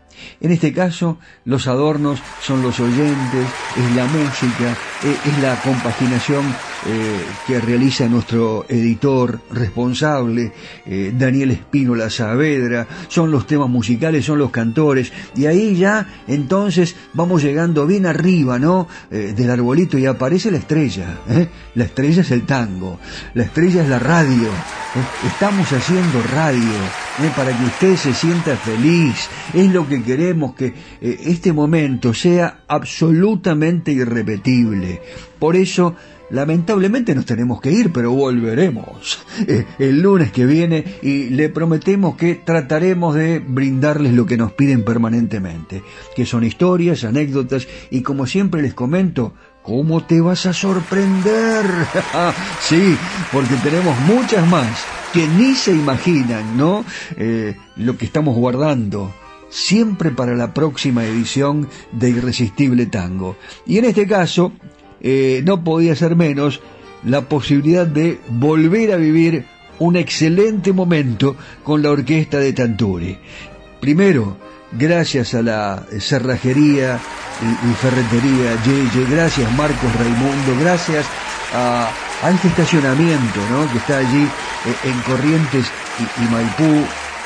En 0.41 0.51
este 0.51 0.73
caso, 0.73 1.17
los 1.45 1.67
adornos 1.67 2.19
son 2.41 2.61
los 2.61 2.79
oyentes, 2.79 3.47
es 3.75 3.95
la 3.95 4.05
música, 4.05 4.77
eh, 5.03 5.17
es 5.25 5.39
la 5.39 5.55
compaginación 5.61 6.45
eh, 6.85 7.25
que 7.47 7.59
realiza 7.59 8.07
nuestro 8.07 8.65
editor 8.69 9.41
responsable, 9.51 10.53
eh, 10.85 11.11
Daniel 11.17 11.51
Espínola 11.51 12.09
Saavedra, 12.09 12.87
son 13.07 13.31
los 13.31 13.47
temas 13.47 13.67
musicales, 13.67 14.23
son 14.23 14.37
los 14.37 14.51
cantores, 14.51 15.11
y 15.35 15.47
ahí 15.47 15.75
ya 15.75 16.07
entonces 16.27 16.95
vamos 17.13 17.41
llegando 17.41 17.87
bien 17.87 18.05
arriba, 18.05 18.59
¿no? 18.59 18.87
Eh, 19.09 19.33
del 19.35 19.49
arbolito 19.49 19.97
y 19.97 20.05
aparece 20.05 20.51
la 20.51 20.59
estrella, 20.59 21.17
la 21.73 21.83
estrella 21.83 22.21
es 22.21 22.31
el 22.31 22.43
tango, 22.45 22.99
la 23.33 23.43
estrella 23.43 23.81
es 23.81 23.89
la 23.89 23.99
radio, 23.99 24.49
estamos 25.25 25.69
haciendo 25.73 26.21
radio, 26.31 26.79
para 27.35 27.57
que 27.57 27.65
usted 27.65 27.95
se 27.95 28.13
sienta 28.13 28.55
feliz, 28.55 29.27
es 29.53 29.71
lo 29.73 29.87
que 29.87 30.03
queremos, 30.07 30.55
que 30.55 30.73
este 31.01 31.51
momento 31.53 32.13
sea 32.13 32.61
absolutamente 32.67 33.91
irrepetible. 33.91 35.01
Por 35.37 35.55
eso, 35.55 35.95
Lamentablemente 36.29 37.15
nos 37.15 37.25
tenemos 37.25 37.61
que 37.61 37.71
ir, 37.71 37.93
pero 37.93 38.11
volveremos 38.11 39.19
eh, 39.47 39.65
el 39.79 40.01
lunes 40.01 40.31
que 40.31 40.45
viene 40.45 40.83
y 41.01 41.29
le 41.29 41.47
prometemos 41.47 42.17
que 42.17 42.35
trataremos 42.35 43.15
de 43.15 43.39
brindarles 43.39 44.13
lo 44.13 44.25
que 44.25 44.35
nos 44.35 44.51
piden 44.51 44.83
permanentemente, 44.83 45.83
que 46.15 46.25
son 46.25 46.43
historias, 46.43 47.05
anécdotas 47.05 47.67
y 47.91 48.01
como 48.01 48.25
siempre 48.25 48.61
les 48.61 48.73
comento, 48.73 49.35
¿cómo 49.63 50.03
te 50.03 50.19
vas 50.19 50.45
a 50.45 50.51
sorprender? 50.51 51.65
sí, 52.59 52.97
porque 53.31 53.55
tenemos 53.63 53.97
muchas 54.01 54.45
más 54.49 54.85
que 55.13 55.25
ni 55.27 55.55
se 55.55 55.71
imaginan, 55.71 56.57
¿no? 56.57 56.83
Eh, 57.15 57.55
lo 57.77 57.95
que 57.97 58.03
estamos 58.03 58.35
guardando 58.35 59.13
siempre 59.49 60.11
para 60.11 60.35
la 60.35 60.53
próxima 60.53 61.05
edición 61.05 61.67
de 61.91 62.09
Irresistible 62.09 62.85
Tango. 62.85 63.35
Y 63.65 63.77
en 63.77 63.85
este 63.85 64.07
caso, 64.07 64.51
eh, 65.01 65.41
no 65.45 65.63
podía 65.63 65.95
ser 65.95 66.15
menos 66.15 66.61
la 67.03 67.21
posibilidad 67.21 67.87
de 67.87 68.19
volver 68.29 68.91
a 68.91 68.97
vivir 68.97 69.45
un 69.79 69.95
excelente 69.95 70.73
momento 70.73 71.35
con 71.63 71.81
la 71.81 71.91
orquesta 71.91 72.39
de 72.39 72.53
Tanturi. 72.53 73.17
Primero, 73.79 74.37
gracias 74.71 75.33
a 75.33 75.41
la 75.41 75.85
cerrajería 75.99 76.99
y, 77.41 77.73
ferretería 77.75 78.63
Yeye, 78.65 79.05
gracias 79.09 79.51
Marcos 79.55 79.95
Raimundo, 79.99 80.59
gracias 80.59 81.05
a, 81.53 81.89
este 82.33 82.47
estacionamiento 82.47 83.39
que 83.71 83.77
está 83.77 83.99
allí 83.99 84.23
eh, 84.23 84.89
en 84.89 84.99
Corrientes 85.01 85.67
y 86.17 86.33
Maipú, 86.33 86.83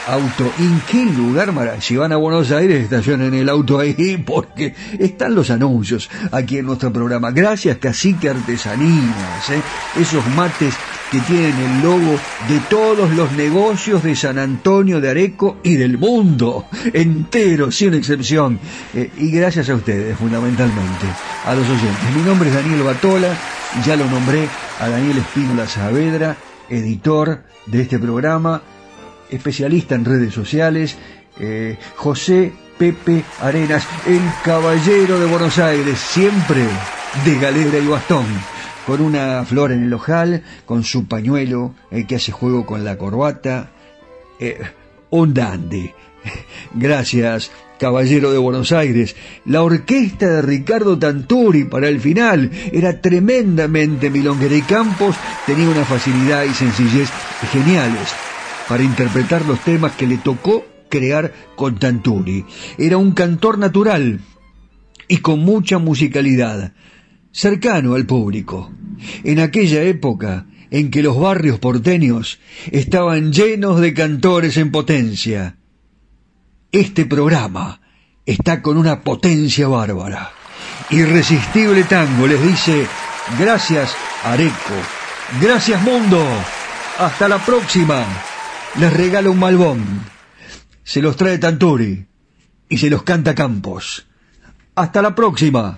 auto. 0.07 0.51
¿En 0.59 0.81
qué 0.89 1.05
lugar? 1.05 1.51
Si 1.79 1.95
van 1.95 2.11
a 2.11 2.17
Buenos 2.17 2.51
Aires, 2.51 2.83
estacionen 2.83 3.33
el 3.33 3.49
auto 3.49 3.79
ahí 3.79 4.17
porque 4.25 4.73
están 4.99 5.35
los 5.35 5.49
anuncios 5.49 6.09
aquí 6.31 6.57
en 6.57 6.65
nuestro 6.65 6.91
programa. 6.91 7.31
Gracias, 7.31 7.77
Cacique 7.77 8.29
Artesanías, 8.29 9.49
¿eh? 9.49 9.61
esos 9.99 10.25
mates 10.35 10.75
que 11.11 11.19
tienen 11.19 11.53
el 11.57 11.81
logo 11.81 12.17
de 12.47 12.59
todos 12.69 13.11
los 13.11 13.31
negocios 13.33 14.01
de 14.03 14.15
San 14.15 14.39
Antonio 14.39 15.01
de 15.01 15.09
Areco 15.09 15.57
y 15.61 15.75
del 15.75 15.97
mundo 15.97 16.65
entero, 16.93 17.69
sin 17.71 17.93
excepción. 17.93 18.59
Eh, 18.93 19.11
y 19.17 19.29
gracias 19.29 19.69
a 19.69 19.75
ustedes, 19.75 20.17
fundamentalmente, 20.17 21.07
a 21.45 21.53
los 21.53 21.67
oyentes. 21.67 22.15
Mi 22.15 22.21
nombre 22.21 22.49
es 22.49 22.55
Daniel 22.55 22.83
Batola, 22.83 23.35
ya 23.85 23.95
lo 23.97 24.05
nombré 24.09 24.47
a 24.79 24.87
Daniel 24.87 25.17
Espínola 25.17 25.67
Saavedra, 25.67 26.37
editor 26.69 27.43
de 27.65 27.81
este 27.81 27.99
programa 27.99 28.61
especialista 29.31 29.95
en 29.95 30.05
redes 30.05 30.33
sociales, 30.33 30.97
eh, 31.39 31.77
José 31.95 32.51
Pepe 32.77 33.23
Arenas, 33.41 33.87
el 34.05 34.21
caballero 34.43 35.19
de 35.19 35.25
Buenos 35.25 35.57
Aires, 35.57 35.97
siempre 35.99 36.61
de 37.25 37.39
galera 37.39 37.77
y 37.77 37.87
bastón, 37.87 38.25
con 38.85 39.01
una 39.01 39.43
flor 39.45 39.71
en 39.71 39.83
el 39.83 39.93
ojal, 39.93 40.43
con 40.65 40.83
su 40.83 41.07
pañuelo, 41.07 41.73
el 41.89 42.05
que 42.05 42.15
hace 42.15 42.31
juego 42.31 42.65
con 42.65 42.83
la 42.83 42.97
corbata, 42.97 43.71
eh, 44.39 44.59
un 45.11 45.33
dandy. 45.33 45.91
Gracias, 46.73 47.51
caballero 47.79 48.31
de 48.31 48.37
Buenos 48.37 48.71
Aires. 48.71 49.15
La 49.45 49.63
orquesta 49.63 50.27
de 50.27 50.41
Ricardo 50.41 50.99
Tanturi 50.99 51.63
para 51.63 51.87
el 51.87 51.99
final 51.99 52.51
era 52.71 52.99
tremendamente 52.99 54.09
milonguera 54.09 54.55
y 54.55 54.61
Campos 54.63 55.15
tenía 55.45 55.69
una 55.69 55.85
facilidad 55.85 56.43
y 56.43 56.53
sencillez 56.53 57.09
geniales 57.51 58.13
para 58.67 58.83
interpretar 58.83 59.45
los 59.45 59.59
temas 59.61 59.93
que 59.93 60.07
le 60.07 60.17
tocó 60.17 60.65
crear 60.89 61.33
con 61.55 61.79
Tanturi. 61.79 62.45
Era 62.77 62.97
un 62.97 63.11
cantor 63.11 63.57
natural 63.57 64.19
y 65.07 65.17
con 65.17 65.39
mucha 65.39 65.79
musicalidad, 65.79 66.73
cercano 67.31 67.95
al 67.95 68.05
público. 68.05 68.71
En 69.23 69.39
aquella 69.39 69.81
época 69.83 70.45
en 70.69 70.89
que 70.89 71.03
los 71.03 71.19
barrios 71.19 71.59
porteños 71.59 72.39
estaban 72.71 73.33
llenos 73.33 73.81
de 73.81 73.93
cantores 73.93 74.57
en 74.57 74.71
potencia. 74.71 75.57
Este 76.71 77.05
programa 77.05 77.81
está 78.25 78.61
con 78.61 78.77
una 78.77 79.01
potencia 79.01 79.67
bárbara. 79.67 80.31
Irresistible 80.91 81.83
Tango 81.83 82.27
les 82.27 82.41
dice 82.41 82.85
gracias 83.37 83.93
Areco, 84.23 84.75
gracias 85.41 85.81
mundo, 85.81 86.23
hasta 86.97 87.27
la 87.27 87.37
próxima 87.39 88.05
les 88.79 88.93
regala 88.93 89.29
un 89.29 89.39
malbón. 89.39 89.83
Se 90.83 91.01
los 91.01 91.15
trae 91.15 91.37
Tanturi 91.37 92.07
y 92.69 92.77
se 92.77 92.89
los 92.89 93.03
canta 93.03 93.35
Campos. 93.35 94.07
Hasta 94.75 95.01
la 95.01 95.13
próxima. 95.13 95.77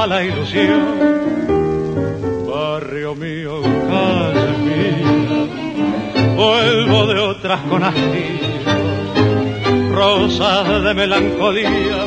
Quien 0.00 0.06
retoma 0.06 0.06
la 0.06 0.22
ilusión. 0.24 0.98
Barrio 2.46 3.14
mío, 3.14 3.62
calle 3.62 4.58
mía, 4.58 5.10
vuelvo 6.36 7.06
de 7.06 7.20
otras 7.20 7.60
con 7.62 7.82
hastío, 7.82 8.48
rosas 9.92 10.82
de 10.84 10.94
melancolía 10.94 12.04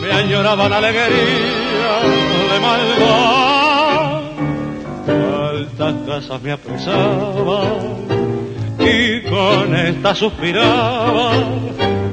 me 0.00 0.12
añoraban 0.12 0.72
alegría 0.72 2.00
de 2.50 2.60
malvón. 2.60 4.26
Altas 5.08 5.94
casas 6.06 6.42
me 6.42 6.52
apresaban 6.52 8.06
y 8.78 9.22
con 9.22 9.74
esta 9.74 10.14
suspiraba 10.14 11.32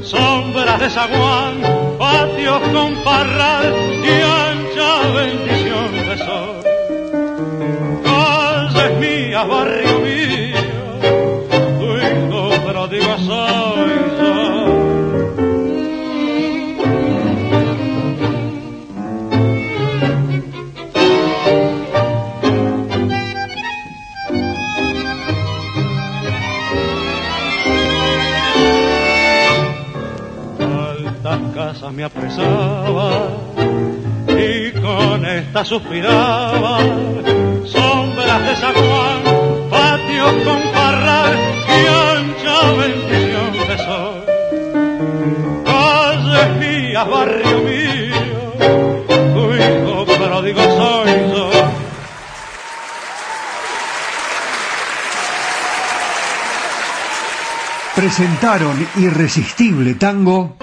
sombras 0.01 0.80
de 0.80 0.89
zaguán, 0.89 1.61
patios 1.97 2.61
con 2.73 2.95
parral 3.03 3.73
y 4.03 4.62
bendición 5.11 5.91
de 5.91 6.17
sol. 6.17 6.63
Calles 8.03 8.99
mías, 8.99 9.47
barrio 9.47 9.99
mío, 9.99 10.63
tu 11.80 11.88
hijo 11.97 12.49
pródigo 12.65 13.17
soy 13.19 13.93
yo. 14.19 14.34
Altas 30.59 31.39
casas 31.53 31.93
me 31.93 32.03
apresaba 32.03 33.43
con 35.53 35.61
esta 35.61 35.65
suspiraba 35.65 36.80
sombras 37.65 38.47
de 38.47 38.55
San 38.55 38.73
Juan, 38.73 39.69
patios 39.69 40.34
con 40.45 40.61
parral 40.73 41.38
y 41.67 41.85
ancha 42.17 42.71
bendición 42.73 43.51
de 43.67 43.77
sol. 43.77 44.25
Calles 45.65 47.09
barrio 47.09 47.59
mío, 47.59 48.53
tu 49.34 49.43
hijo 49.53 50.05
pródigo 50.05 50.61
soy 50.61 51.11
yo. 51.31 51.51
Presentaron 57.95 58.88
Irresistible 58.97 59.93
Tango. 59.95 60.62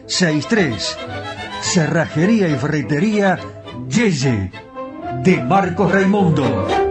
452963. 0.11 0.97
Cerrajería 1.61 2.47
y 2.49 2.55
ferretería 2.55 3.39
Yeye 3.87 4.51
de 5.23 5.43
Marcos 5.43 5.91
Raimundo. 5.91 6.90